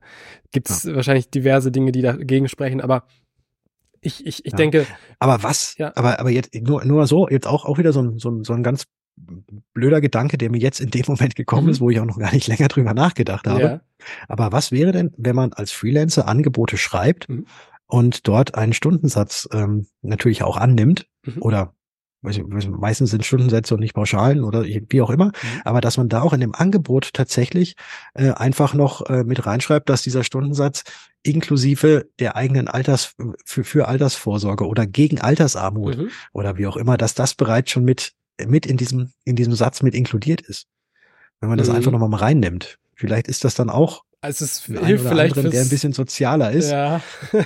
gibt 0.51 0.69
es 0.69 0.85
wahrscheinlich 0.85 1.29
diverse 1.29 1.71
Dinge, 1.71 1.91
die 1.93 2.01
dagegen 2.01 2.49
sprechen, 2.49 2.81
aber 2.81 3.07
ich, 4.01 4.25
ich, 4.25 4.45
ich 4.45 4.51
Ja. 4.51 4.57
denke, 4.57 4.85
Aber 5.19 5.41
was? 5.41 5.75
Ja. 5.77 5.93
Aber, 5.95 6.19
aber 6.19 6.29
jetzt 6.29 6.53
nur, 6.53 6.83
nur 6.85 7.07
so, 7.07 7.27
jetzt 7.29 7.47
auch, 7.47 7.65
auch 7.65 7.77
wieder 7.77 7.93
so 7.93 8.01
ein, 8.01 8.19
so, 8.19 8.29
ein, 8.29 8.43
so 8.43 8.53
ein 8.53 8.61
ganz 8.61 8.83
blöder 9.73 10.01
Gedanke, 10.01 10.37
der 10.37 10.51
mir 10.51 10.59
jetzt 10.59 10.81
in 10.81 10.91
dem 10.91 11.05
Moment 11.07 11.35
gekommen 11.35 11.67
Mhm. 11.67 11.71
ist, 11.71 11.81
wo 11.81 11.89
ich 11.89 11.99
auch 12.01 12.05
noch 12.05 12.19
gar 12.19 12.33
nicht 12.33 12.47
länger 12.47 12.67
drüber 12.67 12.93
nachgedacht 12.93 13.47
habe. 13.47 13.61
ja, 13.61 13.81
Aber 14.27 14.51
was 14.51 14.71
wäre 14.71 14.91
denn, 14.91 15.11
wenn 15.17 15.35
man 15.35 15.53
als 15.53 15.71
Freelancer 15.71 16.27
Angebote 16.27 16.77
schreibt 16.77 17.29
Mhm. 17.29 17.45
Und 17.87 18.27
dort 18.27 18.55
einen 18.55 18.73
Stundensatz 18.73 19.47
ähm, 19.51 19.87
natürlich 20.01 20.43
auch 20.43 20.57
annimmt 20.57 21.07
Mhm. 21.25 21.41
oder 21.41 21.73
meistens 22.21 23.11
sind 23.11 23.23
Stundensätze 23.23 23.75
und 23.75 23.81
nicht 23.81 23.93
Pauschalen 23.93 24.43
oder 24.43 24.63
wie 24.63 25.01
auch 25.01 25.11
immer, 25.11 25.25
Mhm. 25.27 25.61
aber 25.63 25.79
dass 25.81 25.97
man 25.97 26.09
da 26.09 26.21
auch 26.23 26.33
in 26.33 26.39
dem 26.39 26.55
Angebot 26.55 27.13
tatsächlich 27.13 27.75
äh, 28.15 28.31
einfach 28.31 28.73
noch 28.73 29.05
äh, 29.07 29.23
mit 29.23 29.45
reinschreibt, 29.45 29.89
dass 29.89 30.01
dieser 30.01 30.23
Stundensatz 30.23 30.83
inklusive 31.23 32.07
der 32.19 32.35
eigenen 32.35 32.67
Alters 32.67 33.13
für, 33.45 33.63
für 33.63 33.87
Altersvorsorge 33.87 34.65
oder 34.67 34.85
gegen 34.87 35.19
Altersarmut 35.21 35.97
Mhm. 35.97 36.09
oder 36.33 36.57
wie 36.57 36.67
auch 36.67 36.77
immer, 36.77 36.97
dass 36.97 37.13
das 37.13 37.33
bereits 37.35 37.71
schon 37.71 37.83
mit 37.83 38.13
mit 38.45 38.65
in 38.65 38.77
diesem 38.77 39.11
in 39.23 39.35
diesem 39.35 39.53
Satz 39.53 39.81
mit 39.81 39.93
inkludiert 39.95 40.41
ist. 40.41 40.67
Wenn 41.39 41.49
man 41.49 41.57
das 41.57 41.69
Mhm. 41.69 41.75
einfach 41.75 41.91
nochmal 41.91 42.09
mal 42.09 42.17
reinnimmt. 42.17 42.79
Vielleicht 42.95 43.27
ist 43.27 43.43
das 43.43 43.55
dann 43.55 43.69
auch 43.69 44.03
Also 44.25 44.45
es 44.45 44.65
hilft 44.65 44.83
oder 45.05 45.09
vielleicht 45.09 45.37
anderen, 45.37 45.51
der 45.51 45.61
ein 45.61 45.69
bisschen 45.69 45.93
sozialer 45.93 46.51
ist. 46.51 46.71
Ja. 46.71 47.01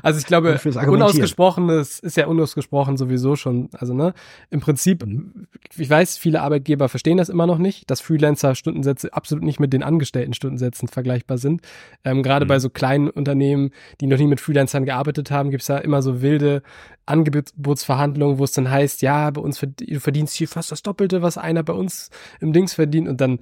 Also 0.00 0.20
ich 0.20 0.26
glaube, 0.26 0.58
unausgesprochenes 0.86 1.98
ist 1.98 2.16
ja 2.16 2.28
unausgesprochen 2.28 2.96
sowieso 2.96 3.36
schon. 3.36 3.68
Also 3.76 3.94
ne, 3.94 4.14
im 4.48 4.60
Prinzip, 4.60 5.04
Mhm. 5.04 5.48
ich 5.76 5.90
weiß, 5.90 6.16
viele 6.16 6.40
Arbeitgeber 6.40 6.88
verstehen 6.88 7.18
das 7.18 7.28
immer 7.28 7.46
noch 7.46 7.58
nicht, 7.58 7.90
dass 7.90 8.00
Freelancer-Stundensätze 8.00 9.12
absolut 9.12 9.44
nicht 9.44 9.60
mit 9.60 9.72
den 9.72 9.82
Angestellten-Stundensätzen 9.82 10.88
vergleichbar 10.88 11.36
sind. 11.36 11.60
Ähm, 12.04 12.22
Gerade 12.22 12.44
Mhm. 12.46 12.48
bei 12.48 12.58
so 12.60 12.70
kleinen 12.70 13.10
Unternehmen, 13.10 13.70
die 14.00 14.06
noch 14.06 14.16
nie 14.18 14.28
mit 14.28 14.40
Freelancern 14.40 14.84
gearbeitet 14.86 15.30
haben, 15.30 15.50
gibt's 15.50 15.66
da 15.66 15.78
immer 15.78 16.00
so 16.00 16.22
wilde 16.22 16.62
Angebotsverhandlungen, 17.06 18.38
wo 18.38 18.44
es 18.44 18.52
dann 18.52 18.70
heißt, 18.70 19.02
ja, 19.02 19.30
bei 19.30 19.40
uns 19.40 19.58
verd 19.58 19.80
du 19.80 20.00
verdienst 20.00 20.34
hier 20.34 20.48
fast 20.48 20.72
das 20.72 20.82
Doppelte, 20.82 21.22
was 21.22 21.38
einer 21.38 21.62
bei 21.62 21.72
uns 21.72 22.10
im 22.40 22.52
Dings 22.52 22.74
verdient 22.74 23.08
und 23.08 23.20
dann 23.20 23.40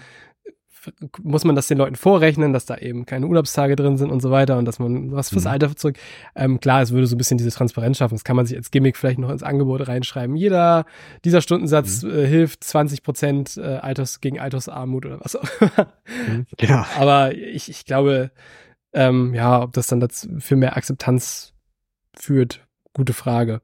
muss 1.23 1.45
man 1.45 1.55
das 1.57 1.67
den 1.69 1.79
Leuten 1.79 1.97
vorrechnen, 1.97 2.53
dass 2.53 2.67
da 2.67 2.77
eben 2.77 3.07
keine 3.07 3.27
Urlaubstage 3.27 3.77
drin 3.77 3.97
sind 3.97 4.11
und 4.11 4.21
so 4.21 4.31
weiter 4.31 4.59
und 4.59 4.65
dass 4.65 4.79
man 4.79 5.13
was 5.13 5.31
fürs 5.31 5.45
Mhm. 5.45 5.51
Alter 5.51 5.77
zurück. 5.77 5.97
Ähm, 6.35 6.61
klar, 6.61 6.83
es 6.83 6.93
würde 6.93 7.07
so 7.07 7.15
ein 7.15 7.19
bisschen 7.19 7.39
diese 7.39 7.51
Transparenz 7.51 7.99
schaffen. 7.99 8.15
Das 8.15 8.25
kann 8.25 8.37
man 8.37 8.47
sich 8.47 8.57
als 8.57 8.71
Gimmick 8.71 8.97
vielleicht 8.97 9.19
noch 9.19 9.31
ins 9.31 9.43
Angebot 9.43 9.87
reinschreiben. 9.89 10.37
Jeder, 10.37 10.85
dieser 11.25 11.41
Stundensatz 11.41 12.03
Mhm. 12.03 12.11
äh, 12.11 12.27
hilft 12.27 12.65
20 12.65 13.03
Prozent 13.03 13.57
äh, 13.57 13.63
Alters, 13.77 14.21
gegen 14.21 14.39
Altersarmut 14.41 15.07
oder 15.07 15.21
was 15.21 15.37
auch 15.37 15.49
immer. 15.61 15.87
Mhm. 16.29 16.47
Ja. 16.61 16.87
Aber 16.99 17.35
ich, 17.35 17.69
ich 17.69 17.85
glaube, 17.85 18.31
ähm, 18.93 19.35
ja, 19.35 19.63
ob 19.63 19.73
das 19.73 19.87
dann 19.89 20.01
dazu 20.01 20.29
für 20.39 20.57
mehr 20.57 20.77
Akzeptanz 20.77 21.53
führt, 22.17 22.67
gute 22.93 23.13
Frage. 23.13 23.61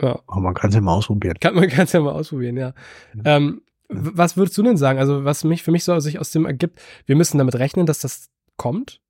Ja. 0.00 0.20
Aber 0.26 0.40
man 0.40 0.54
kann 0.54 0.68
es 0.68 0.74
ja 0.74 0.80
mal 0.80 0.92
ausprobieren. 0.94 1.36
Kann 1.40 1.54
man 1.54 1.68
ganz 1.68 1.92
ja 1.92 2.00
mal 2.00 2.12
ausprobieren, 2.12 2.56
ja. 2.56 2.74
Ja. 3.14 3.36
Ähm, 3.36 3.62
was 3.88 4.36
würdest 4.36 4.56
du 4.58 4.62
denn 4.62 4.76
sagen? 4.76 4.98
Also, 4.98 5.24
was 5.24 5.44
mich 5.44 5.62
für 5.62 5.70
mich 5.72 5.84
so 5.84 5.98
sich 6.00 6.18
aus 6.18 6.30
dem 6.32 6.46
ergibt, 6.46 6.80
wir 7.06 7.16
müssen 7.16 7.38
damit 7.38 7.54
rechnen, 7.56 7.86
dass 7.86 8.00
das 8.00 8.28
kommt. 8.56 9.00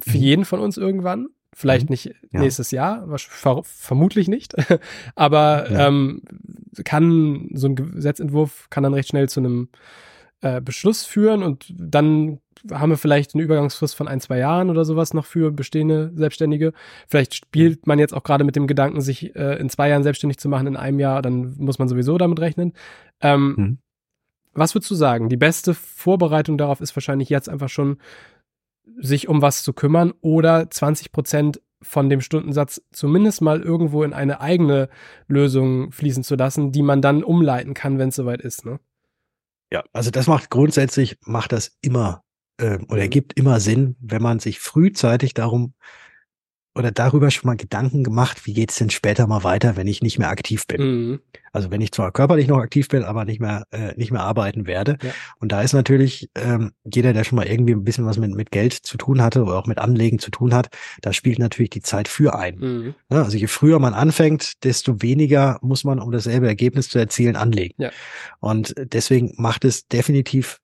Für 0.00 0.16
Mhm. 0.18 0.22
jeden 0.22 0.44
von 0.44 0.60
uns 0.60 0.76
irgendwann. 0.76 1.28
Vielleicht 1.54 1.88
Mhm. 1.88 1.92
nicht 1.92 2.04
Ja. 2.32 2.40
nächstes 2.40 2.70
Jahr, 2.70 3.06
wahrsch- 3.08 3.30
ver 3.30 3.62
vermutlich 3.64 4.28
nicht. 4.28 4.54
Aber 5.14 5.70
Ja. 5.70 5.88
ähm, 5.88 6.22
kann 6.84 7.48
so 7.54 7.68
ein 7.68 7.76
Gesetzentwurf 7.76 8.68
kann 8.68 8.82
dann 8.82 8.92
recht 8.94 9.08
schnell 9.08 9.28
zu 9.28 9.40
einem 9.40 9.68
äh, 10.42 10.60
Beschluss 10.60 11.06
führen 11.06 11.42
und 11.42 11.72
dann 11.74 12.40
haben 12.70 12.90
wir 12.90 12.98
vielleicht 12.98 13.34
eine 13.34 13.42
Übergangsfrist 13.42 13.94
von 13.94 14.06
ein, 14.06 14.20
zwei 14.20 14.36
Jahren 14.38 14.68
oder 14.68 14.84
sowas 14.84 15.14
noch 15.14 15.24
für 15.24 15.50
bestehende 15.50 16.12
Selbstständige. 16.14 16.74
Vielleicht 17.08 17.34
spielt 17.34 17.86
man 17.86 17.98
jetzt 17.98 18.12
auch 18.12 18.22
gerade 18.22 18.44
mit 18.44 18.54
dem 18.54 18.66
Gedanken, 18.66 19.00
sich 19.00 19.34
äh, 19.34 19.58
in 19.58 19.70
zwei 19.70 19.88
Jahren 19.88 20.02
selbstständig 20.02 20.36
zu 20.38 20.50
machen, 20.50 20.66
in 20.66 20.76
einem 20.76 21.00
Jahr, 21.00 21.22
dann 21.22 21.54
muss 21.56 21.78
man 21.78 21.88
sowieso 21.88 22.18
damit 22.18 22.38
rechnen. 22.40 22.74
Ähm, 23.22 23.54
Mhm. 23.56 23.78
Was 24.56 24.74
würdest 24.74 24.90
du 24.90 24.94
sagen? 24.94 25.28
Die 25.28 25.36
beste 25.36 25.74
Vorbereitung 25.74 26.58
darauf 26.58 26.80
ist 26.80 26.96
wahrscheinlich 26.96 27.28
jetzt 27.28 27.48
einfach 27.48 27.68
schon, 27.68 27.98
sich 28.98 29.28
um 29.28 29.42
was 29.42 29.62
zu 29.62 29.72
kümmern 29.72 30.14
oder 30.20 30.70
20 30.70 31.12
Prozent 31.12 31.60
von 31.82 32.08
dem 32.08 32.20
Stundensatz 32.20 32.80
zumindest 32.90 33.42
mal 33.42 33.60
irgendwo 33.60 34.02
in 34.02 34.12
eine 34.12 34.40
eigene 34.40 34.88
Lösung 35.28 35.92
fließen 35.92 36.24
zu 36.24 36.34
lassen, 36.34 36.72
die 36.72 36.82
man 36.82 37.02
dann 37.02 37.22
umleiten 37.22 37.74
kann, 37.74 37.98
wenn 37.98 38.08
es 38.08 38.16
soweit 38.16 38.40
ist. 38.40 38.64
Ne? 38.64 38.80
Ja, 39.70 39.84
also 39.92 40.10
das 40.10 40.26
macht 40.26 40.50
grundsätzlich, 40.50 41.18
macht 41.22 41.52
das 41.52 41.76
immer 41.82 42.22
äh, 42.58 42.78
oder 42.88 43.04
Mhm. 43.04 43.10
gibt 43.10 43.38
immer 43.38 43.60
Sinn, 43.60 43.96
wenn 44.00 44.22
man 44.22 44.38
sich 44.38 44.58
frühzeitig 44.60 45.34
darum 45.34 45.74
oder 46.76 46.90
darüber 46.92 47.30
schon 47.30 47.46
mal 47.46 47.56
Gedanken 47.56 48.04
gemacht, 48.04 48.46
wie 48.46 48.52
geht's 48.52 48.76
denn 48.76 48.90
später 48.90 49.26
mal 49.26 49.44
weiter, 49.44 49.76
wenn 49.76 49.86
ich 49.86 50.02
nicht 50.02 50.18
mehr 50.18 50.28
aktiv 50.28 50.66
bin. 50.66 50.82
Mhm. 50.82 51.20
Also 51.52 51.70
wenn 51.70 51.80
ich 51.80 51.90
zwar 51.92 52.12
körperlich 52.12 52.48
noch 52.48 52.58
aktiv 52.58 52.88
bin, 52.88 53.02
aber 53.02 53.24
nicht 53.24 53.40
mehr 53.40 53.64
äh, 53.70 53.94
nicht 53.96 54.12
mehr 54.12 54.20
arbeiten 54.22 54.66
werde. 54.66 54.98
Ja. 55.02 55.10
Und 55.38 55.52
da 55.52 55.62
ist 55.62 55.72
natürlich 55.72 56.28
ähm, 56.34 56.72
jeder, 56.84 57.14
der 57.14 57.24
schon 57.24 57.36
mal 57.36 57.46
irgendwie 57.46 57.72
ein 57.72 57.82
bisschen 57.82 58.04
was 58.04 58.18
mit 58.18 58.34
mit 58.34 58.50
Geld 58.50 58.74
zu 58.74 58.98
tun 58.98 59.22
hatte 59.22 59.42
oder 59.42 59.56
auch 59.56 59.66
mit 59.66 59.78
Anlegen 59.78 60.18
zu 60.18 60.30
tun 60.30 60.52
hat, 60.52 60.68
da 61.00 61.12
spielt 61.14 61.38
natürlich 61.38 61.70
die 61.70 61.80
Zeit 61.80 62.08
für 62.08 62.38
ein. 62.38 62.58
Mhm. 62.58 62.94
Ja, 63.10 63.22
also 63.22 63.38
je 63.38 63.46
früher 63.46 63.78
man 63.78 63.94
anfängt, 63.94 64.62
desto 64.64 65.00
weniger 65.00 65.58
muss 65.62 65.82
man, 65.84 65.98
um 65.98 66.12
dasselbe 66.12 66.46
Ergebnis 66.46 66.90
zu 66.90 66.98
erzielen, 66.98 67.36
anlegen. 67.36 67.74
Ja. 67.78 67.90
Und 68.40 68.74
deswegen 68.78 69.32
macht 69.36 69.64
es 69.64 69.88
definitiv 69.88 70.58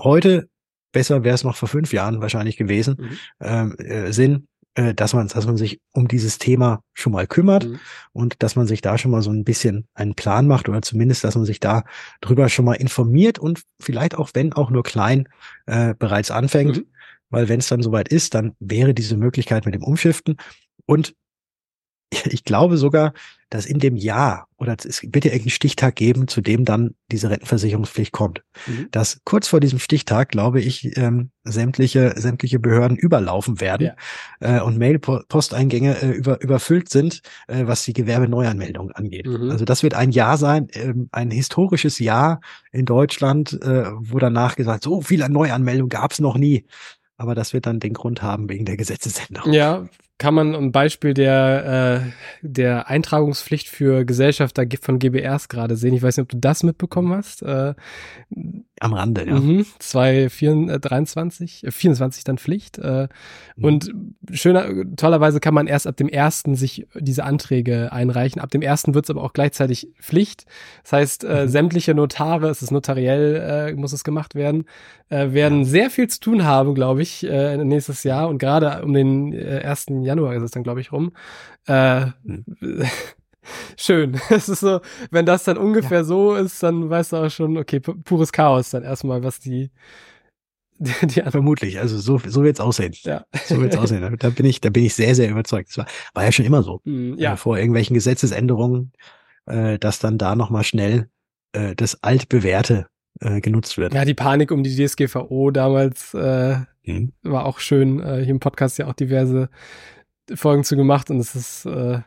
heute, 0.00 0.48
besser 0.92 1.24
wäre 1.24 1.34
es 1.34 1.44
noch 1.44 1.56
vor 1.56 1.68
fünf 1.68 1.92
Jahren 1.92 2.20
wahrscheinlich 2.20 2.56
gewesen, 2.56 2.96
Mhm. 2.98 3.18
ähm, 3.40 3.76
äh, 3.78 4.12
Sinn, 4.12 4.48
äh, 4.74 4.94
dass 4.94 5.14
man, 5.14 5.28
dass 5.28 5.46
man 5.46 5.56
sich 5.56 5.80
um 5.92 6.08
dieses 6.08 6.38
Thema 6.38 6.82
schon 6.94 7.12
mal 7.12 7.26
kümmert 7.26 7.66
Mhm. 7.66 7.80
und 8.12 8.42
dass 8.42 8.56
man 8.56 8.66
sich 8.66 8.80
da 8.80 8.98
schon 8.98 9.10
mal 9.10 9.22
so 9.22 9.30
ein 9.30 9.44
bisschen 9.44 9.86
einen 9.94 10.14
Plan 10.14 10.46
macht 10.46 10.68
oder 10.68 10.82
zumindest, 10.82 11.24
dass 11.24 11.34
man 11.34 11.44
sich 11.44 11.60
da 11.60 11.84
drüber 12.20 12.48
schon 12.48 12.64
mal 12.64 12.74
informiert 12.74 13.38
und 13.38 13.62
vielleicht 13.80 14.14
auch, 14.14 14.30
wenn 14.34 14.52
auch 14.52 14.70
nur 14.70 14.82
klein, 14.82 15.28
äh, 15.66 15.94
bereits 15.98 16.30
anfängt. 16.30 16.78
Mhm. 16.78 16.86
Weil 17.30 17.48
wenn 17.48 17.60
es 17.60 17.68
dann 17.68 17.82
soweit 17.82 18.08
ist, 18.08 18.34
dann 18.34 18.54
wäre 18.58 18.92
diese 18.94 19.16
Möglichkeit 19.16 19.64
mit 19.64 19.74
dem 19.74 19.84
Umschiften. 19.84 20.36
Und 20.86 21.14
ich 22.26 22.44
glaube 22.44 22.76
sogar, 22.76 23.12
dass 23.50 23.66
in 23.66 23.80
dem 23.80 23.96
Jahr 23.96 24.46
oder 24.58 24.76
es 24.78 25.02
wird 25.02 25.24
ja 25.24 25.32
irgendeinen 25.32 25.50
Stichtag 25.50 25.96
geben, 25.96 26.28
zu 26.28 26.40
dem 26.40 26.64
dann 26.64 26.94
diese 27.10 27.30
Rentenversicherungspflicht 27.30 28.12
kommt. 28.12 28.42
Mhm. 28.66 28.88
Dass 28.92 29.20
kurz 29.24 29.48
vor 29.48 29.58
diesem 29.58 29.80
Stichtag, 29.80 30.28
glaube 30.28 30.60
ich, 30.60 30.96
ähm, 30.96 31.30
sämtliche 31.42 32.14
sämtliche 32.16 32.60
Behörden 32.60 32.96
überlaufen 32.96 33.60
werden 33.60 33.90
äh, 34.38 34.60
und 34.60 34.78
Mail-Posteingänge 34.78 36.00
äh, 36.00 36.10
über, 36.10 36.40
überfüllt 36.40 36.90
sind, 36.90 37.22
äh, 37.48 37.66
was 37.66 37.84
die 37.84 37.92
Gewerbeneuanmeldung 37.92 38.92
angeht. 38.92 39.26
Mhm. 39.26 39.50
Also 39.50 39.64
das 39.64 39.82
wird 39.82 39.94
ein 39.94 40.12
Jahr 40.12 40.38
sein, 40.38 40.68
ähm, 40.74 41.08
ein 41.10 41.32
historisches 41.32 41.98
Jahr 41.98 42.40
in 42.70 42.84
Deutschland, 42.84 43.60
äh, 43.62 43.86
wo 43.96 44.18
danach 44.20 44.54
gesagt, 44.54 44.84
so 44.84 45.00
viele 45.00 45.28
Neuanmeldungen 45.28 45.88
gab 45.88 46.12
es 46.12 46.20
noch 46.20 46.36
nie. 46.36 46.66
Aber 47.16 47.34
das 47.34 47.52
wird 47.52 47.66
dann 47.66 47.80
den 47.80 47.92
Grund 47.92 48.22
haben 48.22 48.48
wegen 48.48 48.64
der 48.64 48.76
Gesetzesänderung. 48.76 49.52
Ja, 49.52 49.88
kann 50.20 50.34
man 50.34 50.54
ein 50.54 50.70
Beispiel 50.70 51.14
der, 51.14 52.04
äh, 52.04 52.46
der 52.46 52.88
Eintragungspflicht 52.88 53.68
für 53.68 54.04
Gesellschafter 54.04 54.66
von 54.82 54.98
GBRs 54.98 55.48
gerade 55.48 55.76
sehen. 55.76 55.94
Ich 55.94 56.02
weiß 56.02 56.18
nicht, 56.18 56.24
ob 56.24 56.28
du 56.28 56.36
das 56.36 56.62
mitbekommen 56.62 57.14
hast. 57.14 57.42
Äh, 57.42 57.72
am 58.80 58.94
Rande, 58.94 59.26
ja. 59.26 59.38
Mhm, 59.38 59.66
2023, 59.78 61.64
äh, 61.64 61.70
24 61.70 62.24
dann 62.24 62.38
Pflicht. 62.38 62.78
Äh, 62.78 63.08
mhm. 63.56 63.64
Und 63.64 63.94
schöner, 64.32 64.68
tollerweise 64.96 65.38
kann 65.38 65.52
man 65.52 65.66
erst 65.66 65.86
ab 65.86 65.98
dem 65.98 66.08
ersten 66.08 66.54
sich 66.54 66.86
diese 66.98 67.24
Anträge 67.24 67.92
einreichen. 67.92 68.40
Ab 68.40 68.50
dem 68.50 68.62
ersten 68.62 68.94
wird 68.94 69.04
es 69.04 69.10
aber 69.10 69.22
auch 69.22 69.34
gleichzeitig 69.34 69.88
Pflicht. 70.00 70.46
Das 70.82 70.92
heißt, 70.94 71.24
äh, 71.24 71.44
mhm. 71.44 71.48
sämtliche 71.48 71.94
Notare, 71.94 72.48
es 72.48 72.62
ist 72.62 72.70
notariell, 72.70 73.70
äh, 73.70 73.74
muss 73.74 73.92
es 73.92 74.02
gemacht 74.02 74.34
werden, 74.34 74.64
äh, 75.10 75.32
werden 75.32 75.60
ja. 75.60 75.64
sehr 75.66 75.90
viel 75.90 76.08
zu 76.08 76.20
tun 76.20 76.44
haben, 76.44 76.74
glaube 76.74 77.02
ich, 77.02 77.22
äh, 77.28 77.58
nächstes 77.58 78.02
Jahr. 78.02 78.30
Und 78.30 78.38
gerade 78.38 78.82
um 78.82 78.94
den 78.94 79.34
äh, 79.34 79.62
1. 79.62 79.86
Januar 80.02 80.34
ist 80.34 80.42
es 80.42 80.52
dann, 80.52 80.62
glaube 80.62 80.80
ich, 80.80 80.90
rum. 80.90 81.12
Äh, 81.66 82.06
mhm. 82.24 82.44
schön. 83.76 84.20
Es 84.30 84.48
ist 84.48 84.60
so, 84.60 84.80
wenn 85.10 85.26
das 85.26 85.44
dann 85.44 85.58
ungefähr 85.58 85.98
ja. 85.98 86.04
so 86.04 86.34
ist, 86.34 86.62
dann 86.62 86.88
weißt 86.88 87.12
du 87.12 87.16
auch 87.16 87.30
schon, 87.30 87.56
okay, 87.56 87.80
pures 87.80 88.32
Chaos 88.32 88.70
dann 88.70 88.82
erstmal, 88.82 89.22
was 89.22 89.40
die, 89.40 89.70
die, 90.78 91.06
die 91.06 91.22
Vermutlich, 91.22 91.78
also 91.78 91.98
so, 91.98 92.18
so 92.26 92.42
wird's 92.42 92.60
aussehen. 92.60 92.94
Ja. 93.02 93.24
So 93.44 93.60
wird's 93.60 93.76
aussehen. 93.76 94.16
Da 94.18 94.30
bin 94.30 94.46
ich, 94.46 94.60
da 94.60 94.70
bin 94.70 94.84
ich 94.84 94.94
sehr, 94.94 95.14
sehr 95.14 95.30
überzeugt. 95.30 95.68
Das 95.70 95.78
war, 95.78 95.86
war 96.14 96.24
ja 96.24 96.32
schon 96.32 96.46
immer 96.46 96.62
so. 96.62 96.80
Ja. 96.84 97.34
Äh, 97.34 97.36
vor 97.36 97.58
irgendwelchen 97.58 97.94
Gesetzesänderungen, 97.94 98.92
äh, 99.46 99.78
dass 99.78 99.98
dann 99.98 100.18
da 100.18 100.34
nochmal 100.34 100.64
schnell 100.64 101.08
äh, 101.52 101.74
das 101.74 102.02
altbewährte 102.02 102.86
äh, 103.20 103.40
genutzt 103.40 103.76
wird. 103.76 103.92
Ja, 103.94 104.04
die 104.04 104.14
Panik 104.14 104.50
um 104.50 104.62
die 104.62 104.74
DSGVO 104.74 105.50
damals 105.50 106.14
äh, 106.14 106.56
mhm. 106.84 107.12
war 107.22 107.44
auch 107.44 107.58
schön. 107.58 108.00
Äh, 108.00 108.22
hier 108.22 108.30
im 108.30 108.40
Podcast 108.40 108.78
ja 108.78 108.86
auch 108.86 108.94
diverse 108.94 109.50
Folgen 110.34 110.64
zu 110.64 110.76
gemacht 110.76 111.10
und 111.10 111.18
es 111.18 111.34
ist 111.34 111.66
äh, 111.66 112.00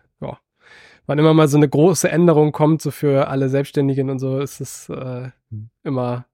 wann 1.05 1.19
immer 1.19 1.33
mal 1.33 1.47
so 1.47 1.57
eine 1.57 1.69
große 1.69 2.09
Änderung 2.09 2.51
kommt, 2.51 2.81
so 2.81 2.91
für 2.91 3.27
alle 3.27 3.49
Selbstständigen 3.49 4.09
und 4.09 4.19
so, 4.19 4.39
ist 4.39 4.61
es 4.61 4.89
äh, 4.89 5.29
mhm. 5.49 5.69
immer 5.83 6.25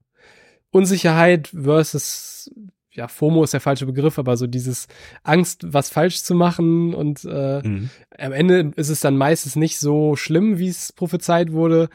Unsicherheit 0.70 1.48
versus 1.48 2.50
ja, 2.92 3.06
FOMO 3.08 3.44
ist 3.44 3.54
der 3.54 3.60
falsche 3.60 3.86
Begriff, 3.86 4.18
aber 4.18 4.36
so 4.36 4.46
dieses 4.46 4.88
Angst, 5.22 5.72
was 5.72 5.90
falsch 5.90 6.22
zu 6.22 6.34
machen 6.34 6.92
und 6.92 7.24
äh, 7.24 7.62
mhm. 7.62 7.90
am 8.18 8.32
Ende 8.32 8.72
ist 8.76 8.88
es 8.88 9.00
dann 9.00 9.16
meistens 9.16 9.56
nicht 9.56 9.78
so 9.78 10.16
schlimm, 10.16 10.58
wie 10.58 10.68
es 10.68 10.92
prophezeit 10.92 11.52
wurde, 11.52 11.88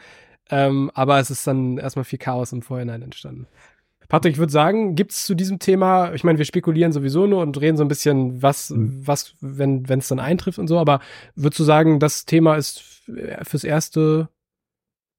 ähm, 0.48 0.90
aber 0.94 1.18
es 1.18 1.30
ist 1.30 1.46
dann 1.46 1.78
erstmal 1.78 2.04
viel 2.04 2.18
Chaos 2.18 2.52
im 2.52 2.62
Vorhinein 2.62 3.02
entstanden. 3.02 3.46
Patrick, 4.08 4.32
ich 4.34 4.38
würde 4.38 4.52
sagen, 4.52 4.94
gibt 4.94 5.12
es 5.12 5.24
zu 5.24 5.34
diesem 5.34 5.58
Thema, 5.58 6.12
ich 6.14 6.24
meine, 6.24 6.38
wir 6.38 6.44
spekulieren 6.44 6.92
sowieso 6.92 7.26
nur 7.26 7.42
und 7.42 7.60
reden 7.60 7.76
so 7.76 7.84
ein 7.84 7.88
bisschen, 7.88 8.42
was, 8.42 8.70
mhm. 8.70 9.02
was, 9.04 9.34
wenn 9.40 9.84
es 9.88 10.08
dann 10.08 10.20
eintrifft 10.20 10.58
und 10.58 10.68
so, 10.68 10.78
aber 10.78 11.00
würdest 11.34 11.60
du 11.60 11.64
sagen, 11.64 11.98
das 11.98 12.24
Thema 12.24 12.56
ist 12.56 12.80
fürs 13.42 13.64
Erste 13.64 14.28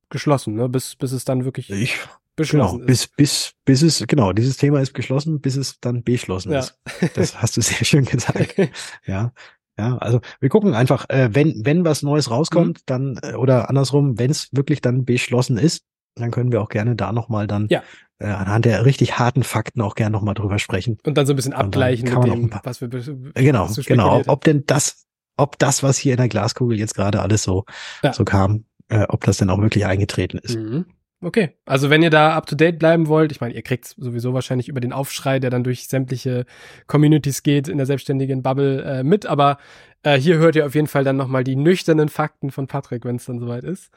geschlossen, 0.10 0.56
ne? 0.56 0.70
bis, 0.70 0.96
bis 0.96 1.12
es 1.12 1.26
dann 1.26 1.46
wirklich 1.46 1.70
ich, 1.70 1.98
beschlossen 2.36 2.80
genau, 2.80 2.92
ist. 2.92 3.16
Bis, 3.16 3.54
bis, 3.66 3.82
bis 3.82 3.82
es, 3.82 4.08
genau, 4.08 4.32
dieses 4.32 4.58
Thema 4.58 4.82
ist 4.82 4.94
geschlossen, 4.94 5.42
bis 5.42 5.58
es 5.58 5.80
dann 5.80 6.04
beschlossen 6.04 6.52
ja. 6.52 6.60
ist. 6.60 6.80
Das 7.16 7.42
hast 7.42 7.58
du 7.58 7.62
sehr 7.62 7.86
schön 7.86 8.06
gesagt. 8.06 8.56
ja. 9.06 9.34
Ja, 9.80 9.96
also 9.98 10.22
wir 10.40 10.50
gucken 10.50 10.74
einfach, 10.74 11.08
äh, 11.10 11.30
wenn, 11.34 11.64
wenn 11.64 11.86
was 11.86 12.02
Neues 12.02 12.32
rauskommt, 12.32 12.80
mhm. 12.80 12.84
dann, 12.88 13.20
äh, 13.22 13.36
oder 13.36 13.70
andersrum, 13.70 14.18
wenn 14.18 14.32
es 14.32 14.50
wirklich 14.52 14.82
dann 14.82 15.06
beschlossen 15.06 15.60
ist, 15.60 15.84
dann 16.16 16.32
können 16.32 16.52
wir 16.52 16.64
auch 16.64 16.70
gerne 16.70 16.96
da 16.96 17.12
nochmal 17.12 17.46
dann 17.46 17.68
ja 17.70 17.84
äh, 18.20 18.28
anhand 18.28 18.66
der 18.66 18.86
richtig 18.86 19.20
harten 19.20 19.44
Fakten 19.44 19.82
auch 19.82 19.96
gerne 19.96 20.12
nochmal 20.14 20.34
drüber 20.34 20.60
sprechen. 20.60 20.98
Und 21.04 21.18
dann 21.18 21.26
so 21.26 21.34
ein 21.34 21.36
bisschen 21.36 21.54
abgleichen 21.54 22.12
mit 22.12 22.24
dem, 22.26 22.50
paar, 22.50 22.62
was 22.64 22.82
wir 22.82 22.90
Genau, 22.90 23.70
was 23.70 23.86
genau. 23.86 24.22
Ob 24.28 24.44
denn 24.44 24.64
das, 24.66 25.06
ob 25.38 25.60
das, 25.60 25.84
was 25.84 25.98
hier 25.98 26.14
in 26.14 26.18
der 26.18 26.30
Glaskugel 26.30 26.78
jetzt 26.78 26.96
gerade 26.96 27.22
alles 27.22 27.44
so, 27.44 27.66
ja. 28.04 28.14
so 28.14 28.26
kam, 28.26 28.66
äh, 28.90 29.06
ob 29.10 29.24
das 29.24 29.38
denn 29.38 29.50
auch 29.50 29.62
wirklich 29.62 29.86
eingetreten 29.86 30.38
ist. 30.40 30.58
Mhm. 30.58 30.86
Okay, 31.20 31.56
also 31.66 31.90
wenn 31.90 32.04
ihr 32.04 32.12
da 32.12 32.36
up 32.36 32.46
to 32.46 32.56
date 32.56 32.78
bleiben 32.78 33.08
wollt, 33.08 33.32
ich 33.32 33.42
meine, 33.42 33.56
ihr 33.56 33.64
kriegt 33.64 33.88
sowieso 33.88 34.36
wahrscheinlich 34.36 34.70
über 34.70 34.80
den 34.80 34.94
Aufschrei, 34.94 35.40
der 35.40 35.50
dann 35.50 35.64
durch 35.64 35.88
sämtliche 35.88 36.46
Communities 36.86 37.42
geht 37.42 37.68
in 37.68 37.78
der 37.78 37.88
selbstständigen 37.88 38.44
Bubble 38.44 38.84
äh, 38.84 39.04
mit, 39.04 39.26
aber 39.26 39.58
äh, 40.04 40.20
hier 40.20 40.38
hört 40.38 40.56
ihr 40.56 40.68
auf 40.68 40.76
jeden 40.76 40.86
Fall 40.86 41.04
dann 41.04 41.18
nochmal 41.18 41.44
die 41.44 41.56
nüchternen 41.56 42.10
Fakten 42.10 42.52
von 42.52 42.68
Patrick, 42.68 43.04
wenn 43.04 43.16
es 43.16 43.26
dann 43.26 43.40
soweit 43.40 43.64
ist. 43.64 43.90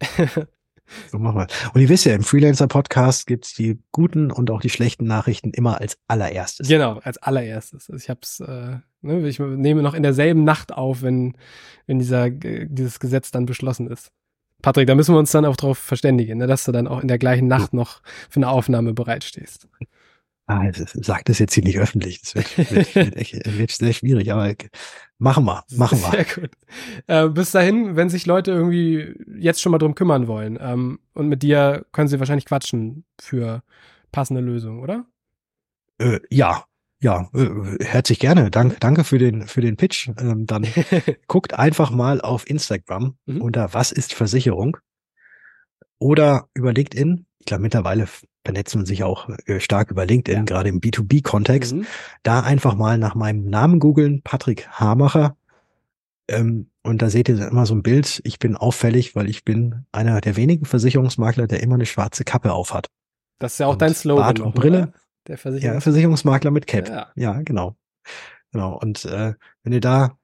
So 1.10 1.18
machen 1.18 1.36
wir. 1.36 1.46
Und 1.74 1.80
ihr 1.80 1.88
wisst 1.88 2.04
ja, 2.04 2.14
im 2.14 2.22
Freelancer-Podcast 2.22 3.26
gibt's 3.26 3.54
die 3.54 3.78
guten 3.92 4.30
und 4.30 4.50
auch 4.50 4.60
die 4.60 4.70
schlechten 4.70 5.06
Nachrichten 5.06 5.50
immer 5.50 5.80
als 5.80 5.98
allererstes. 6.08 6.68
Genau, 6.68 6.98
als 6.98 7.18
allererstes. 7.18 7.90
Also 7.90 8.02
ich 8.02 8.10
hab's, 8.10 8.40
äh, 8.40 8.78
ne, 9.02 9.28
ich 9.28 9.38
nehme 9.38 9.82
noch 9.82 9.94
in 9.94 10.02
derselben 10.02 10.44
Nacht 10.44 10.72
auf, 10.72 11.02
wenn, 11.02 11.36
wenn 11.86 11.98
dieser, 11.98 12.30
dieses 12.30 13.00
Gesetz 13.00 13.30
dann 13.30 13.46
beschlossen 13.46 13.88
ist. 13.88 14.10
Patrick, 14.60 14.88
da 14.88 14.94
müssen 14.94 15.14
wir 15.14 15.18
uns 15.18 15.30
dann 15.30 15.44
auch 15.44 15.56
darauf 15.56 15.78
verständigen, 15.78 16.38
ne, 16.38 16.46
dass 16.46 16.64
du 16.64 16.72
dann 16.72 16.88
auch 16.88 17.00
in 17.00 17.08
der 17.08 17.18
gleichen 17.18 17.46
Nacht 17.46 17.72
noch 17.72 18.02
für 18.28 18.38
eine 18.38 18.48
Aufnahme 18.48 18.92
bereitstehst. 18.92 19.68
Ah, 20.50 20.70
sag 20.72 21.26
das 21.26 21.38
jetzt 21.38 21.52
hier 21.52 21.62
nicht 21.62 21.78
öffentlich. 21.78 22.22
Das 22.22 22.34
wird, 22.34 22.56
wird, 22.70 22.94
wird, 22.94 23.16
echt, 23.16 23.58
wird 23.58 23.70
sehr 23.70 23.92
schwierig, 23.92 24.32
aber 24.32 24.54
machen 25.18 25.44
wir, 25.44 25.62
machen 25.76 26.00
wir. 26.00 26.10
Sehr 26.10 26.24
gut. 26.24 26.50
Äh, 27.06 27.28
bis 27.28 27.50
dahin, 27.50 27.96
wenn 27.96 28.08
sich 28.08 28.24
Leute 28.24 28.52
irgendwie 28.52 29.14
jetzt 29.38 29.60
schon 29.60 29.72
mal 29.72 29.78
drum 29.78 29.94
kümmern 29.94 30.26
wollen 30.26 30.58
ähm, 30.58 31.00
und 31.12 31.28
mit 31.28 31.42
dir 31.42 31.84
können 31.92 32.08
sie 32.08 32.18
wahrscheinlich 32.18 32.46
quatschen 32.46 33.04
für 33.20 33.62
passende 34.10 34.40
Lösungen, 34.40 34.80
oder? 34.80 35.04
Äh, 35.98 36.20
ja, 36.30 36.64
ja, 37.00 37.28
äh, 37.34 37.84
herzlich 37.84 38.18
gerne. 38.18 38.50
Dank, 38.50 38.80
danke 38.80 39.04
für 39.04 39.18
den, 39.18 39.46
für 39.46 39.60
den 39.60 39.76
Pitch. 39.76 40.08
Ähm, 40.18 40.46
dann 40.46 40.66
guckt 41.28 41.52
einfach 41.52 41.90
mal 41.90 42.22
auf 42.22 42.48
Instagram 42.48 43.18
mhm. 43.26 43.42
unter 43.42 43.74
Was 43.74 43.92
ist 43.92 44.14
Versicherung? 44.14 44.78
Oder 45.98 46.48
über 46.54 46.72
LinkedIn. 46.72 47.26
Glaube, 47.48 47.62
mittlerweile 47.62 48.06
vernetzt 48.44 48.76
man 48.76 48.84
sich 48.84 49.04
auch 49.04 49.26
äh, 49.46 49.58
stark 49.58 49.90
über 49.90 50.04
LinkedIn, 50.04 50.40
ja. 50.40 50.44
gerade 50.44 50.68
im 50.68 50.80
B2B-Kontext. 50.80 51.76
Mhm. 51.76 51.86
Da 52.22 52.40
einfach 52.40 52.74
mal 52.74 52.98
nach 52.98 53.14
meinem 53.14 53.48
Namen 53.48 53.80
googeln, 53.80 54.20
Patrick 54.22 54.68
Hamacher. 54.68 55.34
Ähm, 56.28 56.68
und 56.82 57.00
da 57.00 57.08
seht 57.08 57.30
ihr 57.30 57.48
immer 57.48 57.64
so 57.64 57.74
ein 57.74 57.82
Bild. 57.82 58.20
Ich 58.24 58.38
bin 58.38 58.54
auffällig, 58.54 59.16
weil 59.16 59.30
ich 59.30 59.46
bin 59.46 59.86
einer 59.92 60.20
der 60.20 60.36
wenigen 60.36 60.66
Versicherungsmakler, 60.66 61.46
der 61.46 61.62
immer 61.62 61.76
eine 61.76 61.86
schwarze 61.86 62.22
Kappe 62.22 62.52
aufhat. 62.52 62.88
Das 63.38 63.52
ist 63.52 63.60
ja 63.60 63.66
auch 63.66 63.72
und 63.72 63.80
dein 63.80 63.94
Slogan. 63.94 64.24
Bart 64.24 64.40
und 64.40 64.54
Brille. 64.54 64.92
Der 65.26 65.38
Versicherungs 65.38 65.74
ja, 65.74 65.80
Versicherungsmakler 65.80 66.50
mit 66.50 66.66
Cap. 66.66 66.86
Ja, 66.86 67.08
ja 67.14 67.40
genau. 67.40 67.76
Genau. 68.52 68.78
Und 68.78 69.06
äh, 69.06 69.32
wenn 69.62 69.72
ihr 69.72 69.80
da 69.80 70.18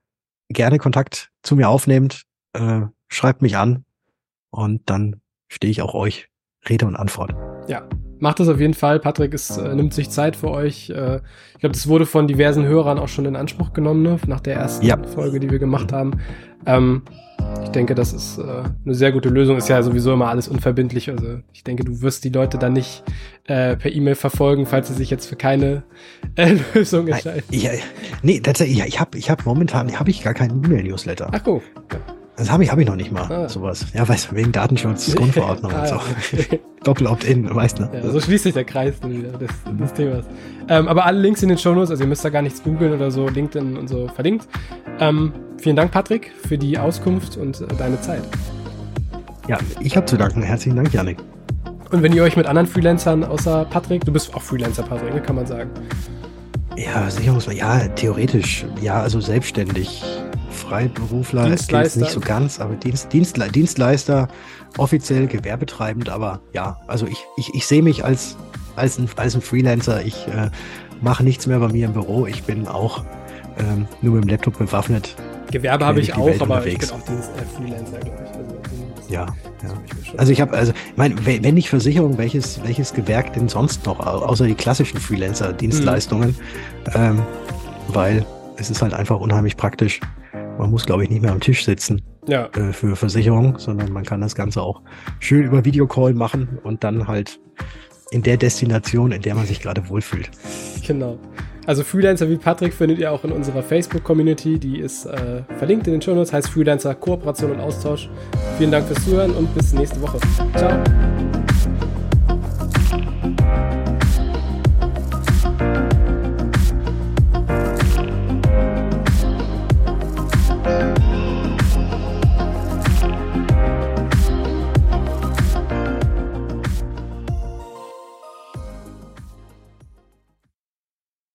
gerne 0.50 0.76
Kontakt 0.76 1.30
zu 1.42 1.56
mir 1.56 1.70
aufnehmt, 1.70 2.24
äh, 2.52 2.82
schreibt 3.08 3.40
mich 3.40 3.56
an 3.56 3.86
und 4.50 4.90
dann 4.90 5.22
stehe 5.48 5.70
ich 5.70 5.80
auch 5.80 5.94
euch 5.94 6.28
Rede 6.68 6.86
und 6.86 6.96
Antwort. 6.96 7.34
Ja, 7.68 7.82
macht 8.18 8.40
das 8.40 8.48
auf 8.48 8.60
jeden 8.60 8.74
Fall. 8.74 9.00
Patrick 9.00 9.34
ist, 9.34 9.56
äh, 9.56 9.74
nimmt 9.74 9.94
sich 9.94 10.10
Zeit 10.10 10.36
für 10.36 10.50
euch. 10.50 10.90
Äh, 10.90 11.20
ich 11.54 11.60
glaube, 11.60 11.74
das 11.74 11.86
wurde 11.88 12.06
von 12.06 12.26
diversen 12.26 12.64
Hörern 12.64 12.98
auch 12.98 13.08
schon 13.08 13.24
in 13.26 13.36
Anspruch 13.36 13.72
genommen, 13.72 14.02
ne? 14.02 14.18
nach 14.26 14.40
der 14.40 14.56
ersten 14.56 14.84
ja. 14.84 14.98
Folge, 15.02 15.40
die 15.40 15.50
wir 15.50 15.58
gemacht 15.58 15.92
haben. 15.92 16.12
Ähm, 16.66 17.02
ich 17.62 17.68
denke, 17.70 17.94
das 17.94 18.12
ist 18.12 18.38
äh, 18.38 18.42
eine 18.84 18.94
sehr 18.94 19.12
gute 19.12 19.28
Lösung. 19.28 19.56
Ist 19.56 19.68
ja 19.68 19.82
sowieso 19.82 20.12
immer 20.12 20.28
alles 20.28 20.48
unverbindlich. 20.48 21.10
Also 21.10 21.40
ich 21.52 21.64
denke, 21.64 21.84
du 21.84 22.00
wirst 22.00 22.24
die 22.24 22.30
Leute 22.30 22.58
dann 22.58 22.72
nicht 22.72 23.02
äh, 23.44 23.76
per 23.76 23.92
E-Mail 23.92 24.14
verfolgen, 24.14 24.66
falls 24.66 24.88
sie 24.88 24.94
sich 24.94 25.10
jetzt 25.10 25.26
für 25.26 25.36
keine 25.36 25.84
äh, 26.36 26.56
Lösung 26.74 27.08
entscheiden. 27.08 27.42
Ja, 27.50 27.70
nee, 28.22 28.40
tatsächlich, 28.40 28.78
ja, 28.78 28.86
ich 28.86 29.00
habe 29.00 29.18
ich 29.18 29.30
hab 29.30 29.44
momentan 29.46 29.98
hab 29.98 30.08
ich 30.08 30.22
gar 30.22 30.34
keinen 30.34 30.64
E-Mail-Newsletter. 30.64 31.30
Ach, 31.32 31.40
cool. 31.46 31.60
Ja. 31.92 32.23
Das 32.36 32.50
habe 32.50 32.64
ich, 32.64 32.70
hab 32.72 32.78
ich 32.78 32.86
noch 32.86 32.96
nicht 32.96 33.12
mal, 33.12 33.30
ah. 33.30 33.48
sowas. 33.48 33.86
Ja, 33.94 34.08
weißt 34.08 34.30
du, 34.30 34.36
wegen 34.36 34.52
Datenschutz, 34.52 35.14
Grundverordnung 35.14 35.72
ah, 35.72 35.80
und 35.80 35.88
so. 35.88 35.94
Okay. 35.94 36.60
Doppel-Opt-in, 36.82 37.54
weißt 37.54 37.78
du. 37.78 37.90
Ja, 37.92 38.10
so 38.10 38.20
schließt 38.20 38.44
sich 38.44 38.54
der 38.54 38.64
Kreis 38.64 38.94
wieder 39.06 39.38
des, 39.38 39.50
des 39.80 39.92
Themas. 39.94 40.24
Ähm, 40.68 40.88
aber 40.88 41.06
alle 41.06 41.20
Links 41.20 41.42
in 41.42 41.48
den 41.48 41.58
Shownotes, 41.58 41.90
also 41.90 42.04
ihr 42.04 42.08
müsst 42.08 42.24
da 42.24 42.30
gar 42.30 42.42
nichts 42.42 42.62
googeln 42.62 42.92
oder 42.92 43.10
so, 43.10 43.28
LinkedIn 43.28 43.76
und 43.76 43.88
so 43.88 44.08
verlinkt. 44.08 44.46
Ähm, 45.00 45.32
vielen 45.58 45.76
Dank, 45.76 45.92
Patrick, 45.92 46.32
für 46.46 46.58
die 46.58 46.78
Auskunft 46.78 47.36
und 47.36 47.60
äh, 47.60 47.66
deine 47.78 48.00
Zeit. 48.00 48.22
Ja, 49.48 49.58
ich 49.80 49.96
habe 49.96 50.06
zu 50.06 50.16
danken. 50.16 50.42
Herzlichen 50.42 50.76
Dank, 50.76 50.92
Janik. 50.92 51.18
Und 51.90 52.02
wenn 52.02 52.12
ihr 52.12 52.22
euch 52.22 52.36
mit 52.36 52.46
anderen 52.46 52.66
Freelancern 52.66 53.24
außer 53.24 53.66
Patrick, 53.66 54.04
du 54.04 54.12
bist 54.12 54.34
auch 54.34 54.42
Freelancer, 54.42 54.82
Patrick, 54.82 55.14
ne, 55.14 55.22
kann 55.22 55.36
man 55.36 55.46
sagen. 55.46 55.70
Ja, 56.76 57.08
Sicherungsmann, 57.08 57.56
ja, 57.56 57.86
theoretisch, 57.88 58.66
ja, 58.80 59.00
also 59.00 59.20
selbstständig 59.20 60.02
Freiberufler 60.50 61.46
Dienstleister. 61.46 62.00
nicht 62.00 62.12
so 62.12 62.20
ganz, 62.20 62.60
aber 62.60 62.74
Dienst, 62.74 63.12
Dienstle, 63.12 63.50
Dienstleister, 63.50 64.28
offiziell 64.78 65.26
gewerbetreibend, 65.26 66.08
aber 66.08 66.40
ja, 66.52 66.80
also 66.86 67.06
ich, 67.06 67.18
ich, 67.36 67.54
ich 67.54 67.66
sehe 67.66 67.82
mich 67.82 68.04
als, 68.04 68.36
als, 68.76 68.98
ein, 68.98 69.08
als 69.16 69.34
ein 69.34 69.40
Freelancer. 69.40 70.04
Ich 70.04 70.26
äh, 70.28 70.50
mache 71.00 71.22
nichts 71.22 71.46
mehr 71.46 71.58
bei 71.58 71.68
mir 71.68 71.86
im 71.86 71.92
Büro. 71.92 72.26
Ich 72.26 72.42
bin 72.44 72.66
auch 72.66 73.04
ähm, 73.58 73.86
nur 74.02 74.14
mit 74.14 74.24
dem 74.24 74.30
Laptop 74.30 74.58
bewaffnet. 74.58 75.14
Gewerbe 75.50 75.84
habe 75.84 76.00
ich 76.00 76.14
auch, 76.14 76.40
aber 76.40 76.56
unterwegs. 76.56 76.86
ich 76.86 76.90
bin 76.90 77.00
auch 77.00 77.06
Dienst, 77.06 77.30
äh, 77.36 77.56
Freelancer, 77.56 77.98
glaube 77.98 78.22
ich. 78.24 78.36
Also, 78.36 78.53
ja, 79.08 79.26
ja. 79.62 79.74
Also 80.16 80.32
ich 80.32 80.40
habe, 80.40 80.56
also, 80.56 80.72
ich 80.72 80.96
meine, 80.96 81.14
wenn 81.26 81.54
nicht 81.54 81.68
Versicherung, 81.68 82.18
welches, 82.18 82.62
welches 82.64 82.92
Gewerk 82.92 83.32
denn 83.32 83.48
sonst 83.48 83.86
noch, 83.86 84.00
außer 84.00 84.46
die 84.46 84.54
klassischen 84.54 84.98
Freelancer-Dienstleistungen? 84.98 86.30
Mhm. 86.30 86.92
Ähm, 86.94 87.22
weil 87.88 88.24
es 88.56 88.70
ist 88.70 88.82
halt 88.82 88.94
einfach 88.94 89.20
unheimlich 89.20 89.56
praktisch, 89.56 90.00
man 90.58 90.70
muss, 90.70 90.86
glaube 90.86 91.04
ich, 91.04 91.10
nicht 91.10 91.22
mehr 91.22 91.32
am 91.32 91.40
Tisch 91.40 91.64
sitzen 91.64 92.02
ja. 92.26 92.46
äh, 92.54 92.72
für 92.72 92.96
Versicherung, 92.96 93.58
sondern 93.58 93.92
man 93.92 94.04
kann 94.04 94.20
das 94.20 94.34
Ganze 94.34 94.62
auch 94.62 94.82
schön 95.20 95.44
über 95.44 95.64
Videocall 95.64 96.14
machen 96.14 96.58
und 96.62 96.84
dann 96.84 97.08
halt 97.08 97.40
in 98.10 98.22
der 98.22 98.36
Destination, 98.36 99.12
in 99.12 99.22
der 99.22 99.34
man 99.34 99.46
sich 99.46 99.60
gerade 99.60 99.88
wohlfühlt. 99.88 100.30
Genau. 100.86 101.18
Also 101.66 101.82
Freelancer 101.82 102.28
wie 102.28 102.36
Patrick 102.36 102.74
findet 102.74 102.98
ihr 102.98 103.10
auch 103.10 103.24
in 103.24 103.32
unserer 103.32 103.62
Facebook-Community. 103.62 104.58
Die 104.58 104.78
ist 104.78 105.06
äh, 105.06 105.42
verlinkt 105.58 105.86
in 105.86 105.94
den 105.94 106.02
Show 106.02 106.14
Notes, 106.14 106.32
heißt 106.32 106.48
Freelancer 106.50 106.94
Kooperation 106.94 107.52
und 107.52 107.60
Austausch. 107.60 108.10
Vielen 108.58 108.70
Dank 108.70 108.86
fürs 108.86 109.02
Zuhören 109.04 109.30
und 109.32 109.54
bis 109.54 109.72
nächste 109.72 110.00
Woche. 110.02 110.18
Ciao. 110.56 111.33